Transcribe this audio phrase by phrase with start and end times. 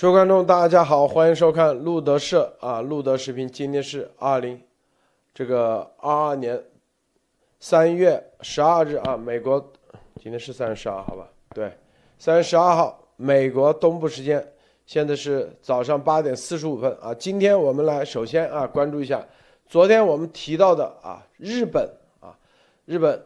[0.00, 3.46] 各位观众，大家好，欢迎收看路德社啊，路德视频。
[3.46, 4.58] 今天是二零
[5.34, 6.58] 这个二二年
[7.58, 9.60] 三月十二日啊，美国
[10.18, 11.28] 今天是三月十二号吧？
[11.54, 11.70] 对，
[12.18, 14.42] 三月十二号，美国东部时间，
[14.86, 17.12] 现在是早上八点四十五分啊。
[17.12, 19.22] 今天我们来首先啊关注一下
[19.66, 21.86] 昨天我们提到的啊日本
[22.20, 22.34] 啊
[22.86, 23.22] 日本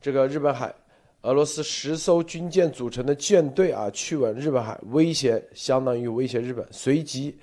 [0.00, 0.72] 这个日本海。
[1.22, 6.66] 俄罗斯十艘军舰组成的舰队啊，去往日本海，威胁相当于威胁日本。
[6.72, 7.38] 随即，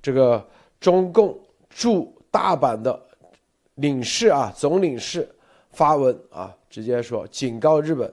[0.00, 0.46] 这个
[0.78, 1.36] 中共
[1.68, 3.00] 驻大阪的
[3.74, 5.28] 领事啊，总领事
[5.70, 8.12] 发文啊，直接说警告日本，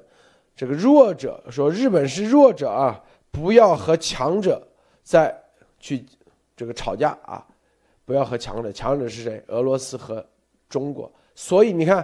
[0.55, 2.99] 这个弱者说日本是弱者啊，
[3.30, 4.67] 不要和强者
[5.03, 5.31] 再
[5.80, 6.03] 去
[6.58, 7.45] 这个吵架啊，
[8.05, 9.44] 不要和强者，强者是谁？
[9.49, 10.25] 俄罗斯和
[10.67, 11.11] 中国。
[11.35, 12.03] 所以你看。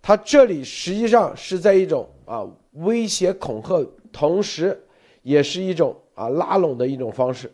[0.00, 4.86] 他这里实际上是在一种啊威胁恐吓，同时
[5.22, 7.52] 也是一种啊拉拢的一种方式，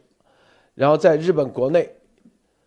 [0.75, 1.91] 然后在日本国内，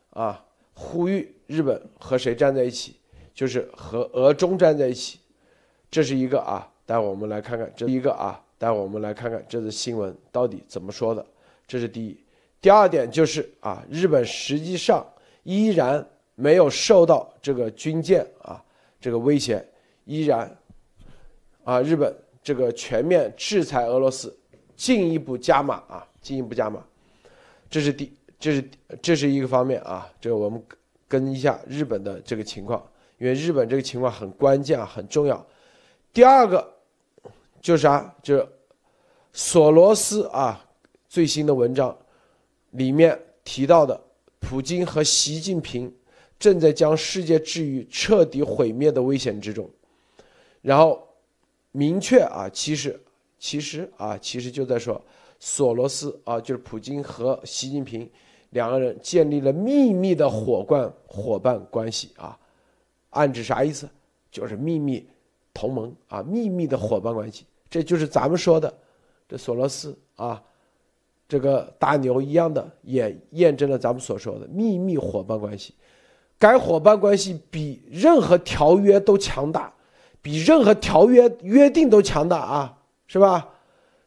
[0.10, 0.44] 啊
[0.74, 2.98] 呼吁日本和谁站在一起，
[3.34, 5.20] 就是和俄中站在一起，
[5.90, 11.26] 这是一个啊，待会我们来看看这一个啊，待会我们来看看这则新闻到底怎么说的，
[11.66, 12.18] 这是第一。
[12.60, 15.06] 第二点就是啊，日本实际上
[15.44, 18.62] 依然没有受到这个军舰啊。
[19.00, 19.64] 这个威胁
[20.08, 20.58] 依然，
[21.66, 24.36] 啊，日本这个全面制裁俄罗斯，
[24.78, 26.82] 进一步加码啊，进一步加码，
[27.70, 28.70] 这是第，这是
[29.02, 30.64] 这是一个方面啊，这个我们
[31.10, 32.82] 跟一下日本的这个情况，
[33.18, 35.46] 因为日本这个情况很关键啊，很重要。
[36.14, 36.74] 第二个
[37.62, 38.16] 就是啥？
[38.24, 38.48] 就是
[39.34, 40.66] 索罗斯啊
[41.10, 41.96] 最新的文章
[42.72, 44.02] 里面提到的，
[44.40, 45.94] 普京和习近平。
[46.40, 49.68] 正在将世界置于彻底毁灭的危险之中，
[50.62, 51.08] 然后
[51.72, 53.00] 明确啊，其实
[53.38, 55.02] 其实啊，其实就在说
[55.40, 58.10] 索罗斯啊，就是普京和习近平
[58.52, 62.38] 两个人建立了秘密的伙伴伙伴关系啊，
[63.12, 63.88] 暗指啥意思？
[64.32, 65.08] 就是秘密
[65.54, 68.74] 同盟啊，秘密的伙伴关系，这就是咱们说的
[69.28, 70.44] 这索罗斯啊，
[71.28, 75.74] 这个大牛一样的，也验证了咱们所说的秘密伙伴关系。
[76.40, 79.74] 该伙伴关系比任何条约都强大，
[80.22, 83.50] 比任何条约约定都强大啊，是吧？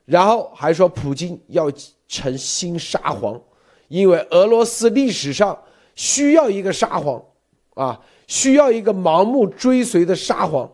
[0.05, 1.71] 然后还说普京要
[2.09, 3.41] 成新沙皇，
[3.89, 5.57] 因为俄罗斯历史上
[5.95, 7.23] 需要一个沙皇，
[7.75, 10.71] 啊，需要一个盲目追随的沙皇，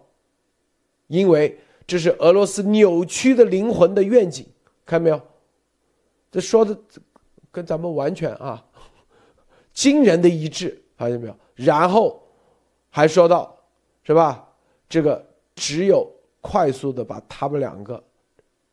[1.09, 4.47] 因为这是俄罗斯扭曲的灵魂的愿景，
[4.87, 5.21] 看到没有？
[6.31, 6.77] 这说的
[7.51, 8.65] 跟咱们完全啊，
[9.73, 11.37] 惊人的一致，发现没有？
[11.55, 12.23] 然后，
[12.89, 13.55] 还说到，
[14.03, 14.46] 是吧？
[14.89, 15.25] 这个
[15.55, 16.11] 只有
[16.41, 17.95] 快速的把他们两个，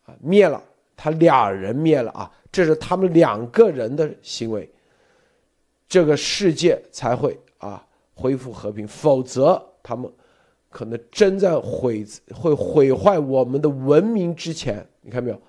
[0.06, 0.62] 啊灭了，
[0.96, 4.70] 他俩人灭了啊，这是他们两个人的行为，
[5.88, 10.12] 这个世界才会啊恢复和平，否则他们
[10.70, 15.42] 可能真在毁会毁坏我们的文明之前，你看没有？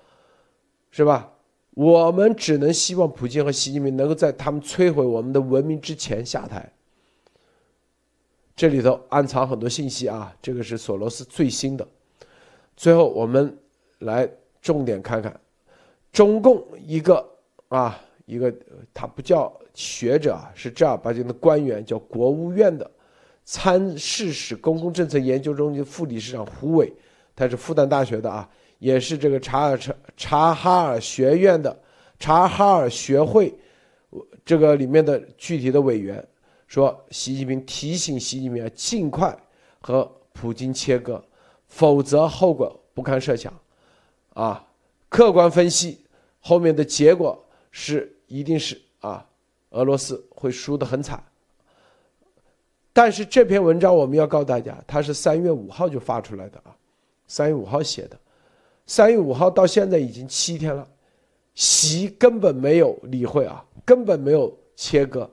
[0.91, 1.31] 是吧？
[1.71, 6.71] 我们只能希望普京和习近平能够在他们摧毁我们的文明之前下台。
[8.55, 11.85] 这里头暗藏很多信息啊，这个是索罗斯最新的。
[12.77, 13.57] 最后我们
[13.99, 14.29] 来
[14.61, 15.37] 重点看看，
[16.11, 17.25] 中共一个
[17.67, 18.53] 啊一个
[18.93, 22.89] 他不叫学者，是正儿八经的官员，叫国务院的
[23.43, 26.91] 参事室公共政策研究中心副理事长胡伟，
[27.35, 28.49] 他是复旦大学的啊，
[28.79, 31.77] 也是这个查尔查查哈尔学院的
[32.19, 33.53] 查哈尔学会
[34.45, 36.25] 这个里面的具体的委员。
[36.75, 39.33] 说习近平提醒习近平要尽快
[39.79, 41.23] 和普京切割，
[41.67, 43.53] 否则后果不堪设想。
[44.33, 44.67] 啊，
[45.07, 46.03] 客观分析
[46.41, 47.41] 后面的结果
[47.71, 49.25] 是一定是啊，
[49.69, 51.23] 俄罗斯会输得很惨。
[52.91, 56.75] 但是这篇文章我们要告诉大家，它是三月五号就发出来的啊，
[57.25, 58.19] 三月五号写的，
[58.85, 60.85] 三月五号到现在已经七天了，
[61.53, 65.31] 习根本没有理会啊，根本没有切割。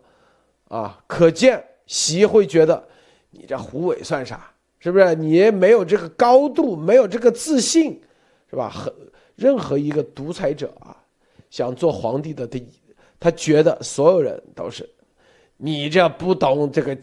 [0.72, 2.82] 啊，可见习会觉得
[3.28, 4.50] 你这胡伟算啥？
[4.78, 5.14] 是不是？
[5.14, 8.00] 你没有这个高度，没有这个自信，
[8.48, 8.70] 是吧？
[8.70, 8.90] 很
[9.36, 10.96] 任何一个独裁者啊，
[11.50, 12.58] 想做皇帝的，他
[13.20, 14.88] 他觉得所有人都是
[15.58, 16.96] 你这不懂这个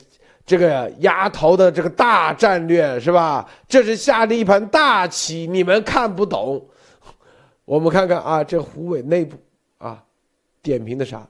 [0.48, 3.48] 这个丫头的这个大战略，是吧？
[3.68, 6.68] 这是下的一盘大棋，你们看不懂。
[7.66, 9.38] 我们看看啊，这胡伟内部
[9.78, 10.04] 啊，
[10.64, 11.30] 点评的啥，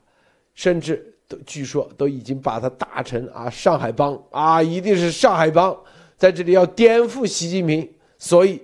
[0.54, 1.18] 甚至。
[1.30, 5.80] 都据说都已经把他打成啊上海帮啊，一定是上海帮
[6.18, 8.62] 在这里要颠覆习近平，所以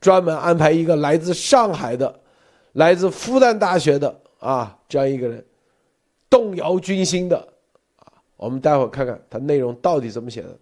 [0.00, 2.20] 专门安排一个来自上海的、
[2.72, 5.44] 来自复旦大学的啊这样一个人
[6.30, 7.36] 动摇军心的
[7.96, 8.12] 啊。
[8.36, 10.56] 我们待会看看他内容到底怎么写的。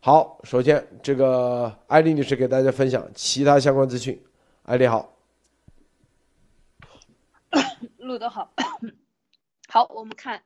[0.00, 4.22] 好，首先这个艾丽女士给大家分享其他相关资讯。
[4.64, 5.10] 艾丽好，
[7.96, 8.52] 录得好，
[9.68, 10.42] 好，我们看。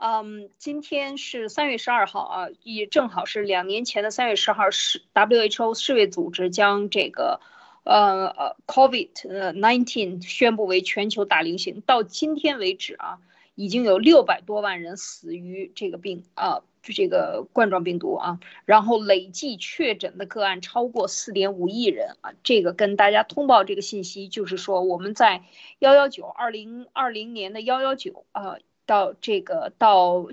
[0.00, 7.40] 嗯，今天是三月十二号啊，也正好是两年前的三月十号，是 WHO 世卫组织将这个，
[7.82, 11.80] 呃呃，COVID 呃 nineteen 宣布为全球大流行。
[11.80, 13.18] 到今天为止啊，
[13.56, 22.34] 已经有六百多万人死于这个病啊，就这个冠状病毒啊，然后累计确诊的个案超过四点五亿人啊。
[22.44, 25.42] 这个跟大家通报这个信息，就是说我们在
[25.80, 28.58] 幺幺九二零二零年的幺幺九啊。
[28.88, 30.28] 到这个到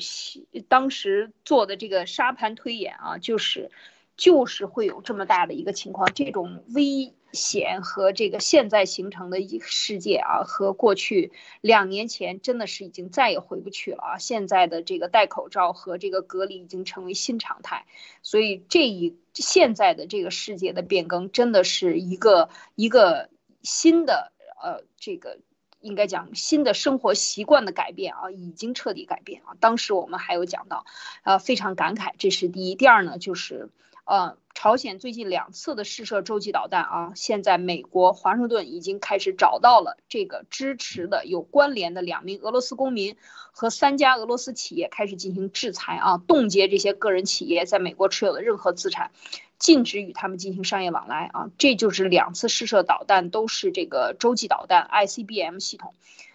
[0.70, 3.70] 当时做的这个沙盘推演啊，就是
[4.16, 14.18] 就是会有这么大的一个情况，这种危险和这个现在形成的一个世界啊，和过去两年前真的是已经再也回不去了啊！
[14.18, 17.86] 现在的这个戴口罩和这个隔离已经成为新常态，
[18.22, 23.30] 所以这一现在的这个世界的变更真的是一个一个
[23.64, 24.32] 新的
[24.64, 25.40] 呃这个。
[25.86, 29.56] 应该讲新的生活习惯的改变啊，已经彻底改变啊。
[29.60, 30.86] 当时我们还有讲到，
[31.24, 32.76] 呃，非常感慨，这是第一。
[32.76, 33.70] 第二呢，就是，
[34.04, 43.16] 呃，朝鲜最近两次的试射洲际导弹啊，现在美国华盛顿已经开始找到了这个支持的有关联的两名俄罗斯公民
[43.52, 49.12] 和三家俄罗斯企业，开始进行制裁啊，冻结这些个人企业在美国持有的任何资产。
[49.58, 55.94] 禁止与他们进行商业往来啊，这就是两次试射导弹都是这个洲际导弹 ICBM 系统，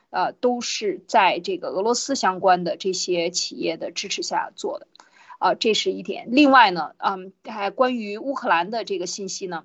[0.08, 4.86] 呃，都是在这个俄罗斯相关的这些企业的支持下做的，
[5.38, 6.28] 啊，这是一点。
[6.30, 9.64] 另外呢，嗯，还关于乌克兰的这个信息呢，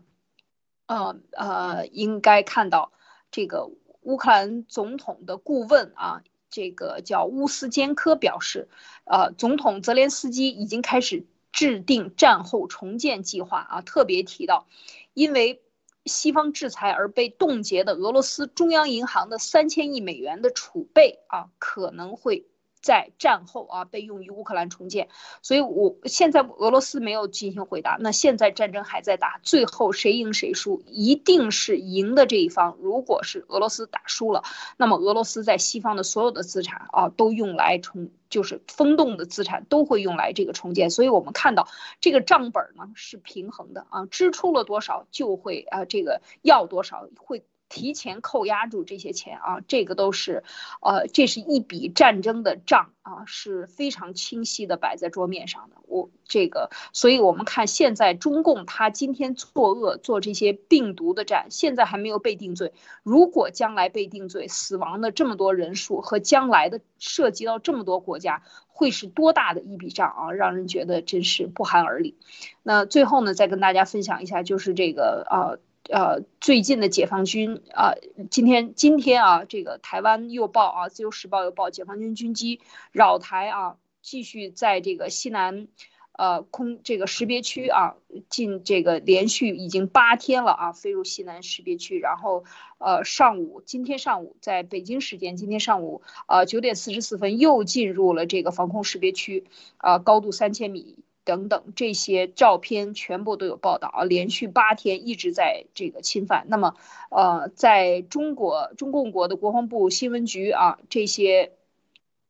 [0.88, 2.92] 呃呃，应该看到
[3.32, 3.70] 这个
[4.02, 8.68] 乌克兰总统的顾问啊，这个叫乌斯坚科表示，
[9.06, 11.26] 呃，总统泽连斯基已经开始。
[11.56, 14.68] 制定战后重建计划啊，特别提到，
[15.14, 15.62] 因为
[16.06, 22.46] 西方制裁而被冻结的俄罗斯中央银行的三千亿美元的储备啊，可能会。
[22.86, 25.10] 在战后啊，被用于乌克兰重建，
[25.42, 27.98] 所以我现在俄罗斯没有进行回答。
[28.00, 32.78] 那现在战争还在打，最后谁赢谁输，一定是赢的这一方。
[32.80, 34.44] 如果是俄罗斯打输了，
[34.78, 40.92] 那么俄罗斯在西方的所有的资产啊，都用来重，就是风洞的资产都会用来这个重建。
[40.92, 41.68] 所以我们看到
[42.00, 47.44] 这个账本呢是平衡的啊，支出了多少就会啊这个要多少会。
[47.68, 50.44] 提前扣押住这些钱啊，这个都是，
[50.82, 55.78] 呃，这是一笔战争的账啊，是非常清晰的摆在桌面上的。
[55.88, 62.74] 我这个，所以我们看现在中共他今天作恶做这些病毒的战，现在还没有被定罪。
[63.04, 72.16] 如果将来被定罪，死亡的这么多人数和将来的涉及到这么多国家，会是多大的一笔账啊，让人觉得真是不寒而栗。
[72.64, 75.58] 那最后呢，再跟大家分享一下，就是这个啊。
[75.90, 77.94] 呃，最近的解放军啊，
[78.32, 82.60] 今天今天啊，这个台湾又报啊，自由时报又报，解放军军机
[82.92, 85.68] 扰台啊，继续在这个西南，
[86.14, 87.98] 呃空这个识别区啊，
[88.30, 92.46] 进这个连续已经八天了啊，飞入西南识别区，然后
[92.80, 99.46] 呃上午今天上午在北京时间今天上午啊九点四十四分又进入了这个防空识别区
[99.78, 100.98] 啊，高度三千米。
[101.26, 106.46] 等等，这些照片全部都有报道啊，连续八天一直在这个侵犯。
[106.48, 106.76] 那么，
[107.10, 111.54] 呃，在中国中共国的国防部新闻局啊，这些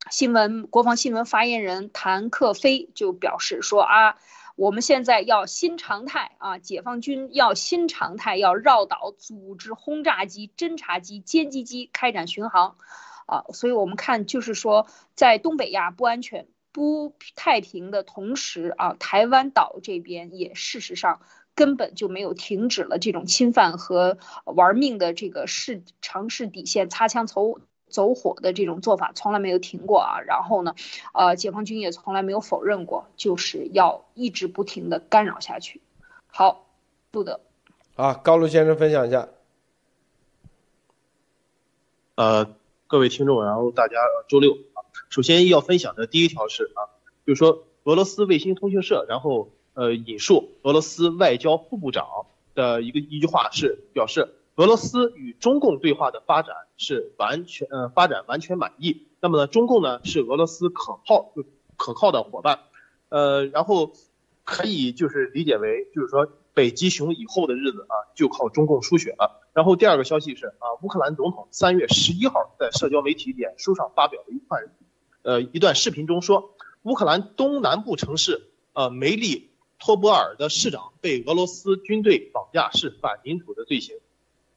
[0.10, 4.16] 新闻国防新闻发言人谭克飞就表示说啊，
[4.56, 12.78] 我们现在要新常态啊，解放军要新常态，要绕岛组织轰炸机、侦察机、歼击机开展巡航
[13.25, 13.44] 啊。
[13.52, 16.48] 所以我们看就是说，在东北亚不安全。
[16.75, 21.22] 不太平的同时啊，台湾岛这边也事实上
[21.55, 30.20] 根本就没有停止了这种侵犯和玩命的这个试尝试底线、擦枪走走火的这种做法，从来没有停过啊。
[30.20, 30.75] 然后呢，
[31.13, 35.79] 呃，解放军也从来没有否认过，就是要一直不停的干扰下去。
[36.27, 36.67] 好，
[37.13, 37.39] 路德，
[37.96, 39.29] 啊，高路先生分享一下。
[42.15, 42.53] 呃，
[42.88, 43.96] 各位听众，然后大家
[44.27, 44.58] 周六。
[45.15, 46.91] 首先要分享的第一条是啊，
[47.25, 52.05] 就是说俄罗斯卫星通讯社，然后呃引述俄罗斯外交副部长
[52.53, 59.03] 的一个一句话是表示，俄罗斯与中共对话的发展是完全呃发展完全满意。
[59.22, 61.34] 那么呢，中共呢是俄罗斯可靠
[61.77, 62.60] 可靠的伙伴，
[63.07, 63.93] 呃，然后
[64.43, 69.48] 可以就是理解为就是说北极熊以后的日子啊就靠中共输血了。
[69.53, 74.62] 然后第二个消息是啊，乌克兰总统三月十一号在社交媒体脸书上发表了一段。
[75.25, 76.53] 呃一段视频中说，
[76.84, 83.98] 乌克兰东南部城市呃梅利托波尔的市长被俄罗斯军队绑架是反民主的罪行。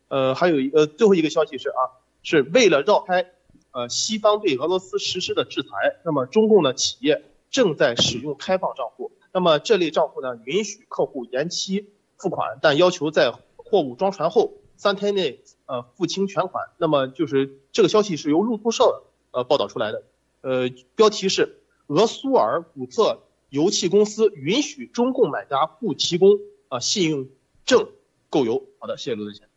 [0.08, 3.30] 呃，还有一呃最后一个消息是啊，是为了绕开
[3.72, 5.70] 呃西方对俄罗斯实施的制裁，
[6.04, 9.12] 那么中共的企业正在使用开放账户。
[9.32, 16.68] 那么这类账户呢，允许客户延期付款，但要求在货物装船后三天内呃付清全款。
[16.76, 20.02] 那么就是这个消息是由路透社呃报道出来的，
[20.40, 26.30] 呃标题是俄苏尔古特油气公司允许中共买家不提供
[26.68, 27.26] 啊信用
[27.64, 27.88] 证
[28.30, 28.62] 购油。
[28.78, 29.48] 好的，谢谢罗德贤。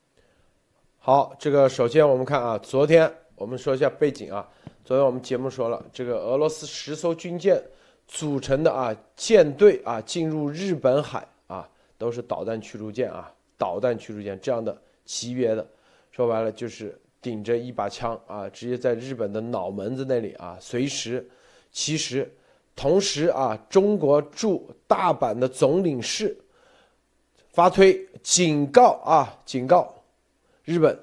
[0.98, 4.48] 好，这个首先我们看啊，昨天我们说一下背景啊。
[4.84, 7.62] 昨天我们节目说了，这个俄罗斯十艘军舰
[8.08, 15.66] 组成的啊舰队啊进入日本海啊，都是导弹驱逐舰啊，导弹驱逐舰这样的级别的，
[16.12, 21.30] 说白了就是顶着一把枪啊，直接在日本的脑门子那里啊，随时。
[21.72, 22.30] 其实，
[22.76, 26.38] 同时啊，中国驻大阪的总领事
[27.50, 29.94] 发推警告啊，警告。
[30.66, 31.00] 日本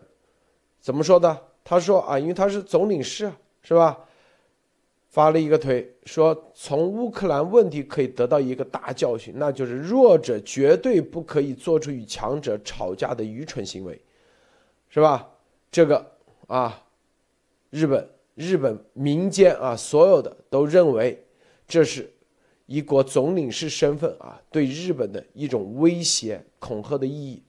[0.80, 1.36] 怎么说的？
[1.64, 3.32] 他说啊，因为他是总领事，
[3.62, 3.98] 是吧？
[5.08, 13.98] 发了一个推说，从乌克兰问题可以得到一个大教训，那就是弱者绝对不可以做出与强者吵架的愚蠢行为，
[14.90, 15.26] 是吧？
[15.70, 16.12] 这个
[16.46, 16.84] 啊，
[17.70, 21.22] 日本日本民间啊，所有的都认为
[21.66, 22.10] 这是
[22.66, 27.42] 一国总领事身份啊，对日本的一种威胁恐吓的意义。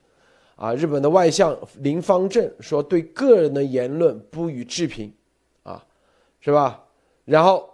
[0.55, 5.13] 啊，日本的外相林方正说，对个人的言论不予置评，
[5.63, 5.81] 啊，
[6.41, 6.83] 是吧？
[7.23, 7.69] 然后，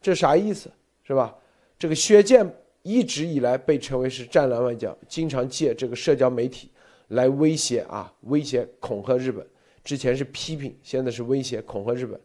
[0.00, 0.68] 这啥意思？
[1.04, 1.36] 是吧？
[1.78, 2.44] 这个薛建
[2.82, 6.68] 一直以来被称为是战狼外交，经常借这个社交媒体
[7.14, 9.44] 来威胁啊，威胁恐吓日本。
[9.82, 12.18] 之前是批评，现在是威胁恐吓日本。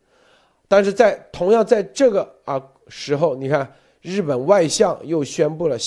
[0.67, 5.77] 但是在同样在这个啊时候，你看日本外相又宣布了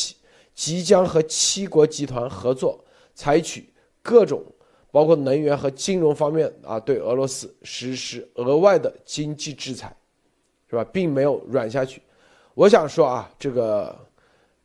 [0.54, 3.68] 即将和七国集团合作，采取。
[4.04, 4.44] 各种
[4.90, 9.97] 包括能源和金融方面啊，对俄罗斯实施额外的经济制裁，
[10.68, 10.85] 是吧？
[10.92, 12.02] 并没有软下去。
[12.54, 13.97] 我想说啊，这个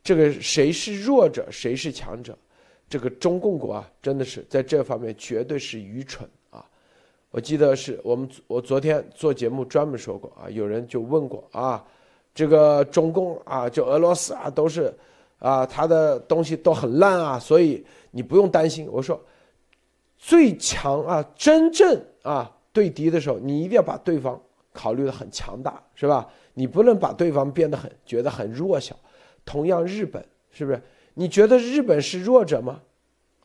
[0.03, 2.35] 这个谁是弱者，谁是强者？
[2.89, 6.65] 这个中共国啊，真的是在这方面绝对是愚蠢啊！
[7.31, 11.85] 我记得是我们我昨天做节目专门说过啊，有人就问过啊，
[12.33, 14.93] 这个中共啊，就俄罗斯啊，都是
[15.39, 17.85] 啊，他的东西都很烂啊，所以。
[18.11, 19.21] 你不用担心，我说，
[20.17, 24.41] 最强啊，真正啊对敌的时候，你一定要把对方
[24.73, 26.27] 考虑的很强大，是吧？
[26.55, 28.95] 你不能把对方变得很觉得很弱小。
[29.45, 30.81] 同样，日本是不是？
[31.19, 32.79] 你觉得日本是弱者吗？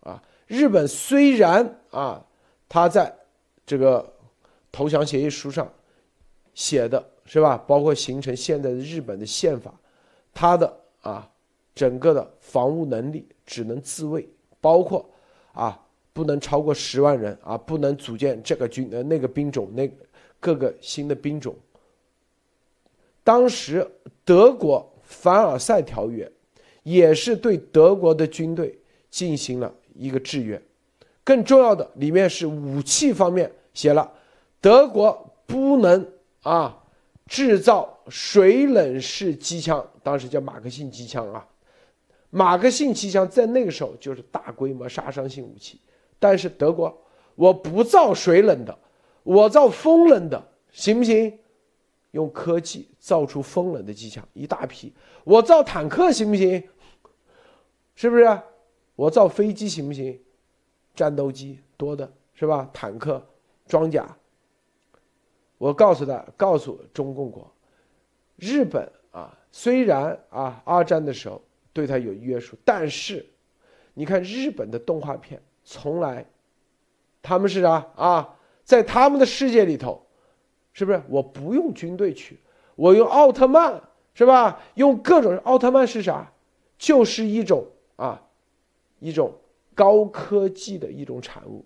[0.01, 2.23] 啊，日本虽然啊，
[2.69, 3.11] 他在
[3.65, 4.13] 这个
[4.71, 5.73] 投降协议书上
[6.53, 9.73] 写的是吧，包括形成现在的日本的宪法，
[10.35, 11.27] 他的啊
[11.75, 14.29] 整个的防务能力只能自卫。
[14.61, 15.09] 包括，
[15.55, 15.81] 啊，
[16.13, 19.91] 不能超过十万人啊，不能组建这个军呃那个兵种那
[20.39, 21.57] 各个新的兵种。
[23.25, 23.91] 当时
[24.27, 26.31] 德国凡尔赛条约
[26.83, 28.79] 也是对德国的军队
[29.11, 30.61] 进行了一个制约。
[31.25, 34.13] 更重要的，里面是武器方面写了，
[34.61, 36.05] 德国不能
[36.43, 36.83] 啊
[37.27, 41.47] 制造水冷式机枪，当时叫马克沁机枪啊。
[42.31, 45.79] 马克沁机枪在那个时候就是大规模杀伤性武器，
[46.19, 46.97] 但是德国
[47.35, 48.77] 我不造水冷的，
[49.23, 51.39] 我造风冷的，行不行？
[52.11, 54.95] 用科技造出风冷的机枪一大批，
[55.25, 56.63] 我造坦克行不行？
[57.97, 58.41] 是不是？
[58.95, 60.17] 我造飞机行不行？
[60.95, 62.71] 战斗机多的是吧？
[62.73, 63.21] 坦克、
[63.67, 64.17] 装甲。
[65.59, 67.53] 我告诉他，告诉中共国，
[68.37, 71.43] 日本啊，虽然啊，二战的时候。
[71.75, 73.25] 对他有约束，但是，
[73.95, 76.27] 你看日本的动画片，从来，
[77.23, 78.39] 他们是啥啊？
[78.63, 80.07] 在他们的世界里头，
[80.75, 81.03] 是不是？
[81.09, 82.39] 我不用军队去，
[82.75, 83.81] 我用奥特曼，
[84.15, 84.63] 是吧？
[84.75, 86.33] 用各种奥特曼是啥？
[86.79, 88.21] 就是一种啊，
[88.99, 89.33] 一种
[89.75, 91.65] 高科技的一种产物。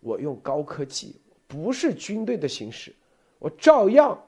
[0.00, 2.94] 我用高科技，不是军队的形式，
[3.38, 4.20] 我照样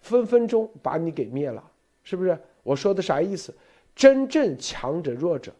[0.00, 1.62] 分分钟把你给灭了，
[2.04, 2.38] 是不是？
[2.62, 3.52] 我说的啥意思？
[3.96, 5.52] 真正强者弱者，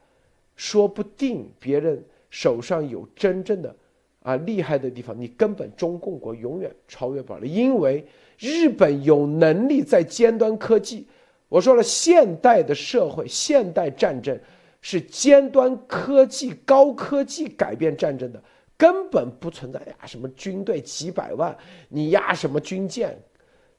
[0.54, 3.74] 说不定别人手上有真正的
[4.22, 8.06] 啊厉害的地方，你根本中共国永远超越不了，因为
[8.38, 11.06] 日本有能力在尖端科技。
[11.48, 14.38] 我说了，现代的社会，现代战争
[14.80, 18.42] 是尖端科技、高科技改变战争的，
[18.76, 21.56] 根本不存在呀什么军队几百万，
[21.88, 23.18] 你压什么军舰，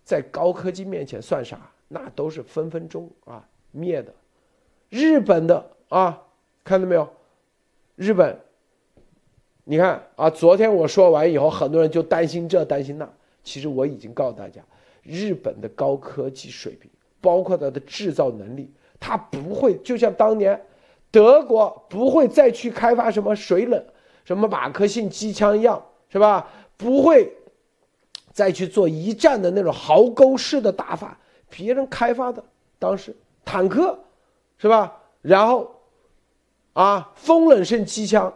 [0.04, 1.72] 在高科技面前算啥？
[1.88, 4.14] 那都是分分钟啊灭的。
[4.90, 6.22] 日本的啊，
[6.64, 7.08] 看到没有？
[7.96, 8.38] 日本，
[9.64, 13.08] 你看啊，昨天我说完以后，很多人就担心这担心那。
[13.44, 14.62] 其实我已经告诉大家，
[15.04, 16.90] 日本的高科技水平，
[17.20, 20.60] 包括它的制造能力，它不会就像当年
[21.10, 23.84] 德国不会再去开发什么水冷、
[24.24, 26.48] 什么马克沁机枪一样，是吧？
[26.78, 27.32] 不会
[28.32, 32.44] 再去做一战的那种壕沟式的打法，别人开发的
[32.80, 34.00] 当时坦克，
[34.58, 35.00] 是吧？
[35.22, 35.70] 然后
[36.74, 38.34] 啊，风冷式机枪，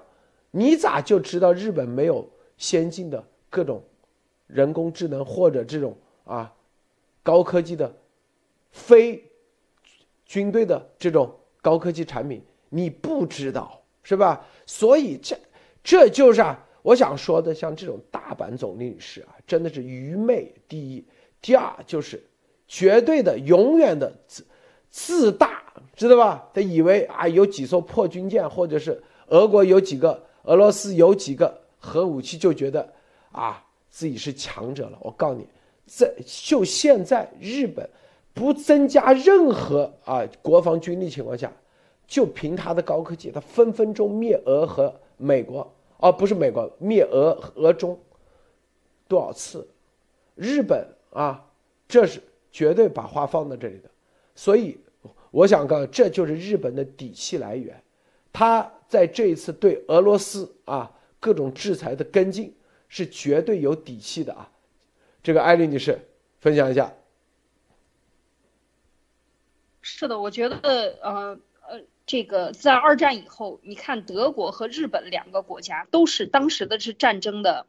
[0.57, 2.25] 你咋就知道日本没有
[2.57, 3.83] 先进的各种？
[4.47, 6.53] 人工智能或者这种啊
[7.24, 7.91] 高科技的
[8.69, 9.21] 非
[10.24, 14.45] 军队的这种高科技产品，你不知道是吧？
[14.67, 15.35] 所以这
[15.83, 21.03] 这就是啊，我想说的，像这种大阪总领事啊，真的是愚昧第一，
[21.41, 22.24] 第二就是
[22.67, 24.45] 绝对的、永远的自
[24.91, 26.50] 自大，知道吧？
[26.53, 32.94] 他以为啊有几艘破军舰，或者是俄国有几个、俄罗斯有几个核武器，就觉得
[33.32, 33.62] 啊。
[33.98, 35.48] 自己是强者了，我告诉你，
[35.86, 37.90] 在就现在日本
[38.34, 41.50] 不增加任何啊国防军力情况下，
[42.06, 47.98] 就凭他的高科技，他分分钟灭俄和美国，而不是美国灭俄俄中
[49.08, 49.66] 多少次？
[50.36, 51.50] 日本啊，
[51.88, 52.22] 这是
[52.52, 53.90] 绝对把话放在这里的，
[54.36, 54.78] 所以
[55.32, 57.82] 我想告诉，这就是日本的底气来源，
[58.36, 62.54] 他在这一次对俄罗斯啊各种制裁的跟进。
[62.88, 64.50] 是绝对有底气的啊！
[65.24, 66.08] 这个艾丽女士
[66.39, 66.94] 分享一下。
[69.82, 70.58] 是的，我觉得
[71.01, 77.66] 呃呃，这个在二战以后，你看德国和日本两个国家都是当时的是战争的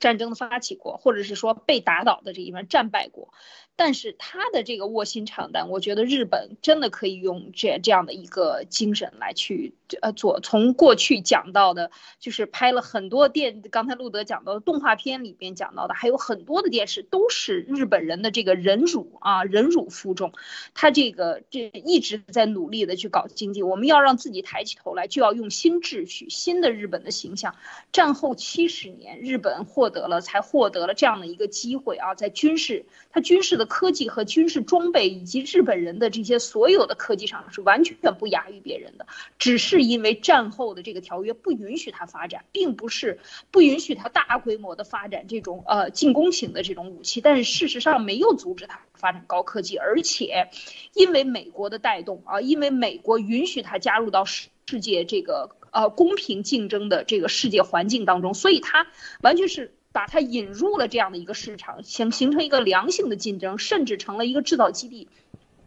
[0.00, 3.32] 战争的发起国，或者是说被打倒的这一方战败国。
[3.76, 10.38] 但是他的这个卧薪尝胆，我觉得日本真的可以用这这样的一个精神来去呃做。
[10.38, 20.32] 从过去讲到的，就是拍了很多电，刚才路德讲到的动画片里边讲到的，还有很多的电视都是日本人的这个忍辱啊，忍辱负重。
[20.72, 23.64] 他这个这一直在努力的去搞经济。
[23.64, 27.56] 我们要让自己抬起头来，就要用新秩序、新的日本的形象。
[27.90, 33.63] 战后七十年，日本获得了才获得了这样的一个机会啊，在军事，他军事的。
[33.66, 39.06] 科技和军事装备以及日本人的这些所有的科技上是完全不亚于别人的，
[39.38, 43.18] 只是因为战后的这个条约不允许它发展，并不是
[43.50, 50.48] 不允许它大规模的发展这种呃进攻型的这种武器，但是事实上没有阻止它发展高科技，而且
[50.94, 58.86] 因为美国的带动啊，因为美国允许它加入到世世界这个呃公平竞争的这个世界环境当中，所以它
[59.20, 59.74] 完全是。
[59.94, 65.08] 把它引入了这样的一个市场，形形成一个良性的竞争，甚至成了一个制造基地。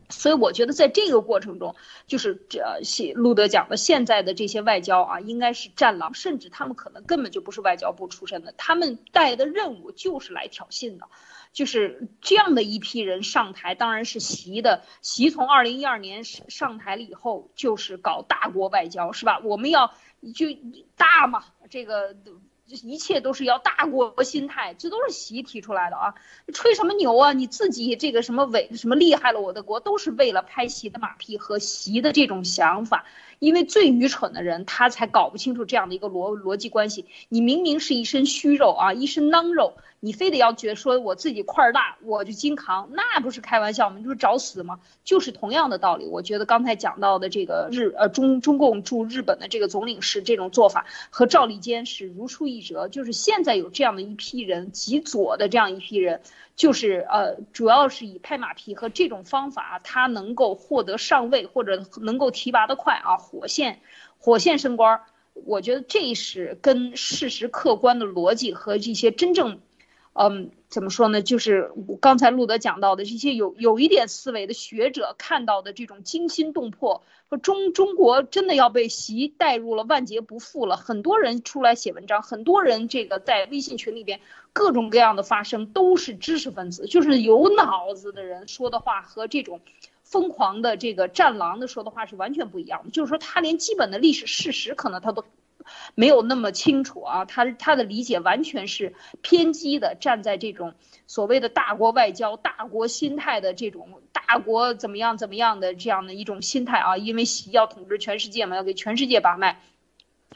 [0.10, 1.76] 所以我觉得在这个过程中，
[2.08, 11.08] 就是这些路德讲的现在的这些外交啊，应该是战狼，甚至他们可能根本就不是外交部出身的，他们带的任务就是来挑衅的。
[11.54, 14.84] 就是这样的一批人上台，当然是习的。
[15.02, 19.40] 习从二零一二年上台了以后，就是搞大国外交，是吧？
[19.40, 19.94] 我们要
[20.36, 20.48] 就
[20.98, 22.14] 大嘛，这个。
[22.68, 26.16] 一切都是要大国心态，这都是习提出来的啊！
[26.54, 27.32] 吹什么牛啊？
[27.32, 33.06] 你自己这个什么伟什么厉害了我的国，都是为了拍习的马屁和习的这种想法。
[33.40, 37.06] 因为最愚蠢的人，他才搞不清楚这样的一个逻逻辑关系。
[37.30, 39.74] 你明明是一身虚肉啊，一身囊肉。
[40.00, 44.00] 你非得要觉得说我自己块儿大，我就金扛，那不是开玩笑吗？
[44.00, 44.80] 就是找死吗？
[45.04, 46.06] 就是同样的道理。
[46.06, 52.88] 我觉得刚才讲到的这个日呃中中共驻日本的这个总领事这种做法和赵立坚是如出一辙。
[52.90, 56.22] 就是现在有这样的一批人，极左的这样一批人，
[56.56, 63.82] 就是呃主要是以拍马屁和这种方法，他能够获得上位或者能够提拔的快啊，火线
[64.18, 65.02] 火线升官。
[65.46, 69.60] 我觉得这是跟事实客观的逻辑和这些真正。
[70.20, 71.22] 嗯，怎么说呢？
[71.22, 80.76] 就是刚才路德讲到的这些有有一点思维的学者看到的这种惊心动魄，说中中国真的要被习带入了万劫不复了。
[80.76, 84.20] 很多人出来写文章，很多人这个在微信群里边
[84.54, 89.62] 各种各样的发声，都是知识分子，就是有脑子的人说的话和这种
[90.10, 92.90] 疯狂的这个战狼的说的话是完全不一样的。
[92.92, 95.24] 就是说他连基本的历史事实可能他都。
[95.96, 100.76] 没有那么清楚啊，他他的理解完全是偏激的，站在这种
[101.08, 109.62] 所谓的大国外交、大国心态的这种大国怎么样怎么样的这样的一种心态啊，因为要统治全世界嘛，要给全世界把脉，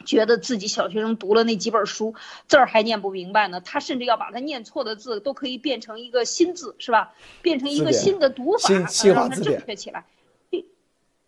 [0.04, 2.14] 觉得自己小学生读了那几本书，
[2.48, 3.60] 字儿还念不明白呢。
[3.60, 7.14] 他甚至要把他念错的字都可以变成一个新字，是吧？
[7.40, 8.68] 变成一个新的读法，
[9.04, 10.04] 让它正确起来。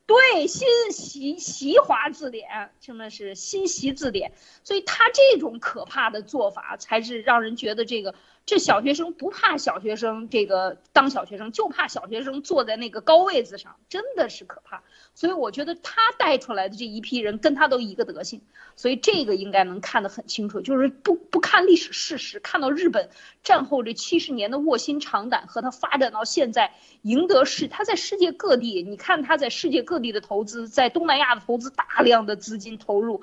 [0.06, 4.32] 对，新习习华字典，真的是新习字典。
[4.62, 8.14] 所以他这种可怕的做法，才是让人觉得这个。
[8.46, 14.82] 这小学生不怕小学生，这个当小学生就怕小学生坐在那个高位子上，真的是可怕。
[15.14, 18.42] 所以我觉得他带出来的这一批人跟他都一个德行，
[18.76, 20.60] 所以这个应该能看得很清楚。
[20.60, 23.08] 就是不不看历史事实，看到日本
[23.42, 33.22] 战后这七十年的卧薪尝胆和他发展到现在赢得世，他在世界各地，你看他在世界各地的投资，在东南亚的投资，大量的资金投入。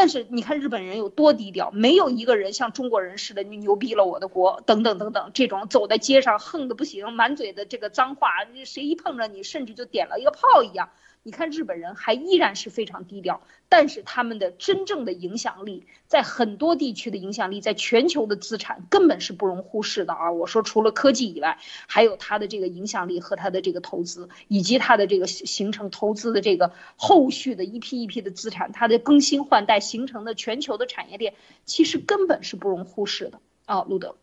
[0.00, 8.28] 但是你看日本人有多低调，没有一个人像中国人似的，你牛逼了我的国，等等等等，这种走在街上横的不行，满嘴的这个脏话，
[8.64, 10.90] 谁一碰着你，甚至就点了一个炮一样。
[11.28, 20.32] 你看日本人还依然是非常低调，但是他们的真正的影响力，在很多地区的影响力，在全球的资产根本是不容忽视的啊！
[20.32, 31.34] 我说除了科技以外，还有它的这个影响力和它的这个投资，以及它的这个形成投资的这个后续的一批一批的资产，它的更新换代形成的全球的产业链，
[31.66, 33.82] 其实根本是不容忽视的啊！
[33.82, 34.16] 路德，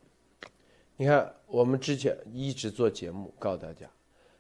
[0.98, 3.86] 你看我们之前一直做节目告诉大家。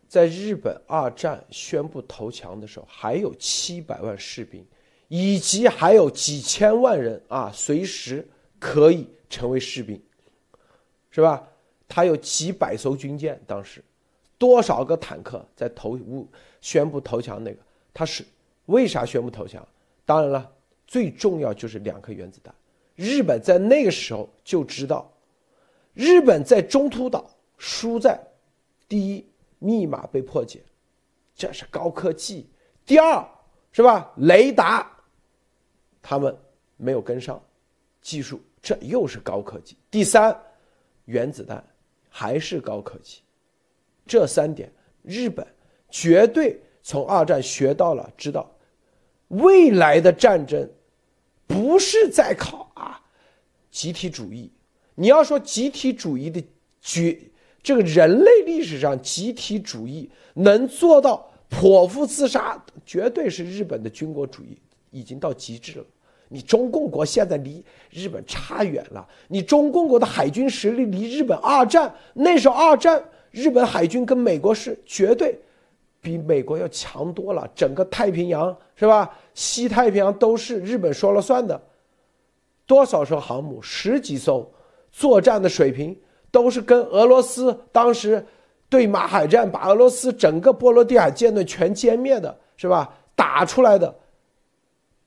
[0.08, 4.66] 在日本二战宣布投降的时候，还有七百万士兵，
[5.08, 8.26] 以及还有几千万人啊，随时
[8.60, 10.02] 可以成为士兵，
[11.10, 11.46] 是吧？
[11.88, 13.84] 他有几百艘军舰，当时
[14.38, 16.00] 多少个坦克在投
[16.62, 17.58] 宣布投降那个，
[17.94, 18.26] 他是
[18.68, 19.68] 为啥宣布投降？
[20.06, 20.52] 当然了，
[20.88, 22.54] 最重要就是两颗原子弹。
[22.96, 25.12] 日本在那个时候就知道，
[25.94, 28.20] 日本在中途岛输在
[28.88, 29.26] 第一。
[29.66, 30.64] 密码被破解，
[31.36, 32.48] 这是高科技。
[32.86, 33.28] 第二，
[33.72, 34.14] 是吧？
[34.18, 34.88] 雷达，
[36.04, 36.38] 他们
[36.78, 37.44] 没有跟上
[38.00, 39.76] 技术，这又是高科技。
[39.90, 40.40] 第三，
[41.06, 41.66] 原子弹
[42.08, 43.24] 还是高科技。
[44.06, 45.46] 这三点，日本
[45.90, 48.56] 绝对从二战学到了，知道
[49.30, 50.70] 未来的战争
[51.48, 53.02] 不是在靠啊
[53.72, 54.52] 集体主义。
[54.94, 56.44] 你要说集体主义的
[56.80, 57.20] 绝。
[57.66, 64.56] 这个人类历史上集体主义能做到剖腹自杀，绝对是日本的军国主义
[64.92, 65.86] 已经到极致了。
[66.30, 75.36] 你中共国现在离日本差远了，你中共国的海军实力离日本二战那时候二战日本海军跟美国是绝对
[76.00, 79.12] 比美国要强多了，整个太平洋是吧？
[79.34, 81.60] 西太平洋都是日本说了算的，
[82.68, 84.48] 多少艘航母，十几艘，
[84.92, 85.98] 作战的水平。
[86.36, 88.22] 都是跟俄罗斯当时
[88.68, 92.94] 对马海战，把俄罗斯整个波罗的海舰队全歼灭的，是吧？
[93.16, 93.96] 打出来的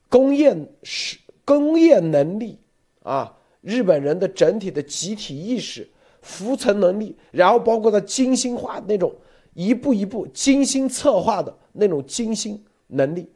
[0.08, 2.58] 工业是工业能力
[3.02, 5.86] 啊，日本人的整体的集体意识、
[6.22, 9.14] 服从能力，然后包括他精心化那种
[9.52, 13.30] 一步一步精心策划的那种精心能力，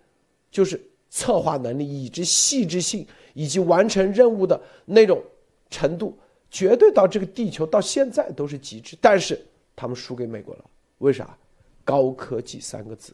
[0.51, 5.23] 就是策划能力以及细致性以及完成任务的那种
[5.69, 6.17] 程度。
[6.53, 9.43] 绝对到这个地球到现在都是极致，但是
[9.75, 10.65] 他们输给美国了，
[10.99, 11.37] 为啥？
[11.85, 13.12] 高科技三个字，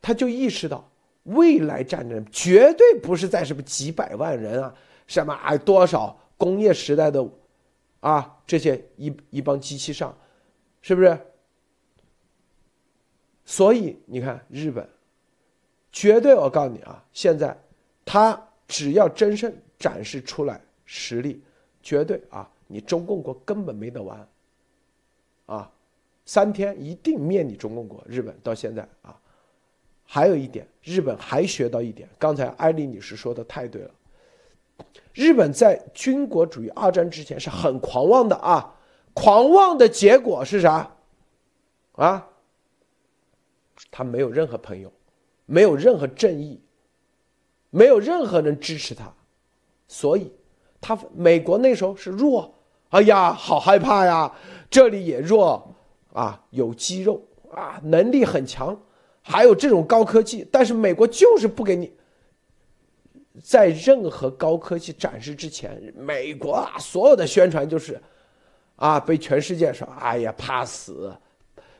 [0.00, 0.88] 他就意识到
[1.24, 4.72] 未来战争绝对不是在什么几百万人啊，
[5.08, 7.28] 什么啊多少工业时代的
[7.98, 10.16] 啊这些一一帮机器上，
[10.80, 11.18] 是不是？
[13.44, 14.88] 所以你看日本，
[15.90, 17.58] 绝对我告诉你啊，现在
[18.04, 21.42] 他只要真正展示出来实力。
[21.86, 22.50] 绝对啊！
[22.66, 24.28] 你中共国根本没得玩，
[25.46, 25.70] 啊，
[26.24, 28.02] 三天一定灭你中共国。
[28.08, 29.16] 日本到现在啊，
[30.04, 33.90] 还有一点，日本还学到一点，刚才艾丽女士说的太对了。
[35.14, 38.74] 日本在军国主义二战之前是很狂妄的啊，
[39.14, 40.92] 狂妄的结果是啥？
[41.92, 42.28] 啊，
[43.92, 44.92] 他没有任何朋友，
[45.44, 46.60] 没有任何正义，
[47.70, 49.14] 没有任何人支持他，
[49.86, 50.32] 所以。
[50.86, 52.54] 他美国那时候是弱，
[52.90, 54.30] 哎呀，好害怕呀！
[54.70, 55.74] 这里也弱
[56.12, 57.20] 啊，有肌肉
[57.50, 58.80] 啊，能力很强，
[59.20, 60.46] 还有这种高科技。
[60.52, 61.92] 但是美国就是不给你，
[63.42, 68.00] 在任何高科技展示之前，美国啊，所有的宣传就是，
[68.76, 71.12] 啊，被全世界说，哎呀，怕死，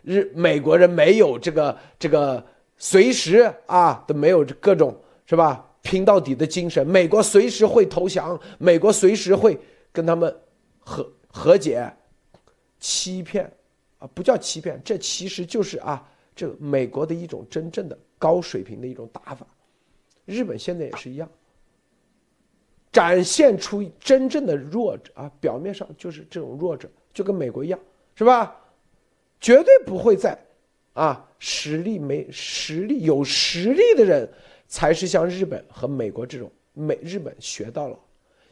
[0.03, 2.45] 日美国人没有这个这个
[2.77, 5.66] 随时啊都没有各种是吧？
[5.87, 9.59] 拼到底的精神，美国随时会投降，美国随时会
[9.93, 10.37] 跟他们
[10.81, 11.91] 和和解，
[12.79, 13.51] 欺骗
[13.99, 19.47] 啊，不叫欺骗，这其实就是啊，这美国的一种真正的高水平的一种打法。
[20.25, 21.31] 日本现在也是一样，
[22.91, 27.79] 展现出真正的弱者啊，表面上就是这种弱者，就跟美国一样，
[28.15, 28.57] 是吧？
[29.39, 30.37] 绝对不会在
[30.95, 34.29] 啊，实力没实力有实力的人
[34.69, 37.99] 才是像日本和美国这种美日本学到了，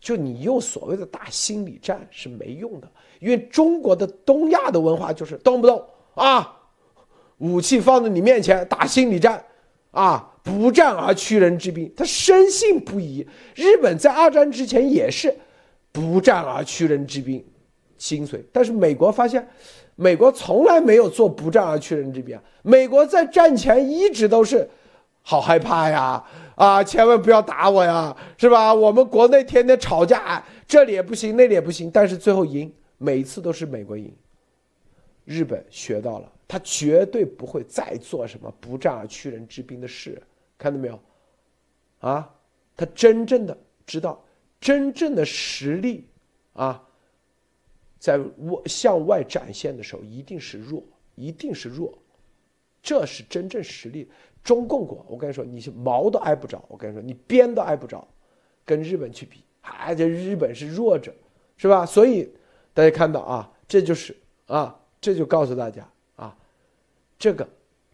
[0.00, 6.56] 就你用所谓的打心理战是没用的，因为中国的东亚的文化就是动不动啊，
[7.38, 9.44] 武器放在你面前打心理战，
[9.90, 10.30] 啊。
[10.44, 13.26] 不战而屈人之兵，他深信不疑。
[13.54, 15.34] 日本在二战之前也是
[15.90, 17.42] 不战而屈人之兵，
[17.96, 18.42] 精髓。
[18.52, 19.48] 但是美国发现，
[19.96, 22.42] 美国从来没有做不战而屈人之兵啊。
[22.60, 24.68] 美国在战前一直都是
[25.26, 26.22] 好害怕呀，
[26.54, 28.72] 啊，千万不要打我呀，是吧？
[28.74, 34.14] 我们国内天天吵架，这里也不行，那里也不行，但是最后赢，每次都是美国赢。
[35.24, 40.22] 日本学到了，他绝对不会再做什么不战而屈人之兵的事。
[40.58, 41.00] 看到没有，
[42.00, 42.30] 啊，
[42.76, 44.22] 他真正的知道
[44.60, 46.06] 真正的实力
[46.52, 46.86] 啊，
[47.98, 50.84] 在外向外展现的时候一定是弱，
[51.14, 51.98] 一定是弱，
[52.82, 54.10] 这是真正实力。
[54.44, 58.06] 中共国，我跟你说，你是毛都挨不着，我跟你说，你边都挨不着，
[58.64, 61.12] 跟日本去比，还这日本是弱者，
[61.56, 61.84] 是吧？
[61.84, 62.32] 所以
[62.72, 66.36] 大家看到啊，这就是啊，这就告诉大家啊，
[67.18, 67.48] 这个。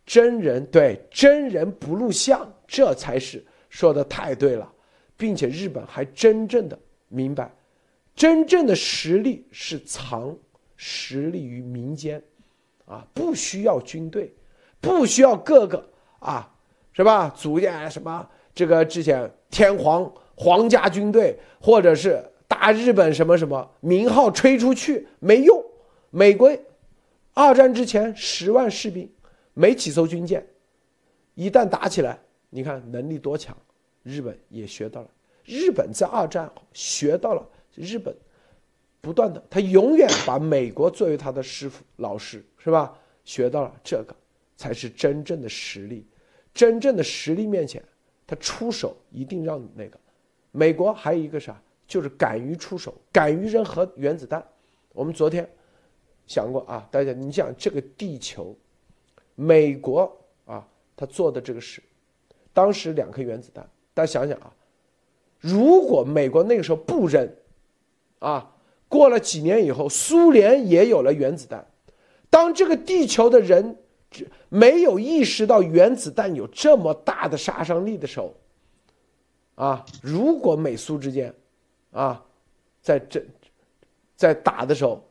[0.07, 4.69] 真人对真人不露相，这才是说的太对了，
[5.17, 7.49] 并且日本还真正的明白，
[8.17, 10.37] 真正的实力是藏
[10.75, 12.21] 实力于民间，
[12.87, 14.35] 啊，不需要军队，
[14.81, 15.89] 不需要各个
[16.21, 16.51] 啊，
[16.93, 17.29] 是吧？
[17.37, 25.63] 组建什么这个之前天皇皇家军队，或者是大日本什么什么名号吹出去没用。
[26.11, 26.51] 美国
[27.35, 29.11] 二战之前十万士兵。
[29.53, 30.47] 没几艘军舰，
[31.35, 32.19] 一旦打起来，
[32.51, 33.55] 你看能力多强。
[34.05, 35.09] 日本也学到了，
[35.45, 38.17] 日本在二战学到了，日本
[39.01, 42.97] 不断的，他永远把美国作为他的师傅老师，是吧？
[43.25, 44.15] 学到了这个，
[44.61, 46.07] 才是真正的实力。
[46.53, 47.83] 真正的实力面前，
[48.27, 49.99] 他出手一定让你那个。
[50.53, 54.46] 美国还有一个啥，就是敢于出手，敢于扔核原子弹。
[54.92, 55.49] 我们昨天
[56.27, 58.55] 想过啊，大家，你想这个地球。
[59.35, 61.83] 美国啊，他做的这个事，
[62.53, 64.53] 当时两颗原子弹，大家想想啊，
[65.38, 67.27] 如果美国那个时候不扔，
[68.18, 68.55] 啊，
[68.88, 71.66] 过了几年以后，苏联也有了原子弹。
[72.29, 73.79] 当这个地球的人
[74.49, 78.35] 没有意识到原子弹有这么大的杀伤力的时候，
[79.55, 81.35] 啊，如果美苏之间，
[81.92, 82.25] 啊，
[82.83, 83.25] 在这
[84.16, 85.03] 在打的时候，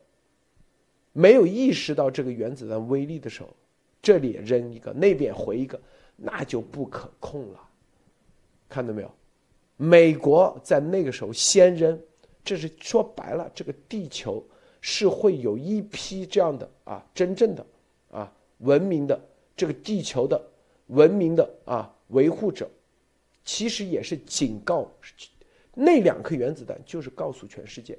[1.12, 3.48] 没有意识到这个原子弹威力的时候。
[4.02, 5.78] 这里扔一个，那边回一个，
[6.16, 7.60] 那就不可控了。
[8.66, 9.10] 看到没有？
[9.76, 12.00] 美国在那个时候先扔，
[12.42, 14.42] 这是说白了，这个地球
[14.80, 17.66] 是会有一批这样的啊，真正的
[18.60, 19.20] 文明的
[19.56, 20.40] 这个地球的
[20.86, 22.68] 文明的啊维护者，
[23.44, 24.90] 其实也是警告，
[25.74, 27.98] 那两颗原子弹就是告诉全世界，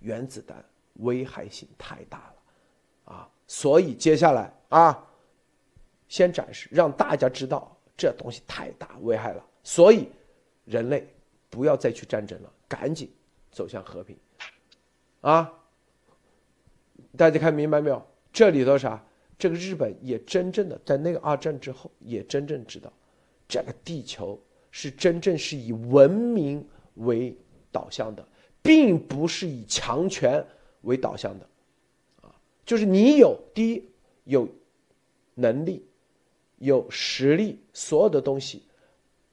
[0.00, 3.28] 原子弹危害性太大了，啊。
[3.46, 5.06] 所以接下来啊，
[6.08, 9.44] 先展示，让大家知道这东西太大危害了。
[9.62, 10.08] 所以，
[10.64, 11.06] 人类
[11.50, 13.10] 不要再去战争了，赶紧
[13.50, 14.16] 走向和平。
[15.20, 15.52] 啊，
[17.16, 18.04] 大家看明白没有？
[18.32, 19.02] 这里头啥？
[19.38, 22.92] 这个日本也真正的在那个二战之后，也真正知道，
[23.46, 27.36] 这个地球是真正是以文明为
[27.70, 28.26] 导向的，
[28.62, 30.44] 并不是以强权
[30.82, 31.46] 为导向的。
[32.22, 33.84] 啊就是你有第一
[34.24, 34.48] 有
[35.34, 35.84] 能力，
[36.58, 38.62] 有实力，所有的东西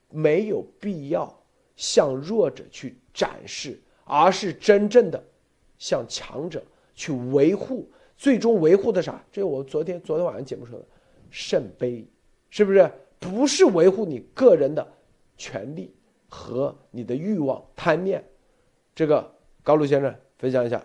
[0.09, 1.33] 没有必要
[1.75, 5.23] 向弱者去展示，而是真正的
[5.77, 6.61] 向强者
[6.93, 7.89] 去维护。
[8.23, 9.21] 最终维护的啥？
[9.33, 10.85] 这我昨天昨天晚上节目说的，
[11.29, 12.07] 圣杯，
[12.49, 12.89] 是不是？
[13.19, 14.93] 不是维护你个人的
[15.35, 15.93] 权利
[16.29, 18.23] 和你的欲望、贪念。
[18.95, 20.81] 这个高露先生分享一下。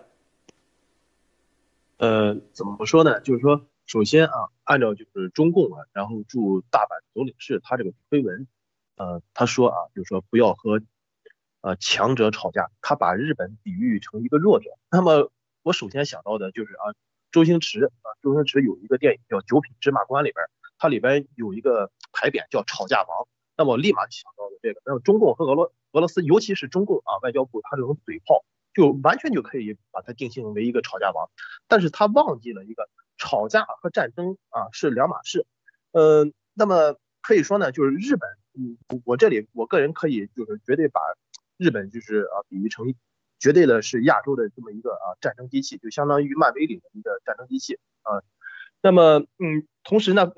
[1.95, 3.21] 呃，怎么说呢？
[3.21, 8.47] 就是说，首先啊，按照就是中共啊，然后驻大阪总领事他这个推文，
[8.97, 10.81] 呃，他说啊，就是说不要和
[11.61, 14.71] 呃强者吵架，他把日本比喻成一个弱者。
[14.91, 15.31] 那么
[15.63, 16.91] 我首先想到的就是啊，
[17.31, 20.45] 周星驰啊，周星驰有一个电影叫《九品芝麻官》里边，
[20.77, 23.27] 它里边有一个牌匾叫“吵架王”。
[23.57, 28.43] 那么我立马想到的这个，那么中共和俄罗俄罗斯，尤其是中共啊，外交部他这种嘴炮。
[28.71, 31.29] 就完全就可以把它定性为一个吵架王，
[31.67, 32.87] 但是他忘记了一个
[33.17, 35.47] 吵架和战争啊是两码事，
[35.91, 41.01] 嗯，那么可以说呢，就是日本嗯，我这里我个人可以就是绝对把
[41.57, 42.93] 日本就是啊比喻成
[43.39, 48.21] 绝对的是亚洲的这么一个啊战争机器，就相当于漫威里的一个战争机器啊。
[48.81, 50.31] 那么嗯，同时呢，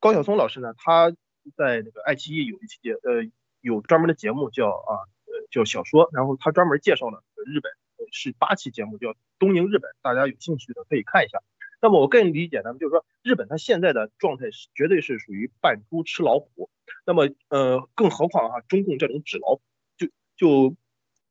[0.00, 1.10] 高晓松老师呢，他
[1.56, 4.92] 在那个爱奇艺有一期节呃有专门的节目叫啊
[5.26, 7.72] 呃叫小说，然后他专门介绍了日本
[8.12, 11.42] 是八期节目叫东瀛日本，大家有兴趣的可以看一下。
[11.80, 16.70] 那么我个人理解呢，就是说日本它现在的状态是绝对是属于扮猪吃老虎。
[17.04, 19.60] 那么呃，更何况啊，中共这种纸老虎
[19.96, 20.76] 就就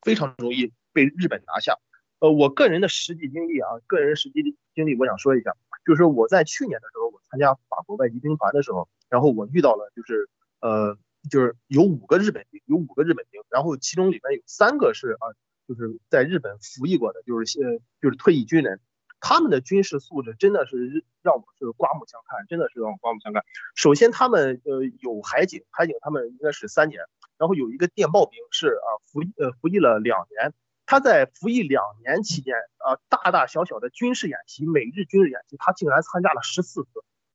[0.02, 1.78] 非常容易被日本拿下。
[2.20, 5.56] 呃，我个人的实际经历啊，个人实际经历，我想说一下，
[5.86, 10.30] 就是我在去年的时候，我参加法国外籍兵团的时候，然后我遇到了就是
[10.62, 10.98] 呃，
[11.30, 15.36] 就是有五个日本兵，有五个日本兵，然后其中里面有三个是啊，
[15.68, 18.80] 就是在日本服役过的，就是呃，就是退役军人。
[19.20, 23.44] 他们的军事素质真的是让我是刮目相看，真的是让我刮目相看。
[23.74, 27.02] 首先，他们呃有海警，海警他们应该是三年，
[27.38, 30.54] 然后有一个电报兵是啊服呃服役了两年。
[30.88, 36.90] 他在服役两年期间啊，大大小小的军事演习，美日军事演习，他竟然参加了十四次，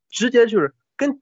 [0.08, 1.20] 直接就是跟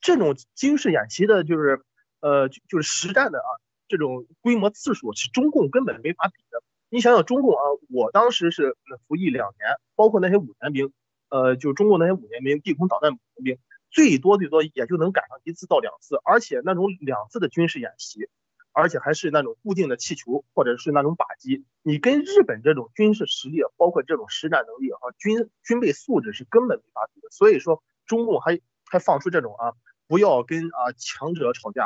[0.00, 1.82] 这种军事演习的，就是
[2.20, 3.50] 呃就是实战的啊
[3.88, 6.62] 这种规模次数，是中共根本没法比的。
[6.90, 8.74] 你想想中共啊，我当时是
[9.06, 10.90] 服役两年，包括那些五年兵，
[11.28, 13.58] 呃，就中共那些五年兵，地空导弹五年兵，
[13.90, 18.30] 最多最多也就能赶上一次到两次，而且那种两次的军事演习，
[18.72, 27.28] 而且还是那种固定的气球或者是那种靶机，你跟日本这种军事实力，包括这种实战能力和军军备素质是根本没法比的。
[27.30, 29.74] 所以说中共还还放出这种啊，
[30.06, 31.84] 不要跟啊强者吵架，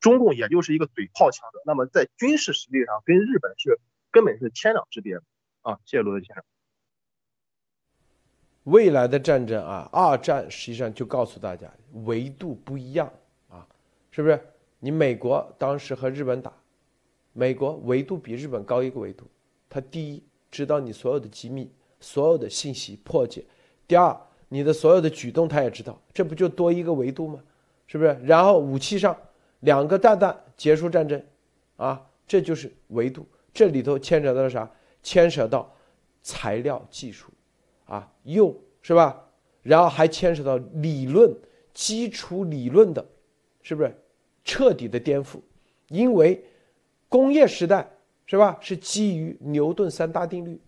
[0.00, 3.78] 中共也就是一个嘴炮强者，那么在军事实力上跟日本是。
[4.12, 5.16] 根本是天壤之别
[5.62, 5.78] 啊！
[5.86, 6.44] 谢谢罗德先生。
[8.64, 11.66] 未来的战争啊，二战实际上就告诉大家
[12.04, 13.10] 维度不一样
[13.48, 13.66] 啊，
[14.10, 14.38] 是不是？
[14.78, 16.52] 你美国当时和日本打，
[17.32, 19.24] 美国维度比日本高一个维度，
[19.70, 23.42] 他第一知道你所有的机密、所有的信息破解；
[23.88, 24.14] 第二，
[24.48, 27.42] 你的所有的举动他也知道，这不就多一个维度吗？
[27.86, 28.18] 是不是？
[28.22, 29.16] 然后武器上
[29.60, 31.24] 两个炸弹结束战争，
[31.76, 33.26] 啊，这就是维度。
[33.52, 34.70] 这里头牵扯到啥？
[35.02, 35.74] 牵扯到
[36.22, 37.28] 材料技术，
[37.86, 39.28] 啊，用是吧？
[39.62, 41.32] 然后还牵扯到理论
[41.74, 43.04] 基础理论的，
[43.62, 43.92] 是不是
[44.44, 45.40] 彻底的颠覆？
[45.88, 46.44] 因为
[47.08, 47.90] 工业时代
[48.26, 48.56] 是吧？
[48.60, 50.60] 是基于牛顿三大定律，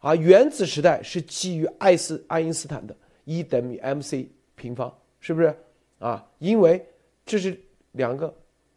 [0.00, 5.54] 啊，原子时代是基于爱斯爱因斯坦的 E 等于 mc 平方，是不是？
[6.00, 6.84] 啊，因为
[7.24, 7.58] 这是
[7.92, 8.34] 两个，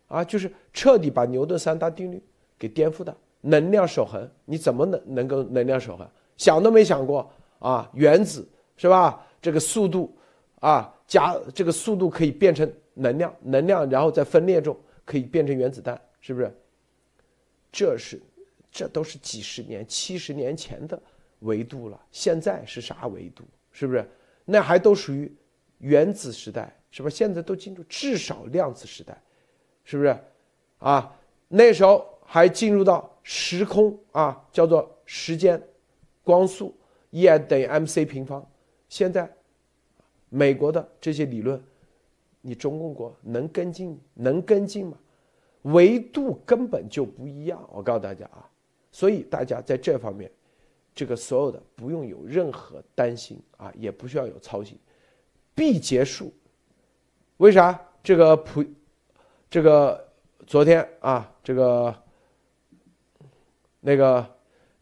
[0.07, 2.21] 啊，就是彻底把牛顿三大定律
[2.57, 3.15] 给颠覆的。
[3.41, 6.07] 能量守恒，你怎么能能够能量守恒？
[6.37, 7.89] 想都没想过啊！
[7.93, 8.47] 原子
[8.77, 9.25] 是吧？
[9.41, 10.17] 这个速度
[10.61, 16.53] 啊，加这个速度可以变成能量，能量然后在分裂中可以变成原子弹，是不是？
[17.71, 18.21] 这是
[18.71, 21.01] 这都是几十年、七十年前的
[21.39, 21.99] 维度了。
[22.11, 23.43] 现在是啥维度？
[23.71, 24.09] 是不是？
[24.45, 25.29] 那还都属于
[25.79, 27.09] 原子时代，是吧？
[27.09, 29.21] 现在都进入至少量子时代，
[29.83, 30.17] 是不是？
[30.77, 31.13] 啊，
[31.47, 33.08] 那时候还进入到。
[33.23, 35.61] 时空啊，叫做时间，
[36.23, 36.75] 光速
[37.11, 38.45] E 等于 mc 平方。
[38.87, 39.31] 现在，
[40.29, 41.61] 美国的这些理论，
[42.41, 43.99] 你中共国能跟进？
[44.13, 44.97] 能跟进吗？
[45.63, 47.63] 维度根本就不一样。
[47.71, 48.49] 我告诉大家啊，
[48.91, 50.31] 所以大家在这方面，
[50.95, 54.77] 这个所有的不用有任何担心啊，也不需要有操心，
[55.53, 56.33] 必结束。
[57.37, 57.79] 为啥？
[58.01, 58.63] 这个普，
[59.49, 60.07] 这个
[60.47, 61.95] 昨天啊，这个。
[63.79, 64.27] 那个，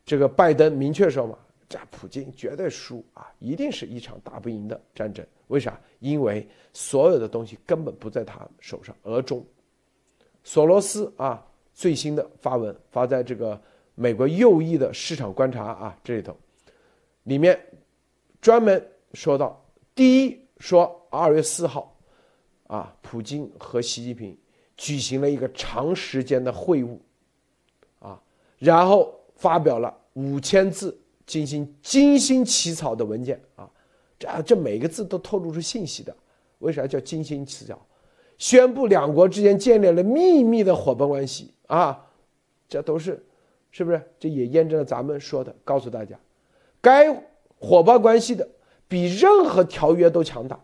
[0.06, 1.38] 这个拜登明确说嘛，
[1.70, 5.26] 这普京绝对输啊，一定是一场打不赢的战争。
[5.48, 5.80] 为啥？
[6.00, 8.96] 因为所有的东西根本不在他手上。
[9.04, 9.46] 而中，
[10.44, 13.60] 索罗斯啊，最新的发文发在这个
[13.96, 16.36] 美国右翼的市场观察啊这里头，
[17.24, 17.60] 里面
[18.42, 18.84] 专门
[19.14, 19.64] 说到，
[19.96, 21.96] 第一说二月四号，
[22.68, 24.38] 啊，普京和习近平
[24.76, 26.98] 举行了一个长时间的会晤。
[28.60, 33.70] 然后发表了五千字进行精心起草的文件啊，
[34.18, 36.16] 这这每个字都透露出信息的。
[36.60, 37.80] 为啥叫精心起草？
[38.40, 42.08] 宣布两国之间建立了秘密的伙伴关系啊，
[42.68, 43.24] 这都是
[43.70, 44.02] 是不是？
[44.20, 46.20] 这也验证了咱们说的，告诉大家，
[46.82, 47.14] 该
[47.60, 48.48] 伙伴关系的
[48.88, 50.60] 比任何条约都强大，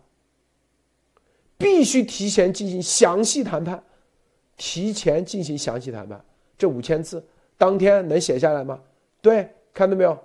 [1.58, 3.84] 必须提前进行详细谈判，
[4.58, 6.24] 提前进行详细谈判。
[6.58, 7.24] 这五千字。
[7.58, 8.82] 当天能写下来吗？
[9.22, 10.18] 对，看到没有？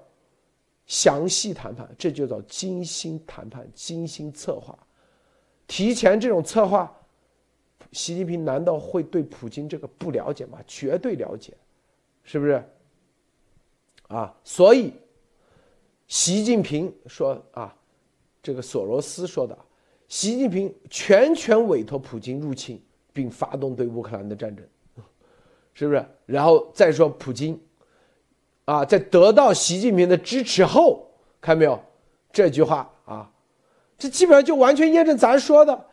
[0.86, 4.76] 详细谈判，这就叫精心谈判、精心策划。
[5.66, 6.90] 提前这种策划，
[7.92, 10.58] 习近平难道会对普京这个不了解吗？
[10.66, 11.52] 绝对了解，
[12.22, 12.64] 是不是？
[14.06, 14.94] 啊，所以
[16.06, 17.76] 习近平说啊，
[18.42, 19.56] 这个索罗斯说的，
[20.08, 24.66] 习近平全权委托普京入侵并发动对乌克兰的战争，
[25.78, 26.04] 是不是？
[26.26, 27.56] 然后再说普京，
[28.64, 31.08] 啊，在得到习近平的支持后，
[31.40, 31.80] 看没有
[32.32, 33.30] 这句话啊？
[33.96, 35.86] 这基本上就完全验证咱说的。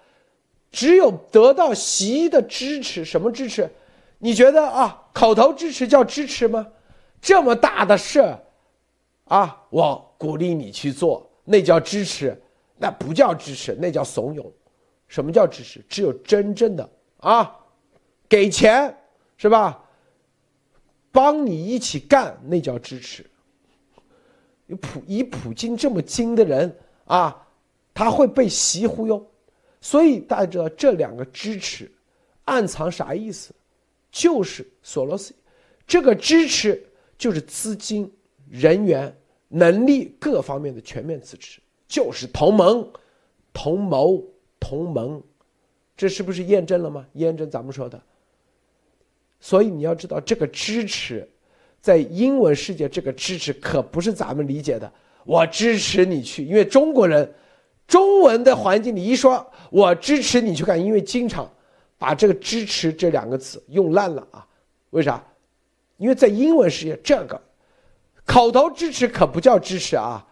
[0.72, 3.70] 只有得到习的支持，什么支持？
[4.18, 6.66] 你觉得啊，口头支持叫支持吗？
[7.22, 8.36] 这么大的事
[9.26, 12.36] 啊，我鼓励你去做，那叫支持，
[12.80, 14.52] 那不叫支持，那叫怂恿。
[15.08, 15.80] 什么叫支持？
[15.88, 17.56] 只有真正的啊，
[18.28, 18.98] 给钱
[19.38, 19.84] 是吧？
[21.12, 23.26] 帮你一起干，那叫支持。
[24.82, 26.76] 普以普京这么精的人
[27.06, 27.48] 啊，
[27.94, 29.26] 他会被习忽悠。
[29.80, 31.92] 所以大家知道这两个支持，
[32.46, 33.54] 暗藏啥意思？
[34.12, 35.34] 就是索罗斯，
[35.86, 36.84] 这个支持
[37.18, 38.12] 就是资金、
[38.50, 39.16] 人员、
[39.48, 42.90] 能力各方面的全面支持，就是同盟、
[43.54, 44.24] 同谋、
[44.60, 45.22] 同盟，
[45.96, 47.06] 这是不是验证了吗？
[47.14, 48.02] 验证咱们说的。
[49.46, 51.30] 所以你要知道，这个支持，
[51.80, 54.92] 在英文世界，这个支持可不是咱们理解的。
[55.24, 57.32] 我支持你去，因为中国人。
[57.86, 61.48] 中文的环境里一说，我支持你去干，因为经常
[62.00, 64.48] 把这个“支持”这两个词用烂了啊。
[64.90, 65.24] 为啥？
[65.98, 67.40] 因为在英文世界，这个
[68.26, 70.26] 口头支持可不叫支持啊，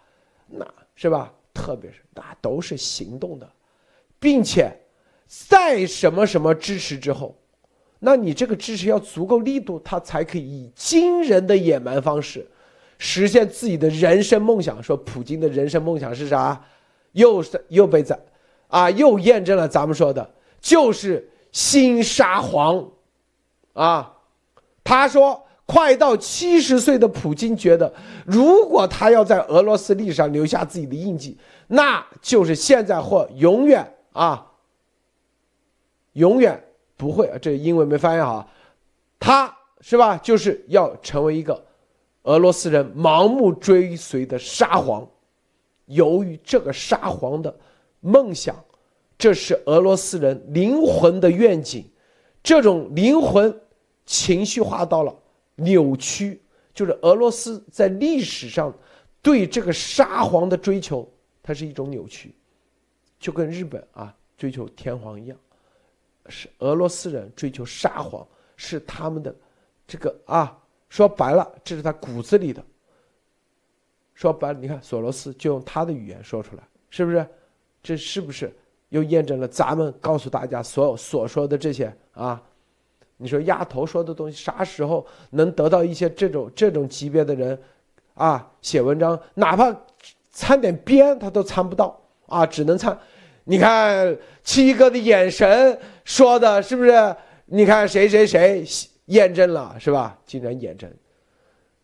[0.48, 1.32] 那是吧？
[1.52, 3.48] 特别是那都是行动的，
[4.18, 4.76] 并且
[5.28, 7.38] 在什么什么支持之后，
[8.04, 12.46] 那你这个支持要足够力度，他才可以以惊人的野蛮方式
[12.98, 14.82] 实现自己的人生梦想。
[14.82, 16.62] 说普京的人生梦想是啥？
[17.12, 18.18] 又是又被咱，
[18.66, 20.28] 啊，又验证了咱们说的，
[20.60, 22.84] 就是新沙皇，
[23.72, 24.16] 啊，
[24.82, 27.94] 他说快到七十岁的普京觉得，
[28.26, 31.38] 如果他要在俄罗斯历史上留下自己的印记，
[31.68, 34.50] 那就是现在或永远啊，
[36.14, 36.62] 永远
[37.04, 38.48] 不会，这英文没翻译好，
[39.18, 40.16] 他是吧？
[40.16, 41.62] 就是要成为一个
[42.22, 45.06] 俄罗斯人盲目追随的沙皇。
[45.84, 47.54] 由于这个沙皇的
[48.00, 48.56] 梦想，
[49.18, 51.84] 这是俄罗斯人灵魂的愿景，
[52.42, 53.54] 这种灵魂
[54.06, 55.14] 情绪化到了
[55.56, 56.40] 扭曲，
[56.72, 58.72] 就是俄罗斯在历史上
[59.20, 61.06] 对这个沙皇的追求，
[61.42, 62.34] 它是一种扭曲，
[63.20, 65.38] 就跟日本啊追求天皇一样，
[66.28, 69.34] 是俄罗斯人追求沙皇，是他们的
[69.86, 70.58] 这个啊
[70.88, 72.62] 说白了，这是他骨子里的。
[74.14, 77.26] 说白了，你看索罗斯就用他的语言说出来，是不是？
[77.82, 78.50] 这是不是
[78.88, 82.40] 又验证了咱们告诉大家所有所说的这些啊？
[83.16, 87.60] 你说丫头说的东西，啥时候能得到一些这种这种级别的人
[88.14, 89.20] 啊写文章？
[89.34, 89.76] 哪怕
[90.30, 92.98] 参点边，他都参不到啊，只能参。
[93.44, 97.16] 你看七哥的眼神说的是不是？
[97.46, 98.64] 你看谁谁谁
[99.06, 100.18] 验证了是吧？
[100.24, 100.92] 竟然验证，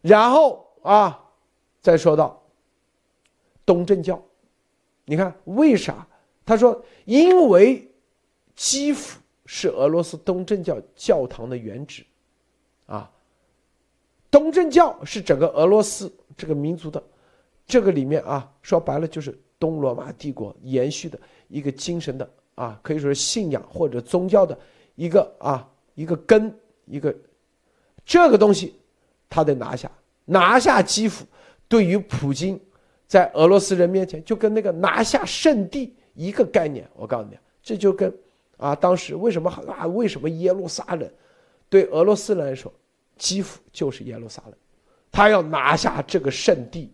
[0.01, 1.27] 然后啊。
[1.83, 2.39] 再说到
[3.65, 4.23] 东正教，
[5.07, 6.07] 你看为啥？
[6.45, 7.91] 他说，因为
[8.55, 12.05] 基辅是俄罗斯东正教教堂的原址，
[12.85, 13.11] 啊，
[14.31, 17.03] 东正教是整个俄罗斯这个民族的
[17.65, 21.19] 这个里面啊，说白了就是东罗马帝国延续的
[21.49, 24.59] 一个精神的啊，可以说是信仰或者宗教的
[24.95, 26.55] 一个啊一个根
[26.87, 27.15] 一个
[28.05, 28.75] 这个东西，
[29.29, 29.91] 他得拿下，
[30.25, 31.25] 拿下基辅。
[31.69, 32.61] 对于普京，
[33.07, 36.89] 在俄罗斯人面前就跟那个拿下圣地一个概念。
[36.95, 38.13] 我告诉你，这就跟
[38.57, 39.87] 啊，当时为什么啊？
[39.87, 41.09] 为什么耶路撒冷
[41.69, 42.73] 对俄罗斯人来说，
[43.17, 44.55] 基辅就是耶路撒冷，
[45.13, 46.93] 他要拿下这个圣地，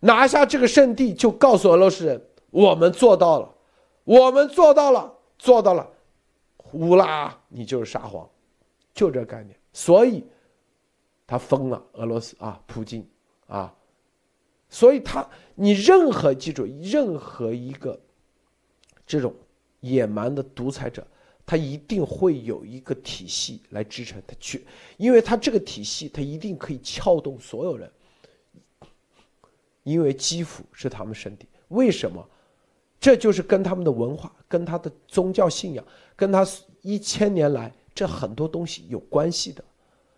[0.00, 2.20] 拿下这个圣地，就告诉俄罗斯人，
[2.50, 3.54] 我们做到了，
[4.08, 5.86] 我们做到了，做到了，
[6.56, 8.26] 呼啦，你就是沙皇，
[8.94, 9.54] 就这概念。
[9.70, 10.24] 所以，
[11.26, 13.06] 他疯了，俄罗斯啊，普京
[13.48, 13.74] 啊。
[14.70, 18.00] 所以他，你任何记住，任何一个
[19.06, 19.34] 这种
[19.80, 21.06] 野蛮的独裁者，
[21.44, 27.92] 他一定会有一个体系来支撑他去，因为他这个体系，他一定可以撬动所有人。
[29.82, 32.26] 因为基辅是他们身体，为什么？
[33.00, 35.84] 这就是跟他们的文化、跟他的宗教信仰、
[36.14, 36.46] 跟他
[36.82, 39.64] 一千年来这很多东西有关系的。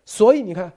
[0.05, 0.71] 所以你看。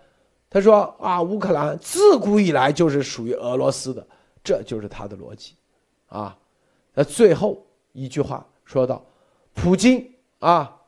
[0.51, 4.07] 他说啊，乌克兰自古以来就是属于俄罗斯的，
[4.45, 5.55] 这就是他的逻辑，
[6.07, 6.39] 啊，
[6.93, 9.05] 那最后一句话说到，
[9.53, 10.81] 普京啊，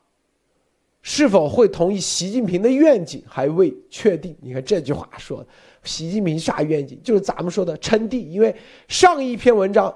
[1.01, 4.33] 是否会同意习近平的愿景还未确定。
[4.39, 5.49] 你看这句话说的，
[5.83, 6.97] 习近平啥愿景？
[7.03, 8.31] 就是咱们说的称帝。
[8.31, 8.55] 因为
[8.87, 9.93] 上一篇文章，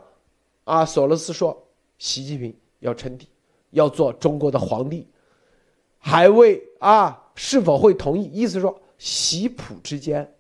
[0.63, 3.27] 啊，索罗斯说习近平要称帝，
[3.71, 5.07] 要做中国的皇帝，
[5.97, 8.23] 还未啊，是否会同意？
[8.25, 10.31] 意思说习普之间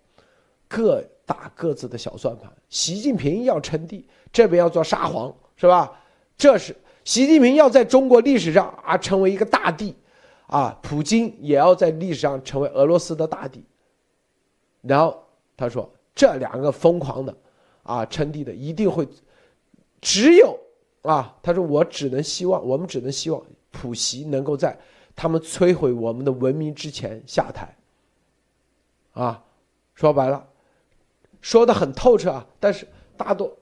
[0.67, 2.51] 各打各自的小算盘。
[2.69, 5.91] 习近平要称帝，这边要做沙皇，是吧？
[6.37, 9.95] 这是习近平要在中国历史上啊成为一个大帝。
[10.47, 13.63] 啊，普京也要在历史上成为俄罗斯的大帝。
[14.81, 15.23] 然后
[15.55, 17.33] 他说，这两个疯狂的，
[17.83, 19.07] 啊，称帝的一定会，
[20.01, 20.59] 只有
[21.03, 23.41] 啊，他说我只能希望，我们只能希望
[23.71, 24.77] 普习能够在
[25.15, 27.77] 他们摧毁我们的文明之前下台。
[29.13, 29.43] 啊，
[29.93, 30.47] 说白了，
[31.41, 33.55] 说的很透彻啊，但是大多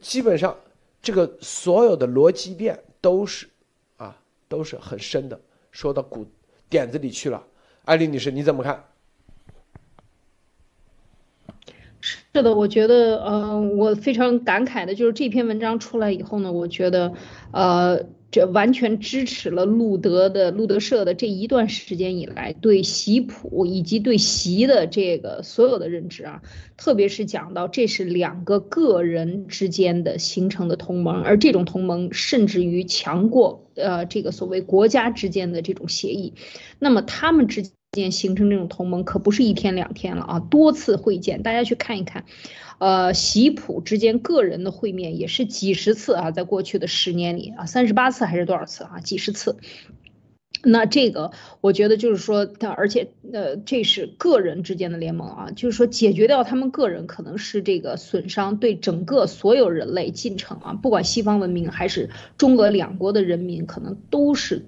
[0.00, 0.56] 基本上
[1.00, 3.48] 这个所有的逻辑链都是
[3.96, 4.16] 啊，
[4.48, 5.40] 都是很深的。
[5.70, 6.26] 说到骨
[6.68, 7.44] 点子里去了，
[7.84, 8.84] 艾丽女士，你怎么看？
[12.34, 17.14] 是的，我觉得，呃，我非常感慨的就是这篇文章出来以后呢，我觉得，
[17.52, 18.06] 呃。
[18.34, 26.42] 这完全支持了路德的路德社的这一段时间以来对习普以及对习的这个所有的认知啊，
[26.76, 36.34] 特别是讲到这是两个个人之间的形成的同盟，而这种同盟甚至于强过呃这个所谓国家之间的这种协议，
[36.80, 42.24] 那么他们之间间形成这种同盟可不是一天两天了啊，多次会见，大家去看一看。
[42.78, 49.00] 呃，习普之间个人的会面也是几十次啊，在过去的十年里啊，三十八次还是多少次啊？
[49.00, 49.56] 几十次。
[50.66, 51.30] 那这个
[51.60, 64.64] 我觉得就是说，而且呃，这是个人之间的联盟啊，就是说解决掉他们个人可能是这个损伤对整个所有人类进程啊，不管西方文明还是中俄两国的人民，可能都是。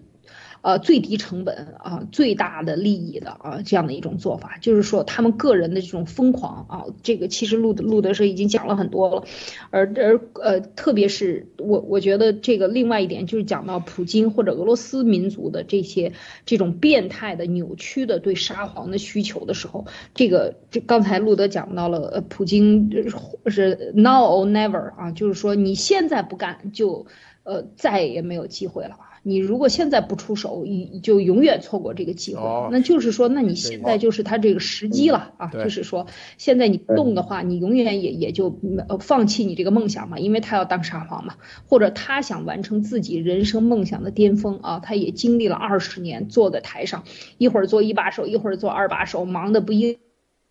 [0.66, 9.22] 呃，最低成本啊，最大的利益的啊，这样的一种做法，就是说他们个人的这种疯狂啊，这个其实路路德是已经讲了很多了，
[9.70, 16.14] 而而呃，特别是我我觉得这个另外一点就是讲到普京或者俄罗斯民族的这些
[16.44, 19.86] 这种变态的扭曲的对沙皇的需求的时候，
[20.16, 22.90] 这个这刚才路德讲到了，呃，普京
[23.46, 27.06] 是 now or never 啊，就是说你现在不干就
[27.44, 28.96] 呃再也没有机会了。
[29.28, 32.40] 你如果现在不出手，你就永远错过这个机会。
[32.70, 35.48] 那就是说，那你现在就是他这个时机了啊！
[35.64, 36.06] 就是说，
[36.38, 38.60] 现在你不动的话，你永远也也就
[39.00, 41.34] 放弃你这个梦想嘛，因为他要当沙皇嘛，
[41.66, 44.78] 或者他想完成自己人生梦想的巅峰啊！
[44.78, 47.02] 他也经历了二十年坐在台上，
[47.36, 49.98] 一会儿做一把手，一会儿做二把手，忙得不亦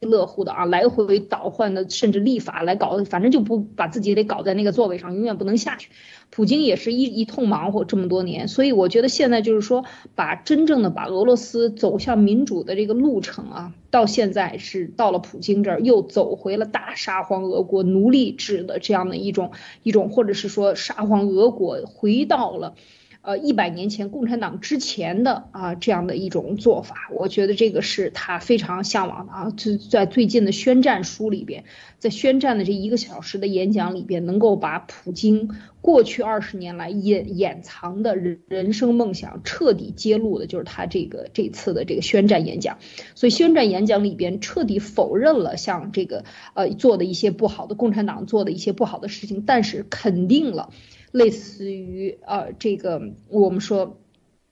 [0.01, 5.89] 乐乎的啊，来回倒换的，甚至立法来搞，反正就不把自己得搞在那个座位上，永远不能下去。
[6.35, 22.75] 普京也是一一通忙活这么多年，所以我觉得现在就是说，把真正的把俄罗斯走向民主的这个路程啊，到现在是到了普京这儿，又走回了大沙皇俄国奴隶制的这样的一种一种，或者是说沙皇俄国回到了。
[23.21, 29.49] 呃，一百年前共产党之前的啊这样的一种做法，我觉得这个是他非常向往的啊。
[29.57, 31.63] 就在最近的宣战书里边，
[31.97, 35.49] 在宣战的这一个小时的演讲里边，能够把普京
[35.85, 42.79] 过去二十年来掩掩藏的人人生梦想彻底揭露的，就是他这个这次的这个宣战演讲。
[43.13, 46.25] 所以宣战演讲里边彻底否认了像这个
[46.55, 50.71] 呃做的一些不好的共产党做的一些不好的事情，但是肯定了。
[51.11, 54.01] 类似于呃，这个我们说，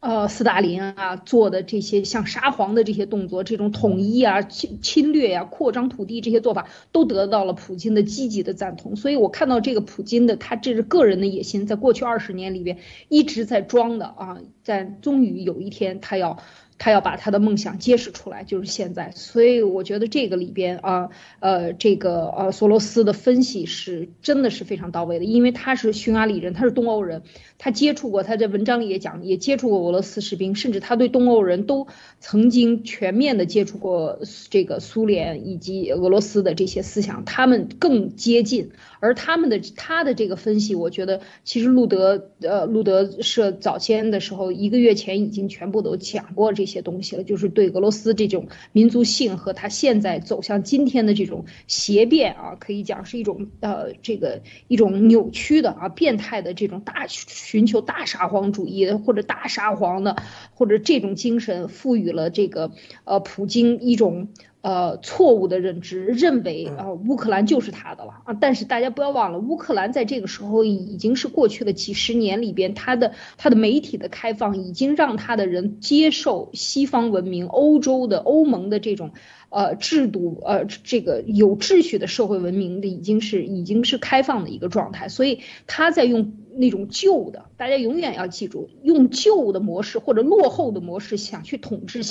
[0.04, 8.98] 呃，斯大林啊做的这些像沙皇的这些动作，这种统一啊、侵侵略呀、扩张土地这些做法，都得到了普京的积极的赞同。
[8.98, 16.38] 所以我看到这个普京的他这是个人的野心，在过去二十年里边一直在装的啊，在终于有一天他要。
[16.80, 19.12] 他要把他的梦想揭示出来，就是现在。
[19.12, 27.22] 所以我觉得这个里边啊，呃，这个呃，索罗斯的分析是真的是非常到位的，因为他是匈牙利人，他是东欧人，
[27.64, 31.88] 他接触过，他在文章里也讲，也接触过俄罗斯士兵，甚至他对东欧人都
[32.20, 38.72] 曾经全面的接触过这个苏联以及俄罗斯的这些思想，他们更接近。
[39.00, 57.08] 而他们的他的这个分析，我觉得其实路德呃路德社早先的时候，一个月前已经全部都讲过这些东西了，就是对俄罗斯这种民族性和他现在走向今天的这种邪变啊，可以讲是一种呃这个一种扭曲的啊变态的这种大
[57.54, 60.16] 寻求大沙皇主义或者大沙皇的
[60.56, 62.72] 或者这种精神赋予了这个
[63.04, 64.30] 呃普京一种。
[64.64, 68.34] 呃，错误的认知，认为啊乌克兰就是他的了啊！
[68.40, 79.12] 但是大家不要忘了，乌克兰在这个时候已经是过去的几十年里边，他的他的媒体的开放已经让他的人接受西方文明、欧洲的欧盟的这种
[79.50, 86.32] 呃制度，呃这个有秩序的社会文明的已经是已经是开放的一个状态，所以他在用。
[86.56, 92.02] 那种旧的，大家永远要记住，用旧的模式或者落后的模式想去统治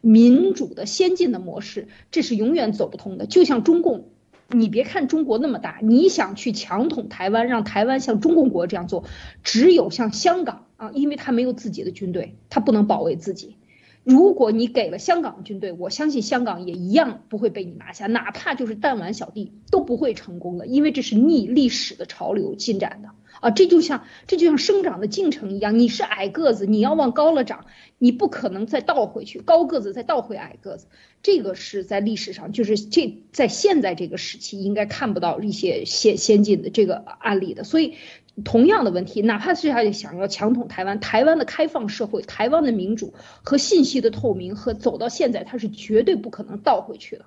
[0.00, 3.26] 民主的先进的模式，这是永远走不通的。
[3.26, 4.08] 就像中共，
[4.48, 9.04] 你别看中国那么大，你想去强统台湾，让台湾像中共国这样做，
[9.42, 13.56] 只有像香港啊，因为他没有自己的军队，他不能保卫自己。
[14.04, 23.08] 如果你给了香港军队，我相信香港也一样不会被你拿下，哪怕就是弹丸小地都不会成功的，因为这是逆历史的潮流进展的。
[23.40, 27.66] 啊，这就像这就像生长的进程一样，你是矮个子，你要往高了长，
[27.98, 30.86] 你不可能再倒回去，高个子再倒回矮个子，
[31.22, 37.64] 这个是在历史上，就是这在现在这个时期应该看不到一些先先进的这个案例的。
[37.64, 37.94] 所以，
[38.44, 47.24] 同样的问题，哪怕是他想要强统台湾，台湾的开放社会、台湾的民主和信息的透明和走到现在，他是绝对不可能倒回去的。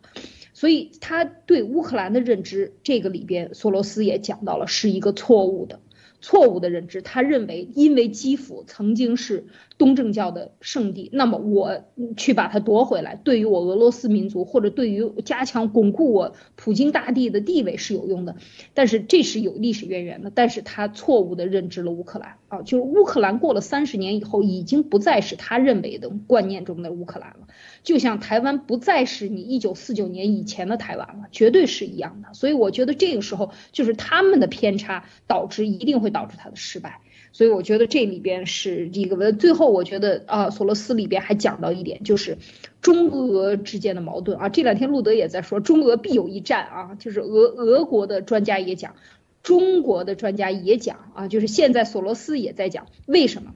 [0.53, 5.79] 所以，他对乌克兰的认知，这个里边索罗斯也讲到了，是一个错误的。
[6.21, 9.47] 错误的认知，他认为因为基辅曾经是
[9.77, 11.85] 东正教的圣地，那么我
[12.17, 18.35] 去把它夺回来，对于我俄罗斯民族或者对于加强巩固我普京大帝的地位是有用的。
[18.73, 27.47] 但是这是有历史渊源的，但是他错误的认知了乌克兰啊，就是乌克兰过了三十年以后，已经不再是他认为的观念中的乌克兰了。
[27.89, 32.35] 就像台湾不再是你一九四九年以前的台湾了，绝对是一样的。
[32.35, 37.01] 所以我觉得这个时候就是他们的偏差导致一定会导致他的失败。
[37.31, 42.37] 所以我觉得这里边是一个最后我觉得啊，索罗斯里边还讲到一点，就是
[42.79, 44.49] 中俄之间的矛盾啊。
[44.49, 48.93] 这两天路德也在说中俄必有一战啊，就是俄俄国的专家也讲，
[49.41, 53.55] 中国的专家也讲啊，就是现在索罗斯也在讲为什么？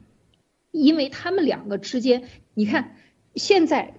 [0.72, 2.96] 因为他们两个之间，你看
[3.36, 3.94] 现在。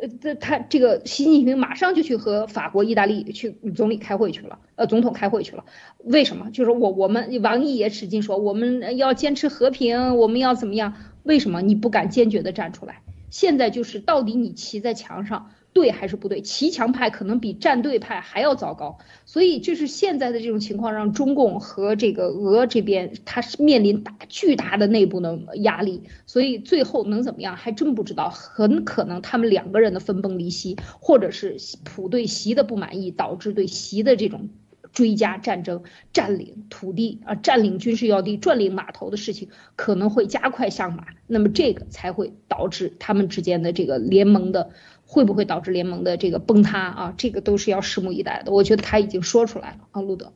[0.00, 5.64] 呃，这他这个习近平马上就去和法国、意大利去总理开会去了，呃，总统开会去了。
[6.04, 6.50] 为什么？
[6.52, 10.94] 就是我我们王毅也使劲说我们要坚持和平，我们要怎么样？
[11.24, 13.02] 为什么你不敢坚决的站出来？
[13.30, 15.50] 现在就是到底你骑在墙上。
[15.72, 16.40] 对还是不对？
[16.40, 28.28] 骑墙派可能比站队派还要糟糕，所以就是现在的这种情况，让中共和这个俄这边，他是面临大巨大的内部的压力，所以最后能怎么样，还真不知道。
[28.30, 34.48] 很可能他们两个人的分崩离析，或者是普对习的不满意，导致对习的这种
[34.92, 44.70] 追加战争、占领土地啊、占领军事要地、占领码头的事情，可能会加快上马，那么这个才会导致他们之间的这个联盟的。
[45.10, 47.14] 会不会导致联盟的这个崩塌啊？
[47.16, 48.52] 这个都是要拭目以待的。
[48.52, 50.30] 我觉得他已经说出来了啊，路德。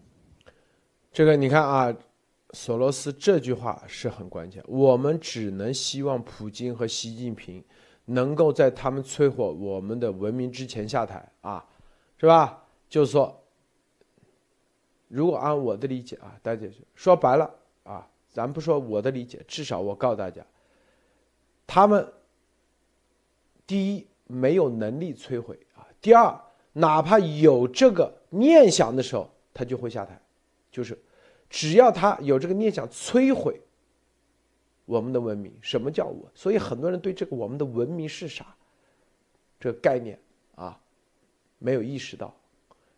[1.12, 1.94] 这个你看啊，
[2.52, 4.64] 索罗斯这句话是很关键。
[4.66, 7.62] 我们只能希望普京和习近平
[8.06, 11.62] 能够在他们摧毁我们的文明之前下台啊，
[12.16, 12.64] 是吧？
[12.88, 13.44] 就是说，
[15.08, 20.42] 如果按我的理解啊，大家说白了啊，咱不说我的理解，至少我告诉大家，
[21.66, 22.10] 他们
[23.66, 24.06] 第一。
[24.26, 25.86] 没有能力摧毁啊！
[26.00, 26.40] 第二，
[26.72, 30.20] 哪怕有这个念想的时候，他就会下台。
[30.70, 30.98] 就是
[31.50, 33.60] 只要他有这个念想摧毁
[34.86, 36.30] 我们的文明，什么叫我？
[36.34, 38.56] 所以很多人对这个我们的文明是啥
[39.60, 40.18] 这个概念
[40.54, 40.80] 啊，
[41.58, 42.34] 没有意识到。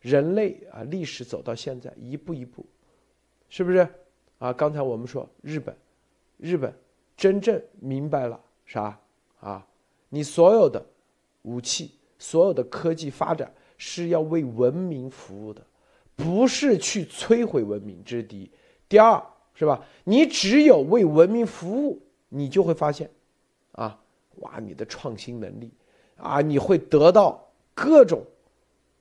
[0.01, 2.65] 人类啊，历史走到现在，一步一步，
[3.49, 3.89] 是不是
[4.39, 4.53] 啊？
[4.53, 5.77] 刚才我们说日本，
[6.37, 6.73] 日本
[7.17, 9.01] 真正明白了啥
[9.41, 9.67] 啊？
[10.09, 10.85] 你所有的。
[11.45, 15.65] 武器所有的科技发展是要为文明服务的，
[16.15, 18.03] 不是去摧毁文明。
[18.05, 18.51] 这是第一。
[18.89, 19.25] 第二，
[19.55, 19.85] 是吧？
[20.05, 23.11] 你只有为文明服务，你就会发现，
[23.73, 24.01] 啊，
[24.37, 25.73] 哇，你的创新能力，
[26.17, 28.25] 啊，你会得到各种，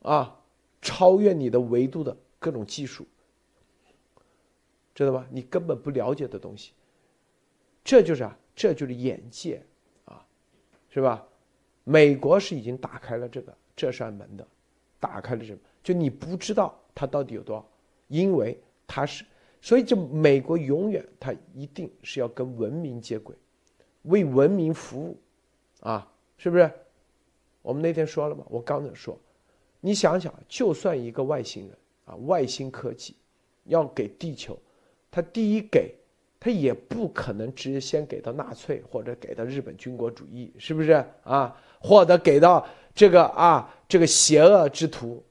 [0.02, 0.40] 啊，
[0.82, 3.06] 超越你的维度的各种技术，
[4.96, 5.28] 知道吧？
[5.30, 6.72] 你根本不了解的东西，
[7.84, 9.62] 这就是啊，这就是眼界，
[10.06, 10.26] 啊，
[10.90, 11.26] 是吧？
[11.84, 14.48] 美国是已经打开了这个这扇门的，
[15.00, 15.60] 打开了什么？
[15.84, 17.70] 就你不知道它到底有多少，
[18.08, 18.58] 因为
[18.88, 19.26] 它是，
[19.62, 23.36] 所以就美国永远它一定是要跟文明接轨，
[24.04, 25.18] 为文明服务，
[25.82, 26.72] 啊，是不是？
[27.62, 29.20] 我们那天说了嘛，我刚才说，
[29.82, 33.16] 你想想，就算一个外星人啊，外星科技
[33.66, 34.58] 要给地球，
[35.12, 35.96] 他第一给。
[36.46, 40.92] 他也不可能直接先给到纳粹或者给到日本军国主义，是不是
[41.24, 41.58] 啊？
[41.84, 42.66] 或者给到
[42.96, 45.22] 这个啊这个邪恶之徒，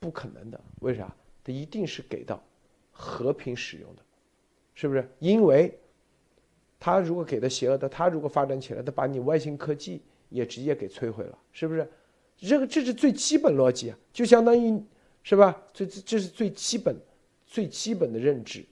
[0.00, 0.58] 不可能的。
[0.80, 1.14] 为啥？
[1.44, 2.42] 他一定是给到
[2.90, 4.02] 和平使用的，
[4.74, 5.08] 是不是？
[5.18, 5.78] 因为
[6.80, 11.88] 他如果给的邪恶的，他如果发展起来，他把你外星科技也直接给摧毁了，是不是？
[12.38, 14.82] 这个这是最基本逻辑啊，就相当于
[15.22, 15.62] 是吧？
[15.72, 16.96] 这这这是最基本、
[17.46, 18.64] 最基本的认知，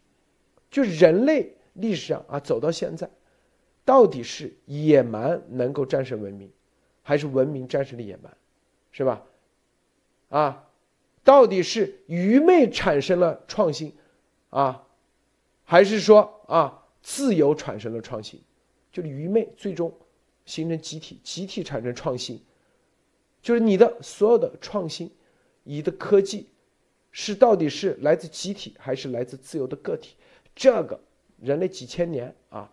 [0.71, 3.09] 就人类历史上啊走到现在，
[3.85, 6.51] 到底是野蛮能够战胜文明，
[7.05, 8.37] 还是文明战胜了野蛮，
[8.91, 9.23] 是吧？
[10.31, 10.69] 啊，
[11.23, 13.95] 到底是愚昧产生了创新，
[14.51, 14.85] 啊，
[15.63, 18.43] 还是说啊自由产生了创新？
[18.91, 19.97] 就是愚昧最终
[20.45, 22.43] 形成集体，集体产生创新。
[23.43, 25.11] 就是你的所有的创新，
[25.63, 26.49] 你的科技，
[27.13, 30.17] 是到底是来自集体还是来自自由的个体？
[30.57, 30.99] 这个
[31.41, 32.73] 人类几千年啊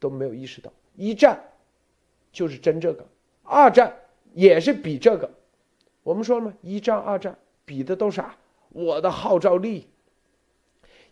[0.00, 0.72] 都没有意识到。
[0.96, 1.38] 一战
[2.32, 3.06] 就是争这个，
[3.48, 3.94] 二战
[4.34, 5.28] 也是比这个。
[6.02, 6.52] 我们说了吗？
[6.60, 8.34] 一战、二战比的都是啥？
[8.68, 9.88] 我的号召力。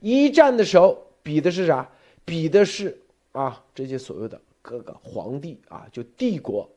[0.01, 1.89] 一战的时候比的是啥？
[2.25, 3.01] 比的是
[3.33, 6.69] 啊这些所谓的各个皇帝啊，就帝国。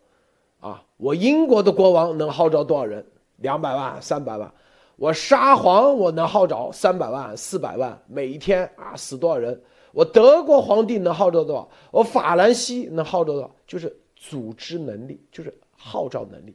[0.60, 3.05] 啊，我英国的国王能号召多少人？
[3.38, 4.51] 两百万、三百万。
[4.97, 9.62] 我沙皇我能号召三百万、四百万，每一天啊死多少人？
[9.93, 11.70] 我德国皇帝能号召多少？
[11.91, 13.51] 我法兰西能号召多少？
[13.66, 16.53] 就是组织能力，就是号召能力，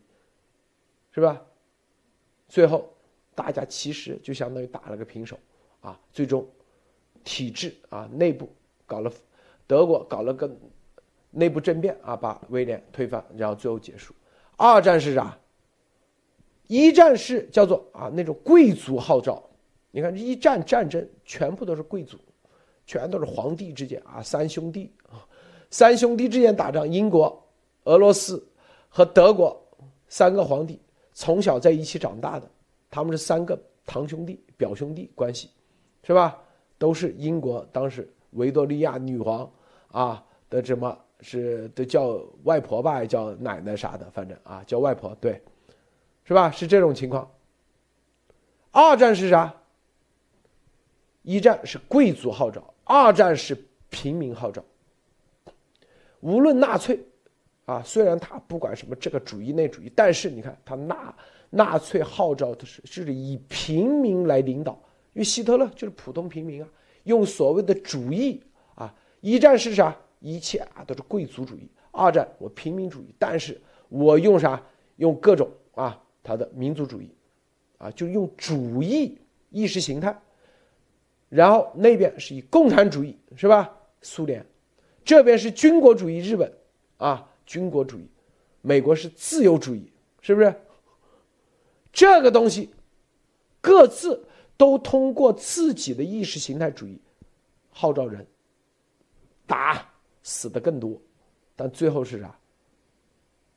[1.10, 1.42] 是吧？
[2.46, 2.88] 最后
[3.34, 5.38] 大家其实就相当于打了个平手
[5.80, 5.98] 啊。
[6.12, 6.46] 最终
[7.24, 8.48] 体制啊内部
[8.86, 9.10] 搞了，
[9.66, 10.48] 德国搞了个。
[11.36, 14.14] 内部政变啊，把威廉推翻，然后最后结束。
[14.56, 15.36] 二战是啥？
[16.68, 19.42] 一战是叫做啊那种贵族号召。
[19.90, 22.16] 你看一战战争全部都是贵族，
[22.86, 25.26] 全都是皇帝之间啊三兄弟啊，
[25.70, 27.43] 三兄弟之间打仗，英国、
[27.84, 28.46] 俄罗斯
[28.88, 29.60] 和德国
[30.08, 30.80] 三个皇帝
[31.12, 32.50] 从小在一起长大的，
[32.90, 35.50] 他们是三个堂兄弟、表兄弟关系，
[36.02, 36.38] 是吧？
[36.76, 39.50] 都是英国当时维多利亚女皇
[39.92, 40.98] 啊的什么？
[41.20, 45.40] 是都叫外婆吧，叫奶奶啥的，反正啊叫外婆，对，
[46.24, 46.50] 是吧？
[46.50, 47.30] 是这种情况。
[48.70, 49.54] 二战是啥？
[51.22, 53.56] 一战是贵族号召，二战是
[53.88, 54.62] 平民号召。
[56.20, 57.00] 无论纳粹，
[57.64, 61.14] 啊，虽然他不管什么这个主义那主义，但是你看他纳
[61.50, 64.72] 纳粹号召的是是以平民来领导，
[65.12, 66.68] 因为希特勒就是普通平民啊，
[67.04, 68.42] 用所谓的主义
[68.74, 68.94] 啊。
[69.20, 69.96] 一战是啥？
[70.20, 74.62] 一切啊都是贵族主义，二战我平民主义，但是我用啥？
[74.96, 77.10] 用各种啊，他的民族主义，
[77.78, 79.18] 啊，就用主义
[79.50, 80.16] 意识形态。
[81.28, 83.76] 然后那边是以共产主义，是吧？
[84.02, 84.46] 苏联，
[85.04, 86.52] 这边是军国主义，日本，
[86.98, 88.08] 啊，军国主义，
[88.60, 90.54] 美国是自由主义，是不是？
[91.92, 92.70] 这个东西，
[93.60, 94.26] 各自
[94.56, 97.00] 都通过自己的意识形态主义
[97.70, 98.26] 号召人
[99.46, 99.90] 打。
[100.26, 100.98] 死的更多，
[101.54, 102.34] 但最后是啥？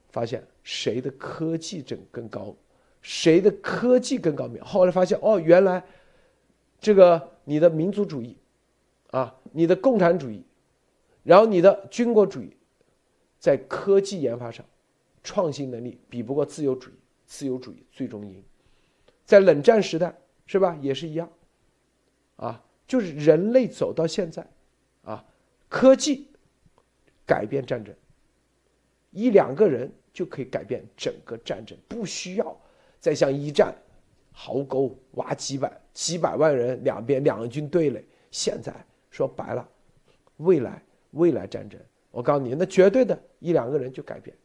[0.10, 2.54] 发现谁的科技更更高，
[3.02, 4.62] 谁的科技更高明？
[4.62, 5.82] 后来发现哦，原来
[6.82, 8.36] 这个你的民族主义，
[9.12, 10.44] 啊，你的共产主义，
[11.24, 12.57] 然后你的军国主义，
[13.40, 14.66] 在科技研发上，
[15.24, 18.44] 创新能力比不过自由主义，自由主义最终赢。
[19.26, 20.16] 在冷战时代
[20.46, 20.78] 是吧？
[20.82, 21.30] 也是一样，
[22.38, 24.48] 啊，就是人类走到现在，
[25.04, 25.26] 啊，
[25.68, 26.28] 科技。
[27.28, 27.94] 改变战争，
[29.12, 32.58] 一两个人就可以改变整个战争，不需要
[33.02, 33.76] 再像一战，
[34.32, 38.02] 壕沟挖几百几百万人，两边两军对垒。
[38.32, 38.74] 现在
[39.12, 39.70] 说白了，
[40.38, 40.82] 未来
[41.12, 41.78] 未来战争，
[42.18, 44.36] 我告诉你，那绝对的一两个人就改变，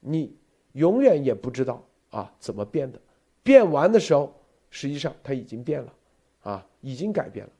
[0.00, 0.36] 你
[0.72, 1.80] 永远也不知道
[2.10, 3.00] 啊怎么变的，
[3.44, 4.34] 变完的时候，
[4.70, 5.94] 实际上它已经变了，
[6.42, 7.52] 啊，已经改变了。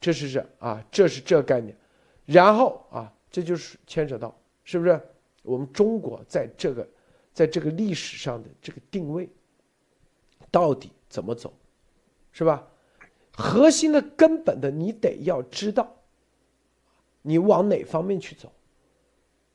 [0.00, 1.76] 这是这啊，这是这概念。
[2.26, 5.00] 然后啊，这就是牵扯到是不是
[5.44, 6.84] 我们中国在这个，
[7.32, 9.30] 在这个历史上的这个定位，
[10.50, 11.54] 到底怎么走，
[12.32, 12.66] 是吧？
[13.36, 16.01] 核心的根本的，你得要知道，
[17.22, 18.52] 你往哪方面去走。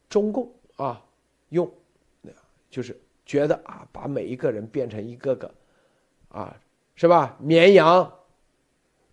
[0.09, 1.05] 中共啊，
[1.49, 1.71] 用，
[2.69, 5.53] 就是觉得啊，把每一个人变成一个个，
[6.29, 6.59] 啊，
[6.95, 7.37] 是吧？
[7.39, 8.11] 绵羊、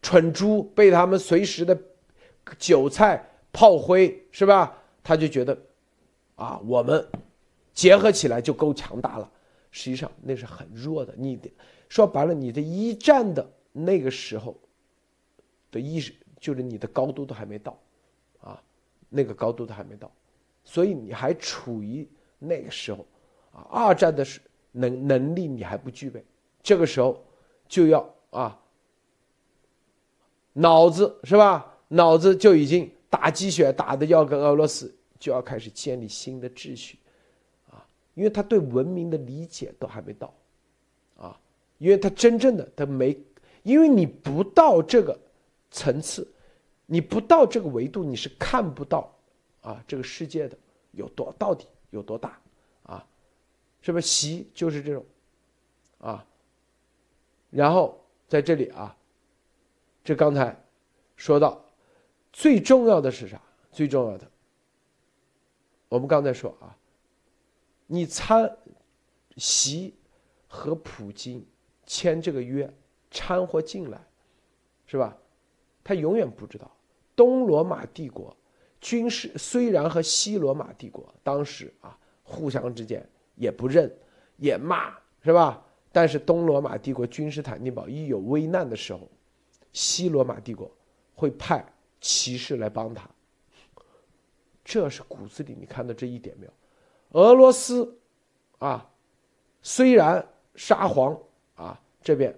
[0.01, 1.79] 蠢猪，被他们随时的
[2.59, 3.31] 韭菜。
[3.57, 4.77] 炮灰是吧？
[5.05, 5.57] 他就觉得，
[6.35, 7.07] 啊，我们
[7.73, 9.31] 结合起来就够强大了。
[9.71, 11.15] 实际上那是很弱的。
[11.17, 11.41] 你
[11.89, 14.59] 说白了，你的一战的那个时候
[15.71, 17.79] 的意识，就是你的高度都还没到，
[19.17, 20.11] 那个高度都还没到，
[20.65, 22.09] 所以你还处于
[22.41, 23.07] 那个时候，
[23.53, 24.41] 啊，二战的时
[24.73, 26.25] 能能力你还不具备，
[26.63, 27.25] 这个时候
[27.69, 28.61] 就要啊，
[30.53, 31.73] 脑子是吧？
[31.89, 36.99] 脑子就已经打鸡血打的要跟俄罗斯就要开始建立新的秩序，
[37.71, 40.35] 啊，因为他对文明的理解都还没到，
[41.17, 41.39] 啊，
[41.79, 43.17] 因为他真正的他没，
[43.63, 45.17] 因为你不到这个
[45.71, 46.27] 层次，
[46.95, 49.13] 你不到这个维度，你是看不到
[49.63, 50.57] 啊这个世界的
[50.93, 52.41] 有多到底有多大
[52.85, 53.05] 啊。
[53.83, 55.05] 是不是习就是这种，
[55.99, 56.25] 啊，
[57.51, 58.97] 然后在这里啊，
[60.05, 60.57] 这刚才
[61.17, 61.65] 说到
[62.33, 63.43] 最重要的是啥？
[63.73, 64.31] 最重要的，
[65.89, 66.79] 我们刚才说啊，
[67.89, 68.57] 你参
[69.37, 69.97] 习
[70.47, 71.45] 和普京
[71.87, 72.73] 签这个约
[73.11, 74.01] 掺和进来，
[74.87, 75.19] 是吧？
[75.83, 76.71] 他永远不知道
[77.17, 78.37] 东罗马帝国
[78.81, 83.07] 军事虽然和西罗马帝国当时啊互相之间。
[83.37, 83.93] 也不认，
[84.37, 85.61] 也骂，是吧？
[85.91, 89.11] 但是东罗马帝国君士坦丁堡一有危难的时候，
[89.73, 90.71] 西罗马帝国
[91.17, 91.67] 会派
[92.01, 93.11] 骑士来帮他。
[94.65, 96.53] 这是骨子里你看到这一点没有？
[97.21, 97.99] 俄罗斯
[98.59, 98.89] 啊，
[99.63, 101.19] 虽然沙皇
[101.57, 102.33] 啊这边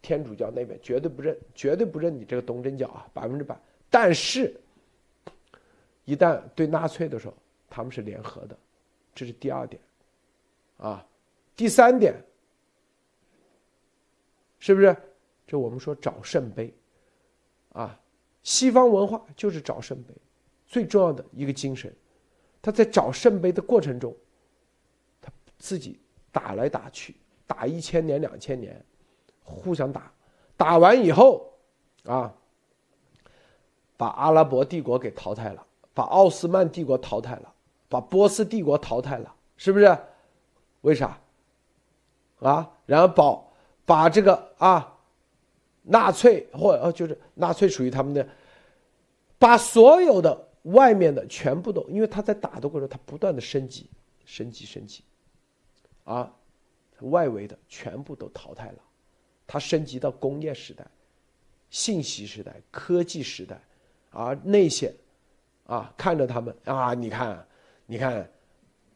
[0.00, 3.60] 天主教那边绝对不认，绝对不认你这个东正教啊，百分之百。
[3.90, 4.58] 但是，
[6.04, 7.34] 一旦对纳粹的时候，
[7.68, 8.56] 他们是联合的，
[9.14, 9.82] 这是第二点。
[10.78, 11.04] 啊，
[11.54, 12.14] 第三点，
[14.58, 14.96] 是不是？
[15.46, 16.72] 这我们说找圣杯，
[17.72, 18.00] 啊，
[18.42, 20.14] 西方文化就是找圣杯，
[20.66, 21.92] 最重要的一个精神。
[22.62, 24.14] 他在找圣杯的过程中，
[25.20, 25.98] 他自己
[26.30, 27.16] 打来打去，
[27.46, 28.82] 打一千年、两千年，
[29.42, 30.12] 互相打，
[30.56, 31.52] 打完以后，
[32.04, 32.32] 啊，
[34.00, 37.54] 把阿拉伯帝国给淘汰了，把奥斯曼帝国淘汰了，
[37.86, 39.94] 把波斯帝国淘汰了，是不是？
[40.80, 41.20] 为啥？
[42.38, 43.52] 啊，然后保
[43.84, 44.96] 把这个啊，
[45.82, 48.26] 纳粹或呃就是纳粹属于他们的，
[49.38, 53.90] 把所有的外面的全部都，因为他在打的过程中，他不断的升级，
[54.24, 55.04] 升级，升级，
[56.04, 56.32] 啊，
[57.00, 58.78] 外围的全部都淘汰了，
[59.46, 60.86] 他升级到工业时代、
[61.68, 63.60] 信息时代、科技时代，
[64.10, 64.94] 啊，那些
[65.66, 67.46] 啊，看着他们啊，你看，
[67.86, 68.30] 你看。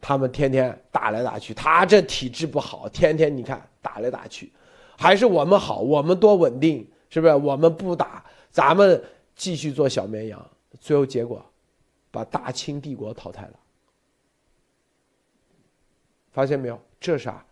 [0.06, 4.52] 他们天天打来打去，他这体质不好，天天你看打来打去，
[4.98, 7.34] 还是我们好，我们多稳定，是不是？
[7.34, 9.02] 我们不打，咱们
[9.34, 11.42] 继续做小绵羊，最后结果
[12.10, 13.54] 把大清帝国淘汰了。
[16.32, 16.78] 发现没有？
[17.00, 17.42] 这啥？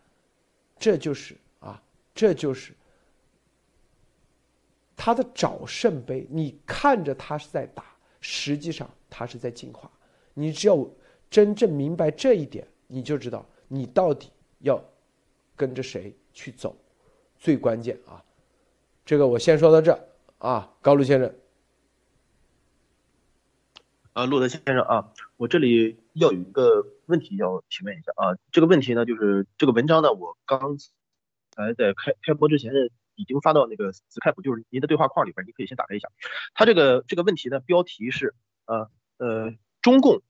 [0.79, 1.81] 这就是啊，
[2.15, 2.75] 这就是
[5.03, 6.25] 他的找圣杯。
[6.31, 7.85] 你看着他是在打，
[8.21, 9.91] 实际上他是在进化。
[10.35, 10.89] 你只要。
[11.33, 14.79] 真正明白这一点，你就知道你到底要
[15.57, 16.77] 跟着谁去走，
[17.39, 18.23] 最关键啊！
[19.07, 19.99] 这个我先说到这
[20.37, 21.35] 啊，高路先生。
[24.13, 28.37] 啊，路德先生啊，我这里要有一个问题要提问一下啊。
[28.51, 32.71] 这个问题呢，就是这个文章呢，我刚才在开开播之前，
[33.23, 36.09] 已经发到那个 Skype，就是您的对话框里边，你可以先打开一下。
[36.53, 38.35] 他这个这个问题呢，标题是
[38.67, 40.23] 呃呃，中共。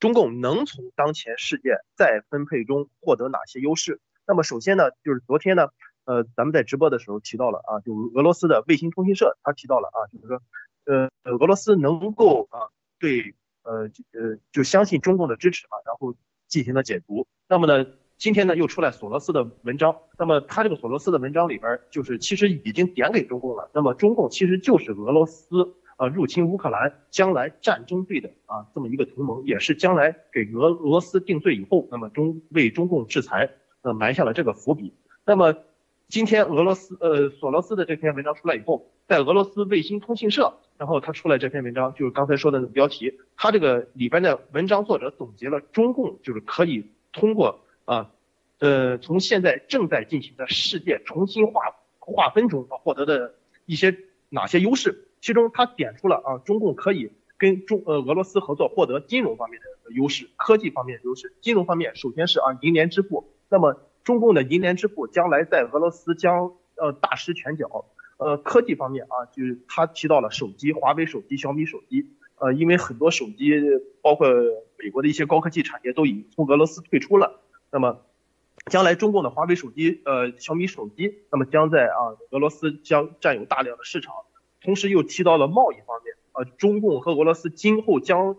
[0.00, 4.00] 中共能从当前世界再分配中获得哪些优势？
[4.26, 5.68] 那么首先呢，就是昨天呢，
[6.06, 10.42] 呃，咱们在直播的时候提到了啊，就俄罗斯的卫星通讯社，他提到了啊，就是说，
[10.86, 16.16] 呃，俄罗斯能够啊，对，呃，呃，就相信中共的支持啊，然后
[16.48, 17.28] 进行了解读。
[17.46, 17.86] 那么呢，
[18.20, 23.70] 今天呢又出来索罗斯的文章，那么他这个索罗斯的文章里边，就是其实已经点给中共了。
[23.72, 25.74] 那么中共其实就是俄罗斯。
[25.96, 33.50] 呃，入侵乌克兰，将来战争对的啊，这么一个同盟，也是将来给俄罗斯定罪以后，那么中为中共制裁，
[33.82, 34.94] 呃，埋下了这个伏笔。
[35.26, 35.54] 那么
[36.08, 48.10] 今天俄罗斯呃索罗斯的这篇文章出来以后，在俄罗斯卫星通讯社，然后他出来这篇文章，就是刚才说的那个标题，他这个里边的文章作者总结了中共就是可以通过啊，
[48.58, 51.62] 呃，从现在正在进行的世界重新划
[51.98, 53.34] 划分中获得的
[53.66, 53.96] 一些
[54.28, 55.08] 哪些优势。
[55.20, 61.34] 其中他点出了啊，中共可以跟中呃俄罗斯合作，获得金融方面的优势，科技方面的优势。
[61.40, 67.84] 金融方面，首先是啊银联支付，那么中共的银联支付将来在俄罗斯将呃大施拳脚。
[68.16, 72.06] 呃，科技方面啊，就是他提到了手机，华为手机、小米手机，
[72.36, 73.54] 呃，因为很多手机，
[74.02, 74.28] 包括
[74.78, 77.39] 美国的一些高科技产业都已经从俄罗斯退出了，
[77.70, 78.02] 那么
[78.66, 84.14] 将来中共的华为手机、呃小米手机，那么将在啊俄罗斯将占有大量的市场。
[84.62, 88.36] 同时又提到了贸易方面，呃，中共和俄罗斯今后将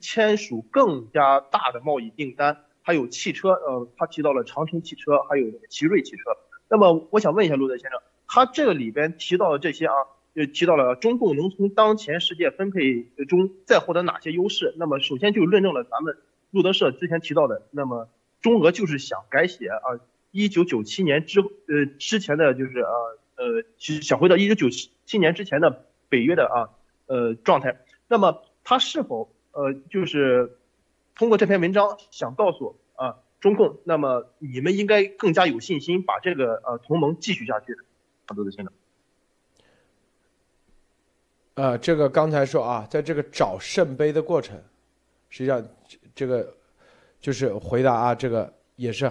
[0.00, 6.24] 签署更加大的贸易订单，还有汽车，呃，他提到了长城汽车，还有奇瑞汽车。
[6.68, 9.94] 那么我想问一下路德先生，他这个里边提到的这些啊，
[10.34, 14.74] 就提到了中共能从当前世界分配中再获得哪些优势？
[14.76, 16.18] 那么首先就论证了咱们
[16.50, 18.10] 路德社之前提到的，那么
[18.40, 23.64] 中俄就是想改写啊，一九九七年之呃之前的就是呃呃，
[24.02, 26.70] 想回到一九九七年之前的北约的啊
[27.06, 27.80] 呃状态。
[28.08, 30.58] 那么他是否呃就是
[31.14, 33.18] 通过这篇文章想告诉啊？
[33.40, 37.76] 中共，那么你们应该更加有信心把这个呃同盟继续下去。
[38.26, 38.72] 好多的先生，
[41.54, 44.60] 呃，这个刚才说啊，在这个找圣杯的过程，
[45.30, 45.66] 实际上
[46.14, 46.52] 这个
[47.20, 49.10] 就是回答啊，这个也是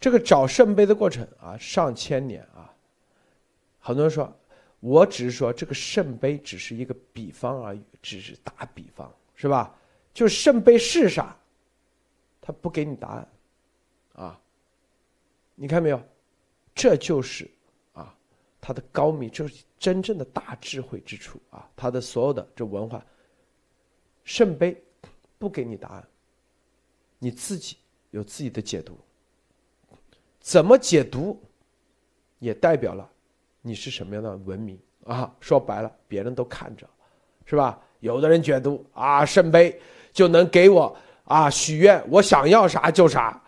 [0.00, 2.74] 这个找圣杯的过程啊，上千年啊，
[3.78, 4.32] 很多人说，
[4.80, 9.72] 我只是说这个圣杯只是一个比方而已，只是打比方，是吧？
[10.12, 11.36] 就圣杯是啥？
[12.40, 13.28] 他不给你答案，
[14.14, 14.40] 啊，
[15.54, 16.02] 你看没有？
[16.74, 17.48] 这就是
[17.92, 18.12] 啊，
[18.60, 21.68] 他的高明，就是真正的大智慧之处啊！
[21.76, 23.04] 他的所有的这文化，
[24.24, 24.82] 圣杯
[25.42, 26.08] 不给你答案，
[27.18, 27.76] 你自己
[28.12, 28.96] 有自己的解读。
[30.38, 31.42] 怎么解读，
[32.38, 33.10] 也代表了
[33.60, 35.34] 你是什么样的文明啊！
[35.40, 36.88] 说白了，别人都看着，
[37.44, 37.76] 是吧？
[37.98, 39.80] 有的人解读啊，圣杯
[40.12, 40.96] 就能给我。
[41.24, 43.42] 啊，许愿，我想要啥就啥。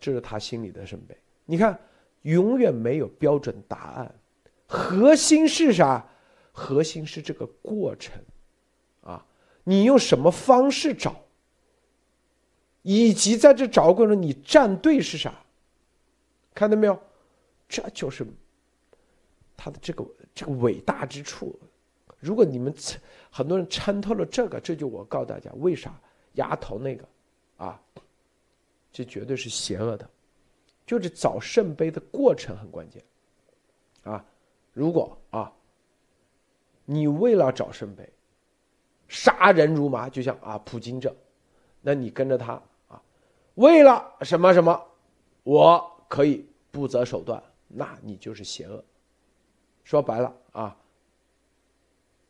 [0.00, 1.14] 这是他心里的圣杯。
[1.44, 1.78] 你看，
[2.22, 4.14] 永远没有标准答案。
[4.66, 6.02] 核心是啥？
[6.52, 8.14] 核心是这个过程，
[9.68, 11.14] 你用什么方式找，
[12.80, 15.44] 以及在这找过程中你站队是啥？
[16.54, 16.98] 看到没有？
[17.68, 18.26] 这就是
[19.58, 21.54] 他的这个这个伟大之处。
[22.18, 22.74] 如果你们
[23.30, 25.94] 很多人参透了这个，这就我告诉大家为啥。
[26.34, 27.04] 丫头那个，
[27.56, 27.78] 啊，
[28.90, 30.08] 这绝对是邪恶的，
[30.86, 33.02] 就是找圣杯的过程很关键，
[34.04, 34.24] 啊，
[34.72, 35.52] 如果啊，
[36.84, 38.08] 你为了找圣杯，
[39.08, 41.14] 杀人如麻，就像啊普京这，
[41.80, 43.02] 那你跟着他啊，
[43.54, 44.80] 为了什么什么，
[45.42, 48.84] 我可以不择手段，那你就是邪恶。
[49.84, 50.76] 说白了啊，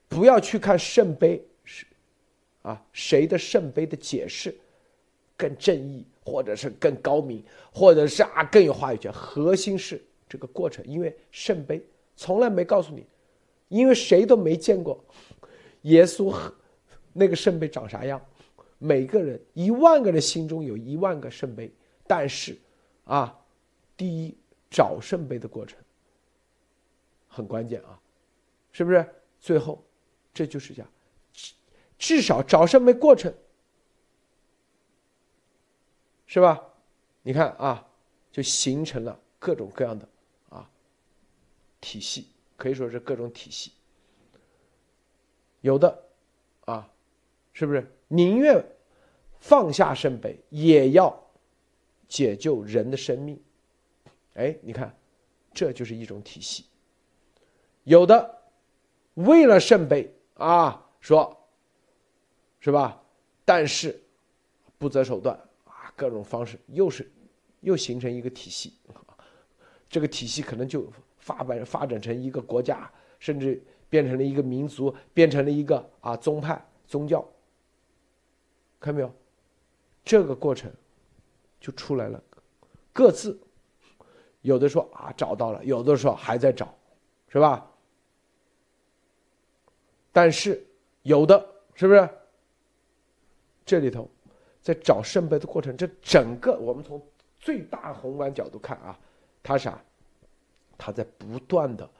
[0.09, 1.87] 不要去看圣杯是。
[2.62, 4.55] 啊，谁的圣杯的解释
[5.37, 9.11] 更正义，或者是更高明，或者是啊更有话语权？
[9.12, 11.81] 核心是这个过程，因为圣杯
[12.14, 13.07] 从来没告诉你，
[13.68, 15.03] 因为谁都没见过
[15.83, 16.31] 耶稣
[17.18, 18.24] 那个圣杯长啥样。
[18.78, 21.68] 每个人一万个人心中有一万个圣杯，
[22.06, 22.56] 但是
[23.04, 23.36] 啊，
[23.96, 24.36] 第一
[24.70, 25.76] 找圣杯的过程
[27.26, 28.00] 很关键啊，
[28.70, 29.04] 是不是？
[29.40, 29.84] 最后
[30.32, 30.86] 这就是讲。
[31.98, 33.34] 至少找圣杯过程，
[36.26, 36.62] 是吧？
[37.22, 37.84] 你看啊，
[38.30, 40.08] 就形成了各种各样的
[40.50, 40.70] 啊
[41.80, 43.72] 体系，可以说是各种体系。
[45.60, 46.04] 有的
[46.66, 46.88] 啊，
[47.59, 48.64] 是不是宁愿
[49.40, 51.12] 放下圣杯，也要
[52.06, 53.36] 解救人的生命？
[54.34, 54.96] 哎，你看，
[55.52, 56.66] 这就是一种体系。
[57.82, 58.42] 有的
[59.14, 61.36] 为了圣杯啊，说。
[62.61, 63.02] 是吧？
[63.44, 64.00] 但是
[64.78, 67.11] 不择手段啊，各种方式又是
[67.61, 68.74] 又形成一个体系，
[69.90, 70.86] 这个体系可能就
[71.16, 72.88] 发展发展成一个国家，
[73.18, 77.28] 甚至变成了一个民族，变成了一个啊宗派宗教。
[78.81, 79.12] 看没有？
[80.05, 80.72] 这个过程
[81.61, 82.22] 就出来了，
[82.93, 83.39] 各自
[84.41, 86.74] 有的说啊找到了，有的说还在找，
[87.29, 87.70] 是吧？
[90.12, 90.66] 但是
[91.03, 91.39] 有的
[91.74, 92.09] 是不是？
[93.66, 94.09] 这里头，
[94.62, 97.01] 在找圣杯的过程，这整个我们从
[97.39, 98.99] 最大宏观角度看啊，
[99.43, 99.79] 他啥？
[100.79, 101.91] 他在不断的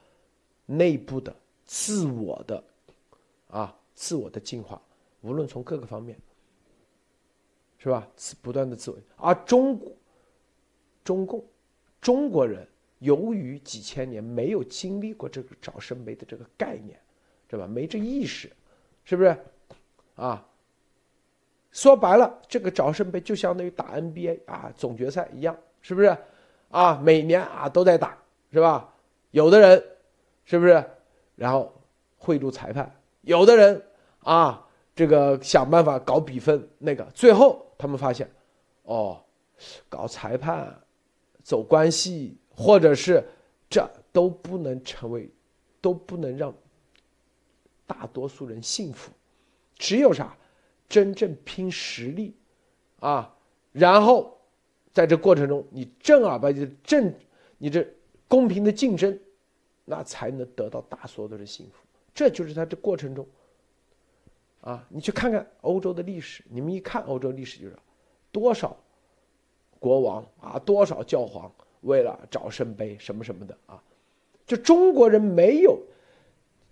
[0.65, 2.63] 内部的自我的
[3.49, 4.81] 啊，自我的进化，
[5.21, 6.17] 无论从各个方面，
[7.79, 8.07] 是吧？
[8.41, 8.97] 不断的自我。
[9.15, 9.91] 而中国、
[11.03, 11.43] 中共、
[11.99, 12.67] 中国人，
[12.99, 16.99] 由于几千年没有经历过这个找圣杯的这个概念，
[17.47, 17.65] 对吧？
[17.65, 18.51] 没这意识，
[19.03, 19.35] 是不是？
[20.15, 20.45] 啊？
[21.71, 26.17] 说白了，这个找生杯就相当于打 NBA 啊总决赛一样，是不是？
[26.69, 28.17] 啊，每年啊都在打，
[28.51, 28.93] 是吧？
[29.31, 29.83] 有的人，
[30.45, 30.83] 是不是？
[31.35, 31.73] 然后
[32.17, 33.81] 贿赂裁判，有的人
[34.23, 38.29] 啊，这个想办法搞比分，那个最后他们发现，
[38.83, 39.23] 哦，
[39.87, 40.77] 搞裁判，
[41.41, 43.23] 走关系，或者是
[43.69, 45.29] 这都不能成为，
[45.79, 46.53] 都不能让
[47.87, 49.11] 大多数人幸福，
[49.75, 50.35] 只有啥？
[50.89, 52.35] 真正拼实力
[52.99, 53.33] 啊，
[53.71, 54.37] 然后
[54.91, 57.13] 在这过程中，你正儿八经的正，
[57.59, 57.87] 你这
[58.27, 59.17] 公平的竞争，
[59.85, 61.85] 那才能得到大所有的人幸福。
[62.13, 63.25] 这就是在这过程中，
[64.61, 67.75] 啊，你去看看欧洲的历史，你们一看欧洲历史就是
[68.31, 68.75] 多少
[69.79, 71.51] 国王啊，多少教皇
[71.81, 73.81] 为了找圣杯什么什么的啊，
[74.45, 75.81] 就中国人没有，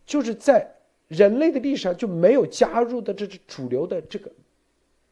[0.05, 0.69] 就是在
[1.07, 4.31] 人类的历史上就没有加入的这主流的这个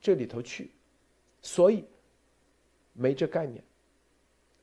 [0.01, 0.71] 这里头去，
[1.41, 1.85] 所以
[2.93, 3.63] 没这概念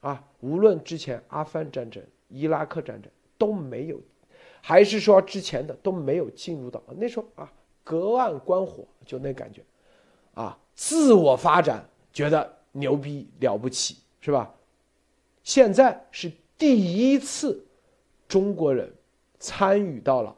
[0.00, 0.22] 啊。
[0.40, 4.00] 无论之前阿富汗战争、伊拉克战争都没有。
[4.64, 7.52] 还是说之前的都没有进入到那时候啊，
[7.84, 9.62] 隔岸观火就那感觉，
[10.34, 14.54] 啊，自我发展觉得牛逼了不起是吧？
[15.42, 17.66] 现在是第一次
[18.28, 18.92] 中国人
[19.40, 20.36] 参与到了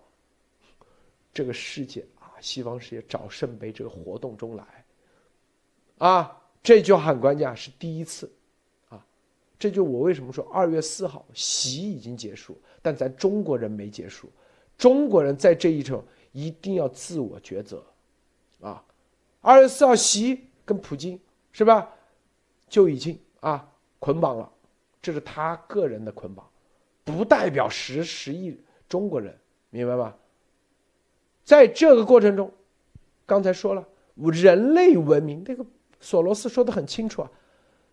[1.33, 4.85] 这个世界啊，西方世界找圣杯这个活动中来，
[5.99, 8.33] 啊，这就很关键，是第一次，
[8.89, 9.05] 啊，
[9.59, 12.59] 这就我为什么说二月四号习已经结束。
[12.81, 14.31] 但咱中国人没结束，
[14.77, 16.03] 中国人在这一程
[16.35, 17.83] 一定要自我抉择，
[18.61, 18.85] 啊，
[19.41, 21.19] 二十四号习跟普京
[21.53, 21.91] 是吧，
[22.69, 23.67] 就已经啊
[23.99, 24.53] 捆绑了，
[25.01, 26.47] 这是他个人的捆绑，
[27.05, 29.39] 不代表十十亿中国人，
[29.71, 30.15] 明白吧？
[31.45, 32.53] 在这个过程中，
[33.25, 35.65] 刚才说了，人类文明，那个
[36.01, 37.31] 索罗斯说的很清楚啊，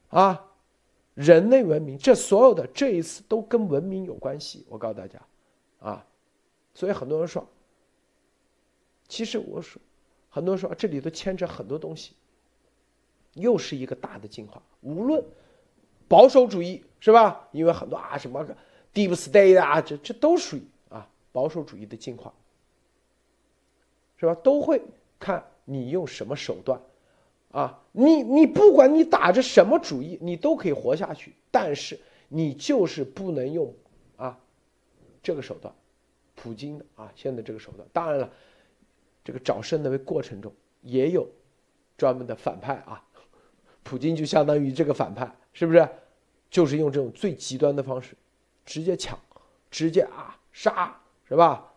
[0.09, 0.47] 啊。
[1.13, 4.65] 人类文明，这所有的这一次都跟文明有关系。
[4.69, 5.19] 我告诉大家，
[5.79, 6.05] 啊，
[6.73, 7.45] 所以很多人说，
[9.11, 9.81] 其实我说，
[10.29, 12.13] 很多人说这里头牵扯很多东西，
[13.33, 14.63] 又是一个大的进化。
[14.79, 15.21] 无论
[16.07, 17.45] 保守主义是吧？
[17.51, 18.41] 因为很多啊什么
[18.93, 22.33] deep state 啊，这这都属于啊保守主义的进化，
[24.15, 24.33] 是吧？
[24.35, 24.81] 都会
[25.19, 26.79] 看你用什么手段。
[27.51, 31.99] 啊，你你不管你打着什么主意，你都可以活下去，但是
[32.29, 33.75] 你就是不能用
[34.15, 34.39] 啊
[35.21, 35.75] 这个手段，
[36.33, 37.85] 普京的啊现在这个手段。
[37.91, 38.31] 当然了，
[39.23, 41.29] 这个找圣的过程中也有
[41.97, 43.03] 专门的反派啊，
[43.83, 45.87] 普京就相当于这个反派，是不是？
[46.49, 48.15] 就是用这种最极端的方式，
[48.65, 49.19] 直接抢，
[49.69, 51.73] 直接啊杀，是吧？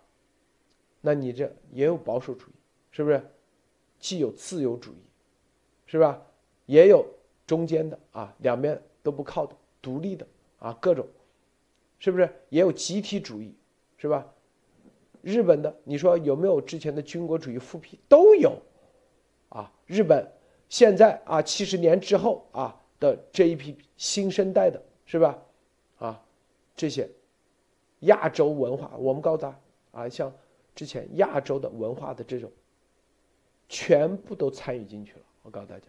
[1.00, 2.54] 那你这也有保守主义，
[2.90, 3.22] 是不是？
[3.98, 4.96] 既有自由主义。
[5.86, 6.20] 是吧？
[6.66, 7.06] 也有
[7.46, 10.26] 中间的啊，两边都不靠的独立的
[10.58, 11.06] 啊，各种，
[12.00, 12.28] 是不是？
[12.48, 13.54] 也有集体主义，
[13.98, 14.26] 是吧？
[15.24, 17.98] 日本的，你说有没有之前的军国主义复辟？
[18.08, 18.60] 都有，
[19.48, 20.30] 啊，日本
[20.68, 25.42] 现在啊，七十年之后啊的这一批新生代的，是吧？
[25.98, 26.22] 啊，
[26.76, 27.08] 这些
[28.00, 29.58] 亚洲文化，我们告诉他
[29.92, 30.30] 啊，像
[30.74, 32.52] 之前亚洲的文化的这种，
[33.66, 35.22] 全部都参与进去了。
[35.42, 35.86] 我告诉大家，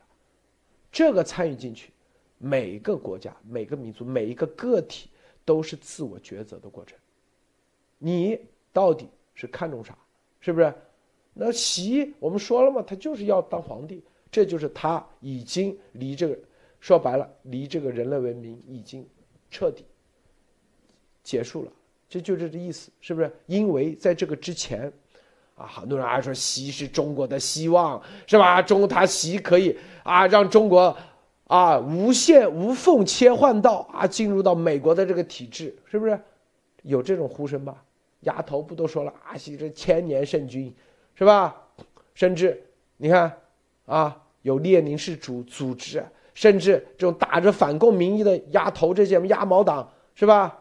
[0.92, 1.92] 这个参与进去，
[2.38, 5.10] 每个国家、每个民族、每一个个体
[5.44, 6.98] 都是自我抉择的过程。
[7.98, 8.40] 你
[8.72, 9.96] 到底是看重啥？
[10.40, 10.74] 是不是？
[11.36, 16.36] 那习我们说了嘛，他就是要当皇帝，这就是他已经离这个
[16.80, 19.08] 说白了，离这个人类文明已经
[19.52, 19.86] 彻底
[21.22, 21.72] 结束了，
[22.10, 23.32] 这就这个意思，是不是？
[23.46, 24.92] 因为在这个之前。
[25.58, 28.62] 啊，很多人还说习是中国的希望，是吧？
[28.62, 29.74] 中他习可以
[30.04, 30.94] 啊，让中国
[31.48, 36.20] 啊无限无缝切换到啊进入到美国的这个体制，是不是？
[36.82, 37.82] 有这种呼声吧？
[38.22, 40.74] 鸭头不都说了啊，习这千年圣君，
[41.14, 41.70] 是吧？
[42.14, 42.64] 甚至
[42.98, 43.42] 你看
[43.86, 50.58] 啊，有列宁式组组织，甚至这种打着反共名义的鸭头这些鸭毛党，是吧？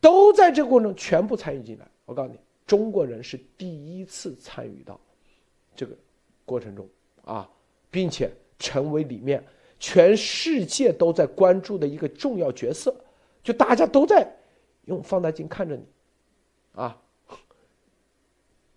[0.00, 1.86] 都在这个过程中全部参与进来。
[2.04, 2.38] 我告诉你。
[2.66, 3.68] 中国人是第
[3.98, 5.00] 一次参与到
[5.74, 5.92] 这个
[6.44, 6.88] 过程中
[7.24, 7.50] 啊，
[7.90, 8.30] 并且
[8.60, 9.44] 成为里面
[9.80, 12.94] 全世界都在关注的一个重要角色，
[13.42, 14.24] 就大家都在
[14.84, 15.82] 用放大镜看着你，
[16.74, 16.96] 啊，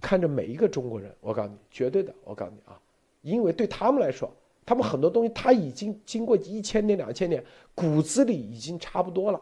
[0.01, 1.15] 看着每一个中国人。
[1.21, 2.79] 我告诉你，绝对的，我告诉你啊，
[3.21, 4.31] 因为对他们来说，
[4.65, 7.43] 他们很多东西他已经经过一千年、两千年，
[7.75, 9.41] 骨子里已经差不多了，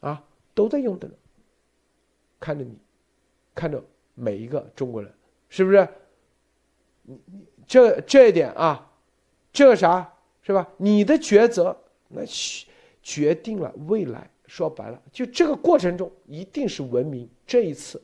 [0.00, 0.24] 啊，
[0.54, 1.10] 都在用的，
[2.40, 2.78] 看着你。
[3.54, 5.10] 看着每一个中国人，
[5.48, 5.88] 是不是？
[7.04, 8.92] 你你这这一点啊，
[9.50, 10.12] 这个啥
[10.42, 10.68] 是吧？
[10.76, 11.74] 你的抉择
[12.08, 12.20] 那
[13.02, 14.30] 决定了未来。
[14.46, 17.28] 说白了，就这个过程中一定是文明。
[17.46, 18.02] 这一次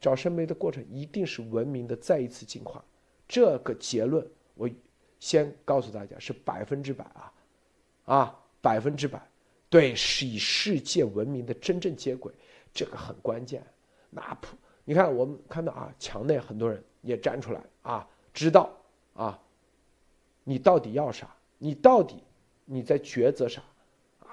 [0.00, 2.84] 找圣杯的过程一定是文明的再一次进化。
[3.28, 4.68] 这个结论我
[5.20, 7.32] 先告诉大家是百分之百啊
[8.04, 9.20] 啊百分之百
[9.70, 12.32] 对，是以世界文明的真正接轨。
[12.74, 13.62] 这个很关键，
[14.10, 18.70] 那普，你看我们看到啊，墙内很多人也站出来啊，知道
[19.14, 19.38] 啊，
[20.44, 21.34] 你到底要啥？
[21.58, 22.22] 你到底
[22.64, 23.62] 你在抉择啥？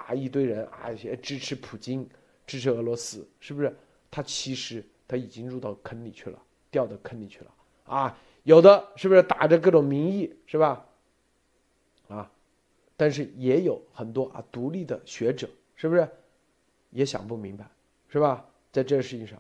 [0.10, 2.08] 啊，一堆人啊，一些支持普京，
[2.48, 3.76] 支持俄罗斯，是不是？
[4.10, 6.42] 他其实他已经入到坑里去了，
[6.72, 7.54] 掉到坑里去了
[7.84, 8.18] 啊！
[8.42, 10.84] 有的是不是打着各种名义，是吧？
[12.08, 12.32] 啊，
[12.98, 16.10] 但是也有很多啊独立的学者，是不是
[16.90, 17.70] 也想不明白，
[18.08, 18.44] 是吧？
[18.72, 19.40] 在这个事情上，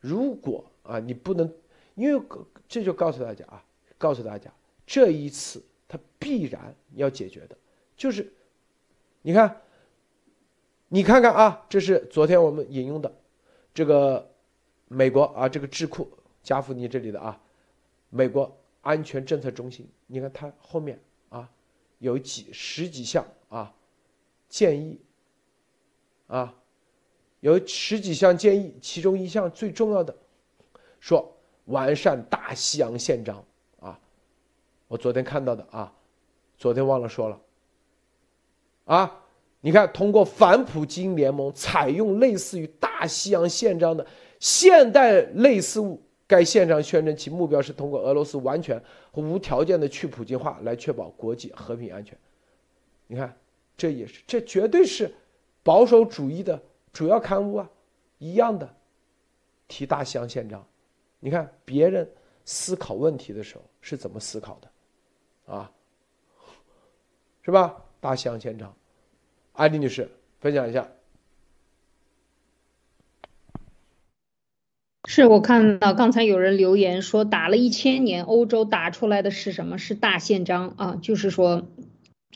[0.00, 1.48] 如果啊你不能，
[1.94, 2.26] 因为
[2.68, 3.64] 这就告诉大家啊，
[3.96, 4.52] 告诉大家
[4.84, 7.56] 这一次他必然要解决的，
[7.96, 8.32] 就是
[9.22, 9.60] 你看，
[10.90, 13.12] 你看看啊，这是昨天我们引用的。
[13.74, 14.26] 这个
[14.88, 16.10] 美国啊，这个智库
[16.42, 17.38] 加夫尼这里的啊，
[18.08, 20.98] 美国安全政策中心，你看它后面
[21.28, 21.48] 啊，
[21.98, 23.72] 有几十几项啊
[24.48, 24.98] 建议
[26.26, 26.54] 啊，
[27.40, 30.16] 有十几项建议，其中一项最重要的，
[31.00, 31.36] 说
[31.66, 33.44] 完善大西洋宪章
[33.78, 34.00] 啊，
[34.88, 35.92] 我昨天看到的啊，
[36.56, 37.40] 昨天忘了说了
[38.86, 39.24] 啊。
[39.60, 44.06] 你看，通过反普京联盟采用类似于大西洋宪章的
[44.38, 48.80] 现代类似物，该宪章宣称其目标是通过俄罗斯完全
[49.10, 52.16] 和无条件的去普京化来确保国际和平安全。
[53.08, 53.36] 你看，
[53.76, 55.12] 这也是这绝对是
[55.64, 56.60] 保守主义的
[56.92, 57.68] 主要刊物啊，
[58.18, 58.72] 一样的
[59.66, 60.64] 提大西洋宪章。
[61.18, 62.08] 你看别人
[62.44, 65.72] 思考问题的时候是怎么思考的，啊，
[67.42, 67.74] 是吧？
[68.00, 68.72] 大西洋宪章。
[69.58, 70.08] 艾丽女士，
[70.38, 70.86] 分享一下。
[75.08, 79.76] 是我看到刚才有人留言说，打了一千年，欧洲打出来的是什么？
[79.76, 81.66] 是大宪章啊，就是说，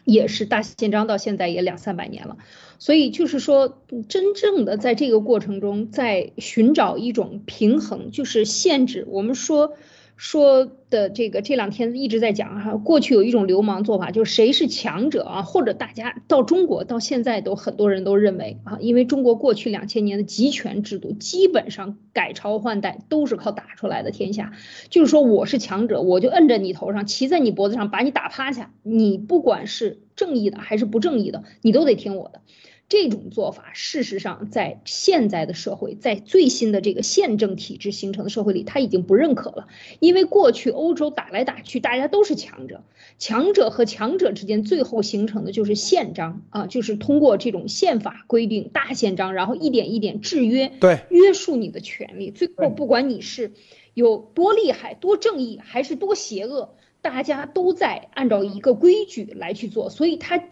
[0.03, 2.39] 也是大宪章，到现在也两三百年了。
[2.81, 9.07] 所以就是说，真正的在这个过程中，在寻找一种平衡，就是限制。
[9.09, 9.77] 我们说。
[10.23, 24.53] 说的这个这两天一直在讲哈，过去有一种流氓做法，就是谁是强者啊，或者大家到中国到现在都很多人都认为啊，因为中国过去两千年的集权制度，基本上改朝换代都是靠打出来的天下，
[24.91, 32.43] 就是说我是强者，我就摁在你头上，骑在你脖子上，把你打趴下，你不管是正义的还是不正义的，你都得听我的。
[32.89, 39.67] 这种做法，事实上，在现在的社会，在最新的这个宪政体制形成的社会里，他已经不认可了。
[39.99, 42.85] 因为过去欧洲打来打去，大家都是强者，
[43.19, 52.31] 强者和强者之间，最后形成的就是宪章啊，就是通过这种宪法规定大宪章，然后一点一点制约，对，约束你的权利。
[52.31, 53.53] 最后，不管你是
[53.95, 60.45] 有多厉害、多正义，还是多邪恶，大家都在按照一个规矩来去做，所以他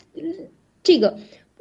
[0.83, 1.19] 这个。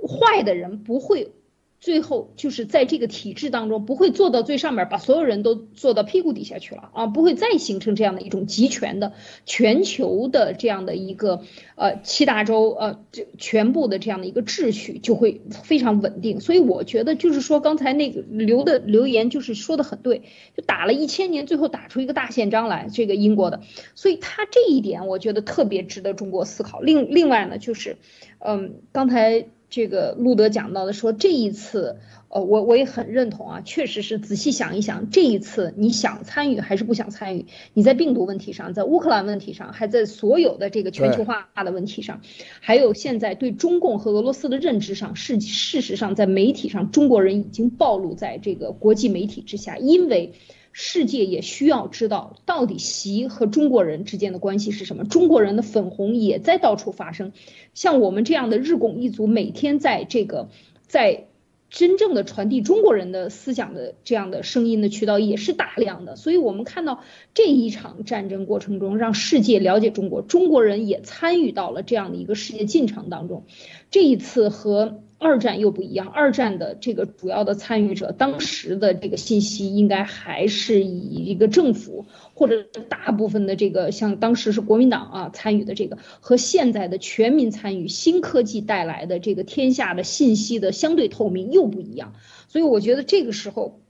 [0.08, 1.32] 坏的人不会，
[1.80, 9.14] 最后就是在这个体制当中不会做到最上面，把所有人都做到屁股底下去了啊，不会再形成这样的一种集权的
[9.46, 11.42] 全球的这样的一个
[11.76, 16.42] 呃七大洲呃这全部的这样的一个秩序就会非常稳定。
[16.42, 20.24] 所以我觉得就是说刚才那个留的留言就是说的很对，
[20.58, 23.62] 就打了一千年，最后打出一个大宪章来，这个英国的，
[23.96, 26.82] 所以他这一点我觉得特别值得中国思考。
[26.82, 27.96] 另另外呢就是，
[28.40, 29.48] 嗯，刚才。
[29.70, 31.98] 这个路德讲到的说，这一次，
[32.30, 37.46] 呃，我我也很认同啊，确实是仔细想一想，这一次你想参与还是不想参与？
[37.74, 42.22] 你在病毒问题上，在乌克兰问题上，还在所有的这个全球化的问题上，
[42.60, 50.34] 还有现在对中共和俄罗斯的认知上，事事实上在媒体上，中国人已经暴露在这个国际媒体之下，因为。
[50.72, 55.04] 世界也需要知道，到底习和中国人之间的关系是什么？
[55.04, 57.34] 中国人的粉红也在到处发生，
[57.74, 60.50] 像我们这样的日拱一卒，每天在这个
[60.88, 61.26] 在
[61.70, 66.16] 真正的传递中国人的思想的这样的声音的渠道也是大量的。
[66.16, 73.46] 所以，我们看到这一场战争过程中，让世界了解中国，中国人也参与到了这样的一个世界进程当中。
[73.92, 75.02] 这一次和。
[75.20, 92.14] 二战又不一样，二战的这个主要的参与者，当时的这个信息应该还是以一个政府或者大部分的这个像当时是国民党啊参与的这个，和现在的全民参与新科技带来的这个天下的信息的相对透明又不一样，
[92.48, 93.82] 所以我觉得这个时候。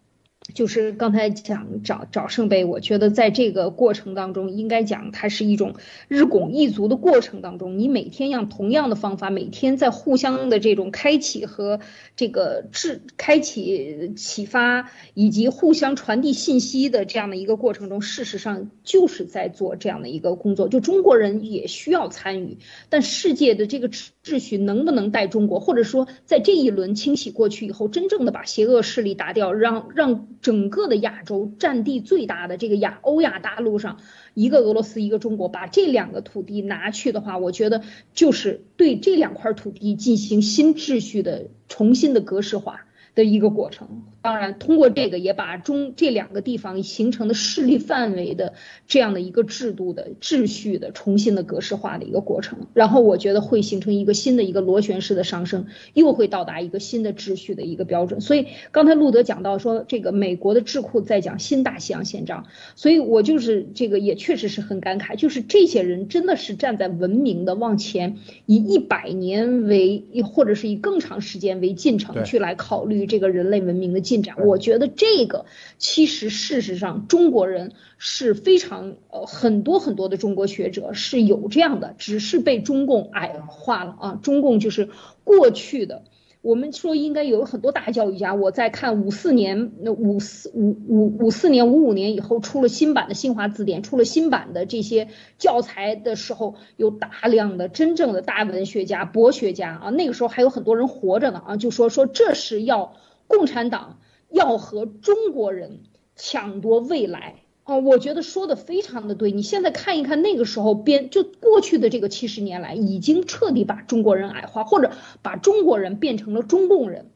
[0.54, 5.76] 就是刚才讲找找圣杯，我觉得在这个过程当中，应该讲它是一种
[6.08, 11.80] 日拱一卒的过程当中，你每天用同样的方法，每天在互相的这种开启和
[12.16, 20.68] 这个智开启启发以及互相传递信息的这样的一个过程中，事实上就是在做这样的一个工作。
[20.68, 22.58] 就中国人也需要参与，
[22.90, 30.28] 但世界的这个秩序能不能带中国，或者说在这一轮清洗过去以后，真正的把邪恶势力打掉，让让。
[30.42, 34.00] 整个的亚洲占地最大的这个亚欧亚大陆上，
[34.34, 37.84] 一个俄罗斯，一个中国，把这两个土地拿去的话，我觉得
[38.14, 42.86] 就是对这两块土地进行新秩序的重新的格式化。
[43.16, 48.54] 的一个过程，当然通过这个也把中这两个地方形成的势力范围的
[48.88, 58.22] 这样的一个制度的秩序的重新的格式化的一个过程，然后我觉得会形成一个新的一个螺旋式的上升，又会到达一个新的秩序的一个标准。
[58.22, 73.00] 所以刚才路德讲到说，这个美国的智库在讲新大西洋宪章，所以我就是这个也确实是很感慨，就是这些人真的是站在文明的往前以一百年为或者是以更长时间为进程去来考虑。
[73.06, 75.46] 这个人类文明的进展，我觉得这个
[75.78, 84.20] 其实事实上中国人是非常呃很多很多的中国学者是有这样的，只是被中共矮化了啊。
[84.24, 84.90] 中共就是
[85.24, 86.02] 过去的，
[86.42, 88.34] 我们说应该有很多大教育家。
[88.34, 102.96] 我在看五四年那五四五五五四年五五年以后出了新版的新华字典，出了新版的这些教材的时候，有大量的真正的大文学家、博学家啊，那个时候还有很多人活着呢啊，就说说这是要。
[103.32, 103.99] 共产党
[104.30, 105.82] 要和中国人
[106.16, 107.78] 抢夺未来啊！
[107.78, 109.32] 我觉得说的非常的对。
[109.32, 114.92] 你现在看一看那个时候编，就过去的这个七十年来，已经彻底把中国人矮化，或者
[115.22, 117.12] 把中国人变成了中共人。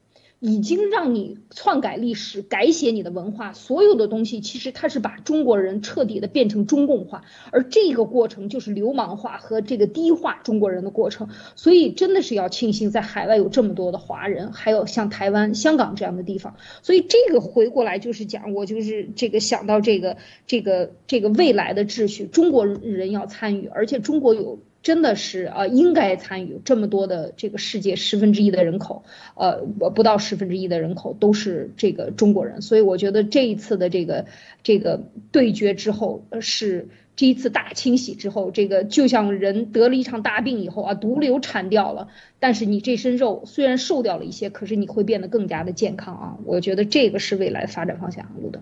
[0.45, 11.30] 已经让你篡改历史、改写你的文化，所有的东西其实它是把中国人彻底的变成中共化，而这个过程就是流氓化和这个低化中国人的过程。
[11.56, 16.57] 所以真的是要庆幸在海外有这么多的华人，还有像台湾、香港这样的地方。
[16.82, 24.60] 所以这个回过来就是讲，我就是这个想到这个这个这个未来的秩序，中国人要参与，而且中国有。
[24.84, 29.05] 真的是啊，应该参与这么多的这个世界十分之一的人口，
[29.35, 29.61] 呃，
[29.95, 34.26] 不到十分之一的人口都是这个中国人，所以我觉得这一次的这个
[34.61, 35.01] 这个
[35.31, 48.60] 对决之后，是这一次大清洗之后，这个就像人得了一场大病以后啊，毒瘤铲掉了，但是你这身肉虽然瘦掉了一些，可是你会变得更加的健康啊，我觉得这个是未来发展方向，路德。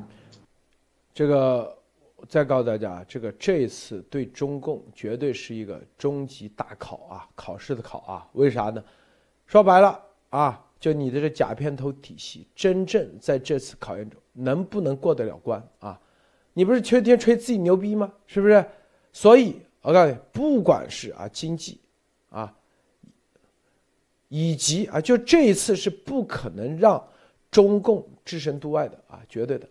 [1.16, 1.81] 这个。
[2.30, 8.28] 再告诉大家，这个这次对中共绝对是一个终极大考啊，考试的考啊。
[8.34, 8.84] 为啥呢？
[9.48, 16.00] 说白了啊，就你的这假片头体系，真正在这次考验中能不能过得了关啊？
[16.54, 18.14] 你不是天天吹自己牛逼吗？
[18.28, 18.66] 是不是？
[19.12, 21.80] 所以我告诉你，不管是啊经济
[22.30, 22.54] 啊，
[24.30, 27.06] 以及啊，就这一次是不可能让
[27.50, 29.68] 中共置身度外的啊，绝对的。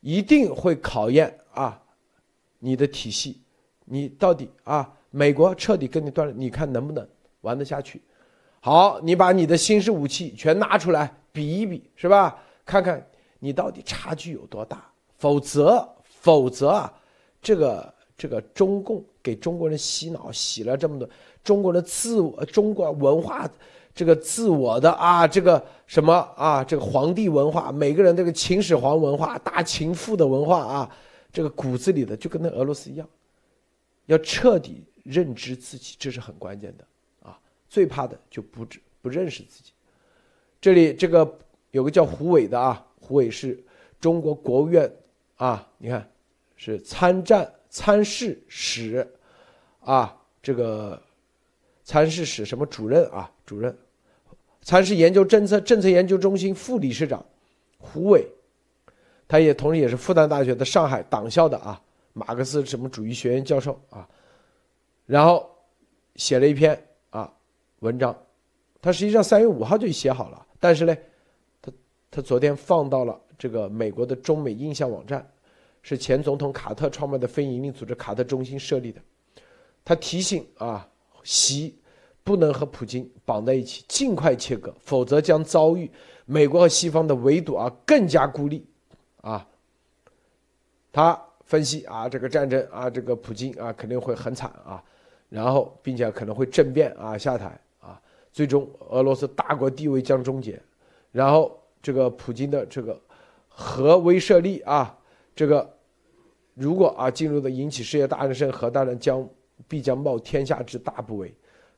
[0.00, 1.80] 一定会考验啊，
[2.58, 3.40] 你的体系，
[3.84, 7.06] 你到底啊，美国彻底跟你断了，你看能不能
[7.40, 8.00] 玩得下去？
[8.60, 12.38] 好，你把你的新式武器全拿出来比一比，是吧？
[12.64, 13.04] 看看
[13.38, 14.84] 你到底差距有多大。
[15.18, 16.92] 否则，否则啊，
[17.42, 21.08] 这个这个中共给中国人洗脑洗了这么多，
[21.42, 23.48] 中国的自我，中国文化。
[23.92, 30.90] 这个自我的啊，这个什么啊，这个皇帝文化，每个人这个秦始皇文化、大秦赋的文化啊，
[31.32, 33.08] 这个骨子里的就跟那俄罗斯一样，
[34.06, 36.86] 要彻底认知自己，这是很关键的
[37.22, 37.38] 啊。
[37.68, 39.72] 最怕的就不知不认识自己。
[40.60, 41.38] 这里这个
[41.70, 43.62] 有个叫胡伟的啊，胡伟是
[44.00, 44.90] 中国国务院
[45.36, 46.10] 啊，你看
[46.56, 49.06] 是参战参事使
[49.80, 51.00] 啊，这个。
[51.82, 53.28] 参事使什么主任啊？
[53.44, 53.76] 主任，
[54.62, 57.24] 参事研究政策政策研究中心副理事长
[57.78, 58.28] 胡伟，
[59.30, 61.80] 他也同时也是复旦大学的上海党校的啊，
[62.14, 64.08] 马克思什么主义学院教授啊，
[65.06, 65.48] 然后
[66.16, 66.76] 写了一篇
[67.10, 67.32] 啊
[67.78, 68.12] 文章，
[68.82, 70.96] 他实际上三月五号就写好了，但是呢，
[71.62, 71.70] 他
[72.10, 75.24] 他昨天放到了这个美国的中美印象网站，
[75.80, 79.00] 是前总统卡特创办的非营利组织卡特中心设立的，
[79.84, 80.88] 他提醒啊，
[81.22, 81.76] 习。
[82.22, 85.90] 不能和普京绑在一起，尽快切割，否则将遭遇
[86.26, 88.64] 美国和西方的围堵啊，更加孤立，
[89.22, 89.46] 啊。
[90.92, 94.82] 他分析啊，这个战争啊，这个普京啊肯定会很惨啊，
[95.28, 98.00] 然后并且可能会政变啊下台啊，
[98.32, 100.60] 最终俄罗斯大国地位将终结，
[101.12, 103.00] 然后这个普京的这个
[103.48, 104.98] 核威慑力啊，
[105.34, 105.72] 这个
[106.54, 109.28] 如果啊进入的引起世界大战，核大战将
[109.68, 111.32] 必将冒天下之大不韪。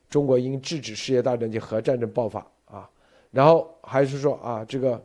[0.09, 2.87] 中国应制止世界大战及核战争爆发啊！
[3.31, 5.03] 然后还是说啊，这个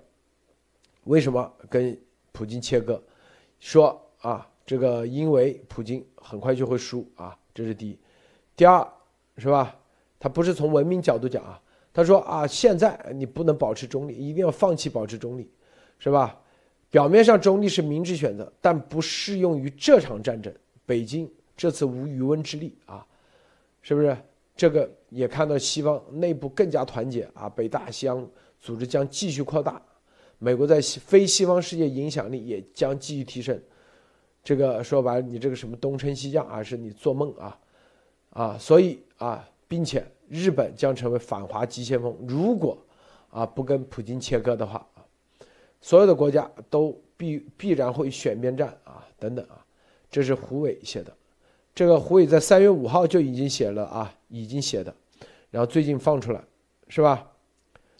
[1.05, 1.99] 为什么跟
[2.39, 3.03] 普京切割？
[3.59, 7.99] 说啊，这个因为普京很快就会输啊，这是第一。
[8.55, 8.89] 第二
[9.39, 9.75] 是吧？
[10.21, 11.61] 他不是从文明角度讲啊，
[11.93, 15.51] 他说啊，现在你不能保持中立，一定要放弃保持中立，
[15.99, 16.41] 是吧？
[16.91, 20.55] 表面上中立是明智选择，但不适用于这场战争。
[20.87, 23.05] 北京这次无渔翁之利啊，
[23.83, 24.17] 是不是？
[24.55, 28.25] 这个也看到西方内部更加团结啊，北大西洋
[28.61, 29.83] 组织将继续扩大，
[30.39, 33.61] 美国在非西方世界影响力也将继续提升。
[34.45, 37.59] 这个说白了，你这个什么东升西降啊，是你做梦啊，
[38.31, 42.17] 啊，所以啊，并且日本将成为反华急先锋。
[42.27, 42.79] 如果
[43.31, 45.05] 啊不跟普京切割的话啊，
[45.81, 49.63] 所有的国家都必必然会选边站啊，等等啊，
[50.11, 51.13] 这是胡伟写的。
[51.75, 54.95] 这个胡伟在三月五号就已经写了啊，已经写的，
[55.51, 56.43] 然后最近放出来，
[56.89, 57.31] 是吧？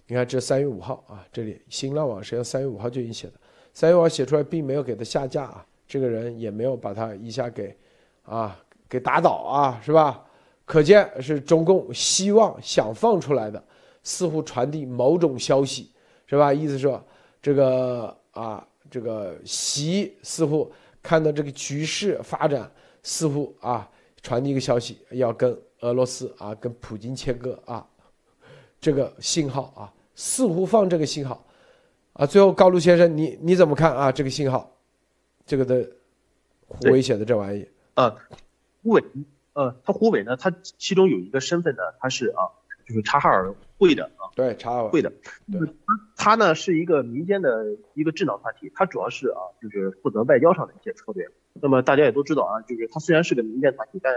[0.09, 3.35] 你看这三月五号啊，这里新浪网实际上三月五号就已经写的，
[3.73, 7.77] 三月五号写出来，并没有给他下架啊，这个人也没有把他一下给
[8.23, 8.59] 啊
[8.89, 10.25] 给打倒啊，是吧？
[10.65, 13.63] 可见是中共希望想放出来的，
[14.03, 15.93] 似乎传递某种消息，
[16.27, 16.53] 是吧？
[16.53, 17.03] 意思说
[17.41, 20.73] 这个啊，这个习似乎
[21.03, 22.71] 看到这个局势发展。
[23.05, 23.89] 似乎啊，
[24.21, 27.87] 传递一个消息，要跟俄罗斯啊，跟普京切割啊，
[28.79, 31.47] 这个信号啊，似乎放这个信号，
[32.13, 34.11] 啊，最后高卢先生，你你怎么看啊？
[34.11, 34.77] 这个信号，
[35.47, 35.89] 这个的
[36.67, 37.65] 胡伟写的这玩意。
[37.95, 38.17] 啊，
[38.83, 39.05] 胡伟，
[39.53, 42.51] 呃，他胡伟呢，他其中有一个身份呢，他是啊，
[42.85, 44.89] 就是察哈尔会的啊，对，察哈尔。
[44.89, 45.13] 会的，
[45.53, 45.73] 对，
[46.17, 51.29] 他呢是一个民间的一个智囊团体，他主要是啊，就是负责外交上的一些策略。
[51.63, 54.13] 那么大家也都知道啊，就是他虽然是个民间团体，但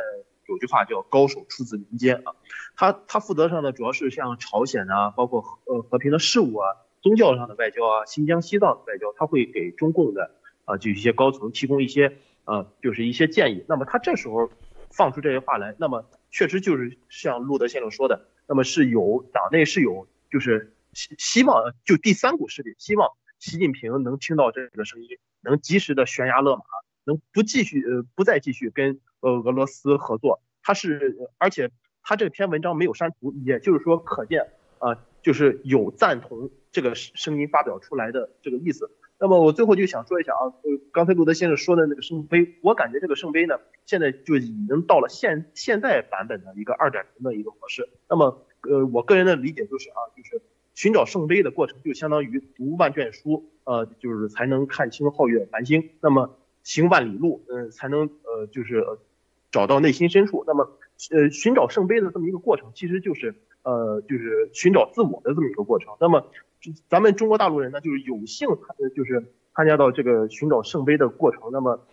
[0.51, 2.35] 有句话叫高手出自民间啊。
[2.75, 6.67] 他他负责上呢，主要是像朝鲜啊，包括呃和平的事务啊，
[7.01, 10.31] 宗教上的外交啊，新疆、西藏的外交，他会给中共的
[10.65, 13.63] 啊就一些高层提供一些啊就是一些建议。
[13.67, 14.51] 那么他这时候
[14.89, 23.09] 放出这些话来，那么确实就是像路德先生说的，那么是有党内是有就是希希望就第三股势力希望
[23.39, 26.63] 习近平能听到这个声音，能及时的悬崖勒马。
[27.03, 31.71] 能不继续呃不再继续跟呃俄罗斯合作，他是而且
[32.03, 34.47] 他这篇文章没有删除，也就是说可见
[34.79, 38.91] 啊就是有赞同这个声音发表出来的这个意思。
[39.19, 47.87] 那么我最后就想说一下啊，呃刚才路德先生说的那个圣杯，我感觉这个圣杯呢现在就已经到了现现在版本的一个二点零的一个模式。
[48.09, 50.41] 那么呃我个人的理解就是啊就是
[50.73, 55.91] 寻找圣杯的过程就相当于读万卷书，呃就是才能看清皓月繁星。
[56.01, 58.85] 那么行万里路，嗯，才能呃，就是
[59.51, 60.43] 找到内心深处。
[60.47, 60.69] 那么，
[61.11, 65.93] 呃，寻找圣杯的这么一个过程，其实就是呃，就是寻找自我的这么一个过程。
[65.99, 66.25] 那么，
[66.89, 71.49] 咱们中国大陆人呢，就是有幸呃，就是参加到这个寻找圣杯的过程。
[71.51, 71.85] 那么，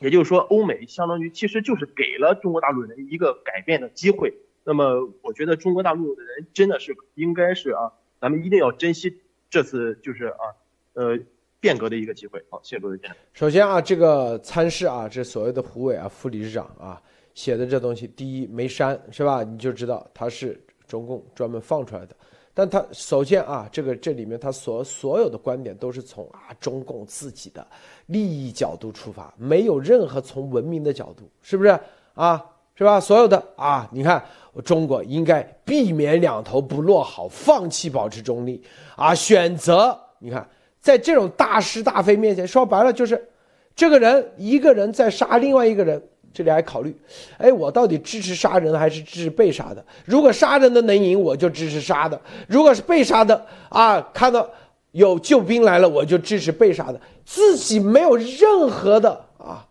[0.00, 4.34] 也就是说，欧美相当于其实就是给了中国大陆人一个改变的机会。
[4.64, 9.20] 那么，我觉得中国大陆的人真的是应该是啊，咱们一定要珍惜
[9.50, 10.56] 这次就是啊，
[10.94, 11.18] 呃。
[11.66, 12.40] 变革的一个机会。
[12.48, 13.16] 好，谢谢各位先生。
[13.32, 17.02] 首先啊，这个参事啊，这所谓的胡伟啊，副理事长啊，
[17.34, 19.42] 写的这东西，第一没删是吧？
[19.42, 22.14] 你就知道他是中共专门放出来的。
[22.54, 27.66] 但他首先啊，这个这里面他所所有的观点都是从啊中共自己的
[28.06, 31.76] 利益角度出发，没有任何从文明的角度，是不是
[32.14, 32.44] 啊？
[32.76, 33.00] 是吧？
[33.00, 34.24] 所有的啊，你看，
[34.64, 38.62] 中国应该避免两头不落好，放弃保持中立
[38.94, 40.48] 啊，选择你看。
[40.86, 43.28] 在这种大是大非面前，说白了就是，
[43.74, 46.00] 这个人一个人在杀另外一个人，
[46.32, 46.96] 这里还考虑，
[47.38, 49.84] 哎，我到底支持杀人还是支持被杀的？
[50.04, 54.48] 如果杀人的能赢，我就支持杀的；如果是被杀的啊，看到
[54.92, 57.00] 有救兵来了，我就支持被杀的。
[57.24, 59.66] 自己没有任何的啊，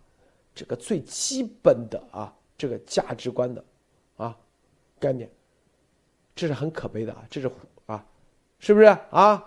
[0.54, 3.64] 这个最基本的啊，这个价值观的
[4.18, 4.36] 啊
[5.00, 5.30] 概念，
[6.36, 7.50] 这是很可悲的啊，这是
[7.86, 8.04] 啊，
[8.60, 9.42] 是不是啊？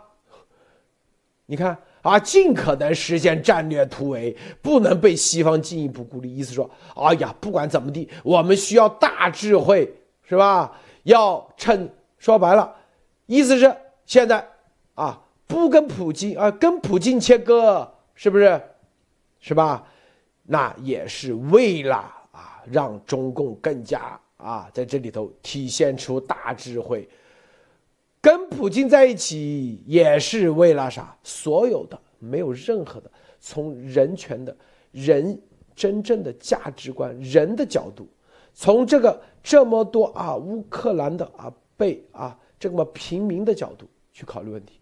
[1.51, 6.35] 你看啊，尽可能实现战略突围，不能被西方进一步孤立。
[6.35, 9.91] 意思说，哎呀，不管怎么地，我们需要大智慧，
[10.23, 10.79] 是吧？
[11.05, 12.71] 要趁说白了，
[13.25, 14.47] 意思是现在
[14.95, 18.61] 啊，不跟普京啊，跟普京切割，是不是？
[19.41, 19.83] 是吧？
[20.43, 21.97] 那也是为了
[22.31, 27.09] 啊，让中共更加啊，在这里头体现出大智慧。
[28.21, 31.17] 跟普京在一起也是为了啥？
[31.23, 34.55] 所有的没有任何的从人权的
[34.91, 35.41] 人
[35.77, 38.09] 真正的价值观人的角度，
[38.53, 44.81] 从这个这么多啊乌克兰的啊被啊这么平民的角度去考虑问题，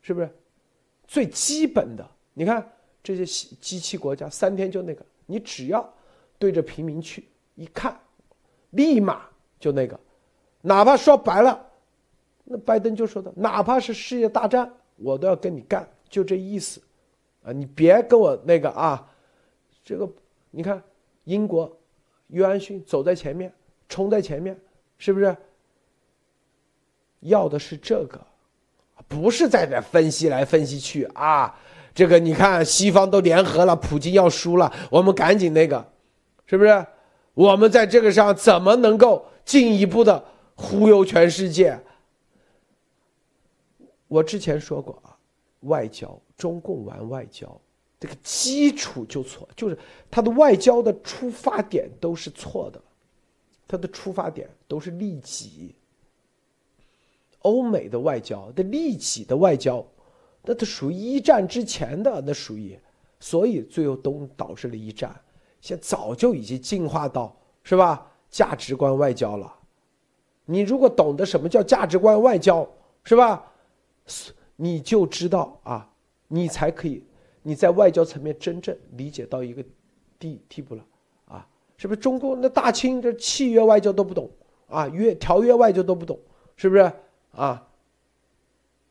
[0.00, 0.30] 是不是？
[1.06, 2.66] 最基本的，你看
[3.02, 3.26] 这些
[3.60, 5.86] 机器国家三天就那个，你只要
[6.38, 7.94] 对着平民去一看，
[8.70, 9.22] 立马
[9.60, 10.00] 就那个，
[10.62, 11.66] 哪怕说白了。
[12.50, 16.80] 那拜登就说的，哪怕是世界大战，我都要跟你干，就这意思，
[17.42, 19.06] 啊，你别跟我那个啊，
[19.84, 20.08] 这个
[20.50, 20.82] 你看
[21.24, 21.70] 英国
[22.28, 23.52] 约翰逊走在前面，
[23.86, 24.58] 冲在前面，
[24.96, 25.36] 是不是？
[27.20, 28.18] 要的是这个，
[29.06, 31.54] 不是在这分析来分析去啊。
[31.94, 35.84] 这个你看，西方都联合了，普京要输了，我们赶紧那个，
[36.46, 36.86] 是不是？
[37.34, 41.78] 我们在这个上怎么能够进一步的忽悠全世界？
[44.08, 45.16] 我之前说过啊，
[45.60, 47.48] 外交，中共玩外交，
[48.00, 49.78] 这个基础就错，就是
[50.10, 52.82] 他的外交的出发点都是错的，
[53.68, 55.74] 他的出发点都是利己。
[57.42, 59.86] 欧美的外交的利己的外交。
[60.42, 62.78] 那它属于一战之前的，那属于，
[63.20, 65.14] 所以最后都导致了一战。
[65.60, 68.10] 现早就已经进化到是吧？
[68.30, 69.54] 价值观外交了。
[70.46, 72.66] 你如果懂得什么叫价值观外交，
[73.04, 73.44] 是吧？
[74.56, 75.90] 你就知道啊，
[76.26, 77.04] 你才可以
[77.42, 79.64] 你在外交层面真正理解到一个
[80.18, 80.84] 地地步了
[81.26, 81.46] 啊！
[81.76, 82.00] 是不是？
[82.00, 84.30] 中共那大清这契约外交都不懂
[84.68, 86.18] 啊，约条约外交都不懂，
[86.56, 86.92] 是不是
[87.32, 87.66] 啊？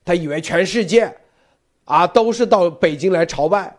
[0.06, 1.16] 他以为全世界。
[1.86, 3.74] 啊，都是到北京来朝拜，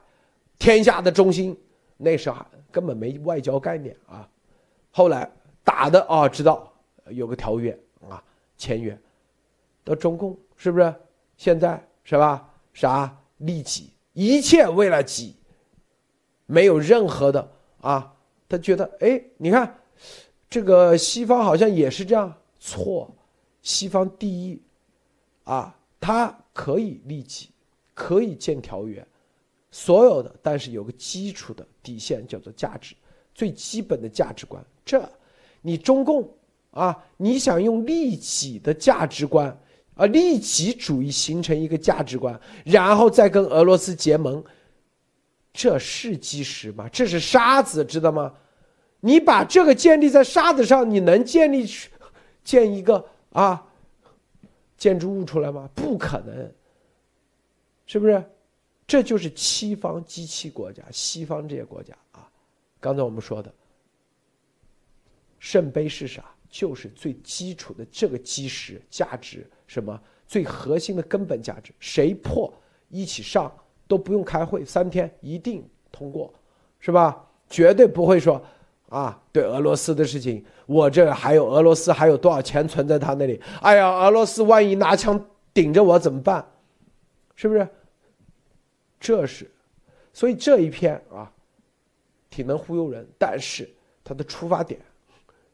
[0.59, 1.55] 天下的中心，
[1.98, 4.27] 那时候根本没外交概念啊。
[4.90, 5.31] 后来
[5.62, 6.73] 打的啊，知道
[7.10, 7.78] 有个条约
[8.09, 8.24] 啊，
[8.56, 8.98] 签约，
[9.85, 10.94] 到中共是不是？
[11.39, 12.52] 现在是吧？
[12.74, 15.35] 啥利己，一切为了己，
[16.44, 17.51] 没有任何的
[17.81, 18.15] 啊。
[18.47, 19.78] 他觉得，哎，你看，
[20.51, 23.10] 这个西方好像也是这样，错，
[23.62, 24.60] 西方第一，
[25.44, 27.48] 啊，他可以利己。
[28.01, 29.05] 可以建条约，
[29.73, 32.94] 所有的，但是有个基础的底线叫做价值，
[33.35, 34.65] 最基本的价值观。
[34.85, 35.02] 这，
[35.62, 36.32] 你中共
[36.70, 39.60] 啊，你想用利己的价值观
[39.99, 44.43] 啊，利己主义形成一个价值观，然后再跟俄罗斯结盟，
[45.53, 46.89] 这是基石吗？
[46.89, 48.33] 这是沙子，知道吗？
[49.01, 51.69] 你把这个建立在沙子上，你能建立
[52.45, 53.66] 建一个啊
[54.77, 55.69] 建筑物出来吗？
[55.75, 56.53] 不可能。
[57.87, 58.25] 是不是？
[58.87, 62.31] 这就是西方机器国家，西方这些国家啊。
[62.79, 63.53] 刚才我们说的
[65.41, 66.25] 圣杯是啥？
[66.49, 69.97] 就是最基础的这个基石价值，什么
[70.27, 71.73] 最核心的根本价值？
[71.78, 72.53] 谁破
[72.89, 73.53] 一起上
[73.86, 76.35] 都不用开会，三天一定通过，
[76.81, 77.24] 是吧？
[77.49, 78.43] 绝对不会说
[78.89, 83.40] 啊，对俄罗斯的事情，我这还有俄罗斯还有多少钱存在他那里？
[83.62, 85.24] 哎呀，俄罗斯万一拿枪
[85.55, 86.45] 顶着我怎么办？
[87.36, 87.69] 是不是？
[89.01, 89.49] 这是，
[90.12, 91.31] 所以这一篇啊，
[92.28, 93.07] 挺能忽悠人。
[93.16, 93.70] 但是
[94.03, 94.81] 它的出发点，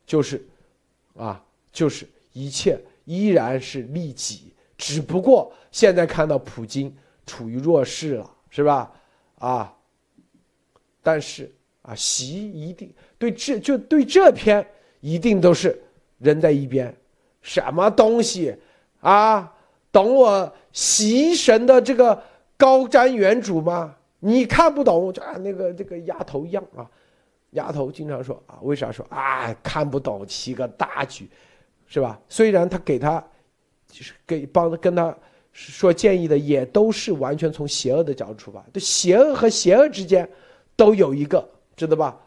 [0.06, 0.42] 就是，
[1.16, 4.52] 啊，就是一切依然是利己。
[4.76, 6.94] 只不过现在看到普京
[7.26, 8.90] 处于弱势了，是吧？
[9.38, 9.74] 啊，
[11.02, 14.66] 但是啊，习一定对这就对这篇
[15.00, 15.82] 一定都是
[16.18, 16.94] 扔在一边，
[17.42, 18.56] 什么东西
[19.00, 19.52] 啊？
[19.92, 22.22] 懂我习神的这个。
[22.56, 23.96] 高瞻远瞩吗？
[24.20, 26.88] 你看不懂就啊那个这个丫头一样啊，
[27.50, 31.28] 丫头经常说啊，为啥说啊看不懂七个大局，
[31.86, 32.20] 是吧？
[32.28, 33.24] 虽然他给他
[33.88, 35.16] 就是给帮跟他
[35.52, 40.28] 说建议的也都是完全从邪恶的角度出发，对邪恶和邪恶之间
[40.76, 42.20] 都有一个知道吧？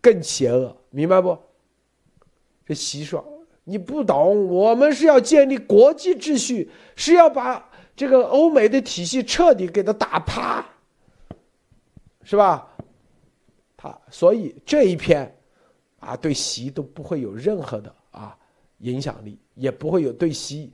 [0.00, 1.38] 更邪恶，明白不？
[2.64, 3.24] 这习说
[3.64, 7.70] 你不懂，我们是要建立国际秩序，是要把。
[7.96, 10.62] 这个欧美的体系彻底给他打趴，
[12.22, 12.68] 是吧？
[13.74, 15.35] 他所以这一篇，
[15.98, 18.36] 啊，对习都不会有任何的啊
[18.78, 20.72] 影响力，也不会有对习，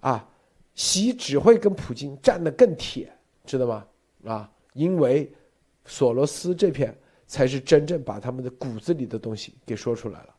[0.00, 0.28] 啊，
[0.74, 3.12] 习只会跟普京站得更铁，
[3.44, 3.86] 知道吗？
[4.24, 5.30] 啊，因为
[5.84, 6.96] 索罗斯这篇
[7.26, 10.34] 才是真正把他们的骨子里的东西给说出来了，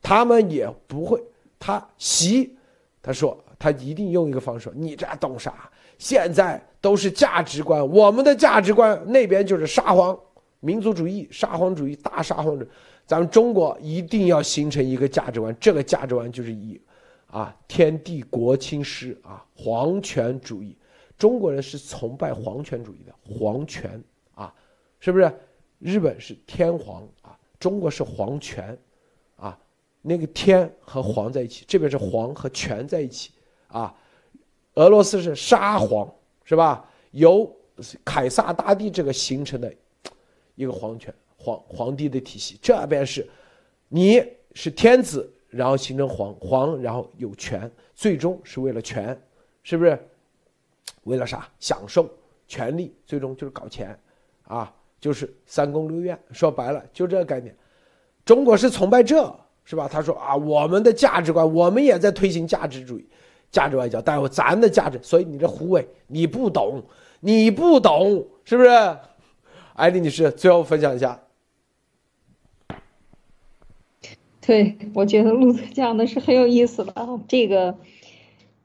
[0.00, 1.22] 他们也不会，
[1.58, 2.56] 他习，
[3.02, 3.38] 他说。
[3.62, 5.70] 他一定用一个方式：“你这懂啥？
[5.96, 10.18] 现在都是价值观，我们的价值观那边就是沙皇
[10.58, 12.66] 民族主义、沙皇主义、大沙皇主。
[13.12, 16.80] 咱们中国一定要形成一个价值观，这个价值观就是以
[17.26, 20.74] 啊天地国亲师啊皇权主义。
[21.18, 24.02] 中国人是崇拜皇权主义的，皇权
[24.34, 24.50] 啊，
[24.98, 25.30] 是不是？
[25.78, 28.74] 日本是天皇啊，中国是皇权
[29.36, 29.58] 啊，
[30.00, 33.32] 那个天和皇在一起，这边是皇和权在一起。”
[33.68, 33.94] 啊，
[34.76, 36.10] 俄罗斯是沙皇，
[36.44, 36.88] 是吧？
[37.10, 37.54] 由
[38.06, 39.70] 凯撒大帝这个形成的
[40.54, 41.12] 一个皇权
[41.42, 42.56] 皇皇帝的体系。
[42.62, 43.28] 这边是，
[43.88, 44.22] 你
[44.54, 49.20] 是天子，然后形成皇皇，然后有权，最终是为了权，
[49.64, 49.98] 是不是？
[51.02, 51.48] 为了啥？
[51.58, 52.08] 享受
[52.46, 53.98] 权力最终就是搞钱，
[54.44, 57.52] 啊，就是三宫六院，说白了就这个概念。
[58.24, 59.88] 中国是崇拜这，是吧？
[59.90, 63.08] 他说啊，我们的价值观，我们也在推行价值主义、
[63.50, 66.80] 价值外交，但是咱的价值，所以你这胡伟你不懂，
[67.18, 68.70] 你不懂，是不是？
[69.74, 71.18] 艾丽女士，最后分享一下。
[74.44, 77.78] 对，我觉得路子讲的是很有意思的啊，这个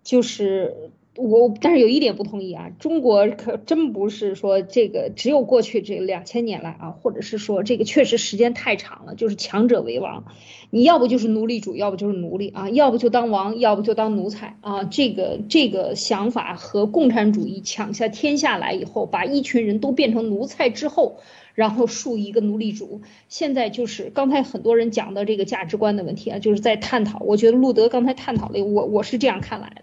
[0.03, 10.25] 就是我，但是有一点不同意啊，中国可真不是说这个只有过去这两千年来啊，或者是说这个确实时间太长了，就是强者为王，
[10.69, 21.17] 你要不就是奴隶主，要不就是奴隶啊，要不就当王，要不就当奴才啊，这个这个想法和共产主义抢下天下来以后，把一群人都变成奴才之后。
[21.55, 27.17] 然后树一个奴隶主，现在就是刚才很多人讲的这个价值观的问题啊，就是在探讨。
[27.21, 29.81] 我觉得路德刚才探讨了，我我是这样看来的，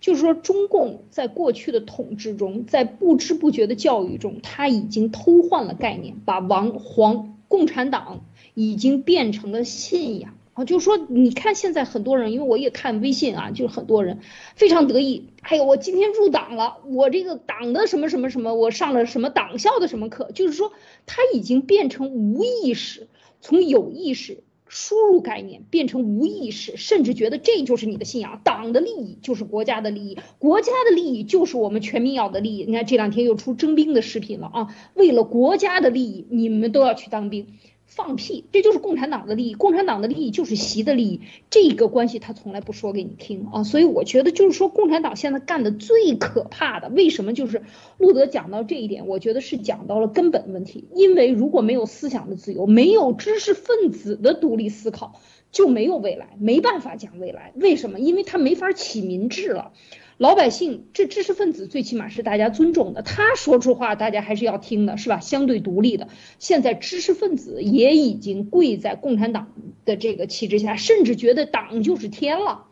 [0.00, 8.24] 就是说中共在过去的统治中，在不知不觉的教育中，他已经偷换了概念，把王皇共产党
[8.54, 10.64] 已经变成了信仰啊。
[10.64, 14.20] 就是说，你看现在很多人，因为我也看微信啊，就是很多人
[14.54, 15.28] 非常得意。
[15.42, 20.30] 哎呦，我今天入党了，我这个党的什么什么什么，我上了什么党校的什么课。
[20.32, 20.72] 就是说，
[21.04, 23.08] 他已经变成无意识，
[23.42, 28.40] 从有意识输入概念变成无意识，甚至觉得这就是你的信仰。
[28.44, 32.64] 党的利益就是国家的利益，国家的利益就是我们全民要的利益。
[32.64, 37.48] 你看这两天又出征兵的视频了啊，为了国家的利益，你们都要去当兵。
[37.90, 47.62] 放屁，这就是共产党的利益，共产党的利益就是习的利益，这个关系他从来不说给你听啊，所以我觉得就是说共产党现在干的最可怕的，为什么就是
[47.98, 57.98] 路德讲到这一点，我觉得是讲到了根本问题，因为如果没有思想的自由，没有知识分子的独立思考，就没有未来，没办法讲未来，为什么？
[57.98, 59.72] 因为他没法起民智了。
[60.20, 65.18] 老百姓，这知识分子最起码是大家尊重的，他说出话大家还是要听的，是吧？
[65.18, 69.54] 相对独立的，现在知识分子也已经跪在共产党
[69.86, 72.66] 的这个旗帜下，甚至觉得党就是天了，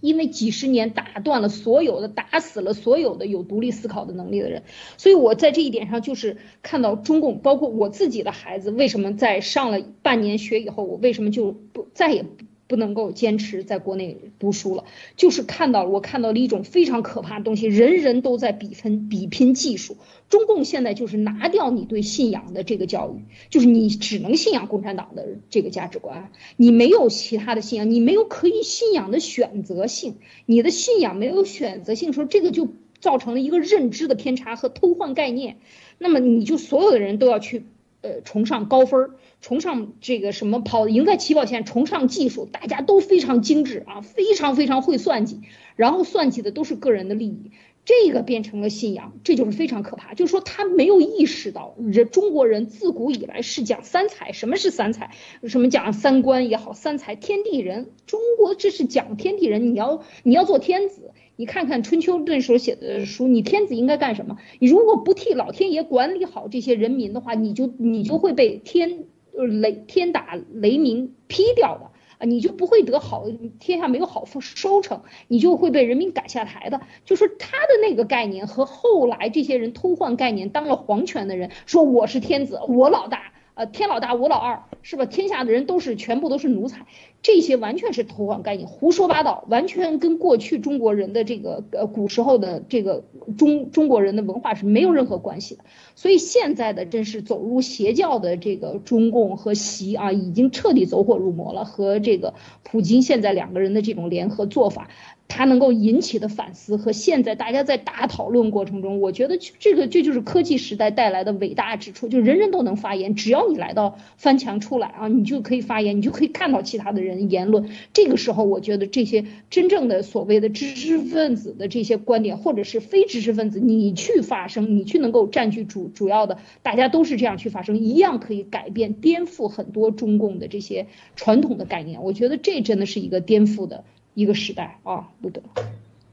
[0.00, 4.62] 因为几十年打断了所有的，打死了所有的有独立思考的能力的人。
[4.96, 12.24] 所以我在这一点上就是看到中共，包括我自己的孩子，为什么在上了半年学以后，我为什么就不再也
[12.68, 12.78] 不。
[12.78, 14.84] 能够坚持在国内读书了，
[15.16, 19.96] 就是看到我看到了一种非常可怕的东西，人人都在比分比拼技术。
[20.28, 30.14] 中共现在就是拿掉你对信仰的这个教育，就是你只能信仰共产党的这个价值观，你没有其他的信仰，你没有可以信仰的选择性，
[30.46, 32.68] 你的信仰没有选择性，说这个就
[33.00, 35.56] 造成了一个认知的偏差和偷换概念，
[35.98, 37.64] 那么你就所有的人都要去。
[38.00, 45.40] 呃，崇尚高分儿，崇尚这个什么跑赢在起跑线，崇尚技术，大家都非常精致啊，非常非常会算计，
[45.76, 47.52] 然后算计的都是个人的利益，
[47.84, 50.14] 这个变成了信仰，这就是非常可怕。
[50.14, 55.10] 就是说他没有意识到，人中国人自古以来是讲三才，什么是三才？
[55.44, 61.12] 什么讲三观也好，三才天地人，中国这是讲天地人，你要你要做天子。
[61.36, 64.38] 你看看春秋那时候写的书，你天子应该干什么？
[64.58, 69.04] 你如果不替老天爷管理好这些人民的话，你就你就会被天
[69.38, 71.84] 就是雷天打雷鸣劈掉的
[72.18, 72.26] 啊！
[72.26, 73.26] 你就不会得好
[73.60, 76.80] 天下没有好收成，你就会被人民赶下台的。
[77.04, 83.32] 就是他的那个概念和后来这些人偷换概念，当了皇权的人说我是天子，我老大。
[83.58, 85.04] 呃，天老大我老二，是吧？
[85.04, 86.86] 天下的人都是全部都是奴才，
[87.22, 93.02] 这些完全是偷换概念，胡说八道，完全跟过去中国人的这个呃古时候的这个
[93.36, 95.64] 中中国人的文化是没有任何关系的。
[95.96, 101.64] 所以现在的真是走入邪教的这个中共和习啊，已经彻底走火入魔了。
[101.64, 104.88] 和这个普京现在两个人的这种联合做法。
[105.28, 117.68] 它能够引起的反思和现在大家在大讨论过程中，我觉得这个这就是科技时代带来的伟大之处，就人人都能发言，只要你来到翻墙出来啊，你就可以发言，你就可以看到其他的人言论。
[117.92, 130.86] 这个时候，我觉得这些真正的所谓的知识分子的这些观点，或者是非知识分子，你去发声，你去能够占据主主要的，大家都是这样去发声，一样可以改变颠覆很多中共的这些
[131.16, 132.02] 传统的概念。
[132.02, 133.84] 我觉得这真的是一个颠覆的。
[134.18, 135.40] 一个时代啊，不得。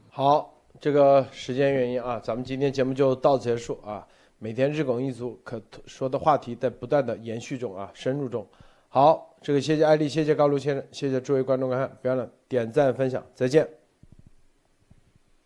[0.08, 4.06] 好，这个时间原因啊，咱们今天节目就到此结束啊。
[4.38, 8.46] 每天日拱一卒，可说的话题在不断的延续中啊，深入中。
[8.88, 13.68] 好，这个谢谢艾丽，谢谢高卢先生，谢谢诸位观众观看，别忘了点赞分享，再见。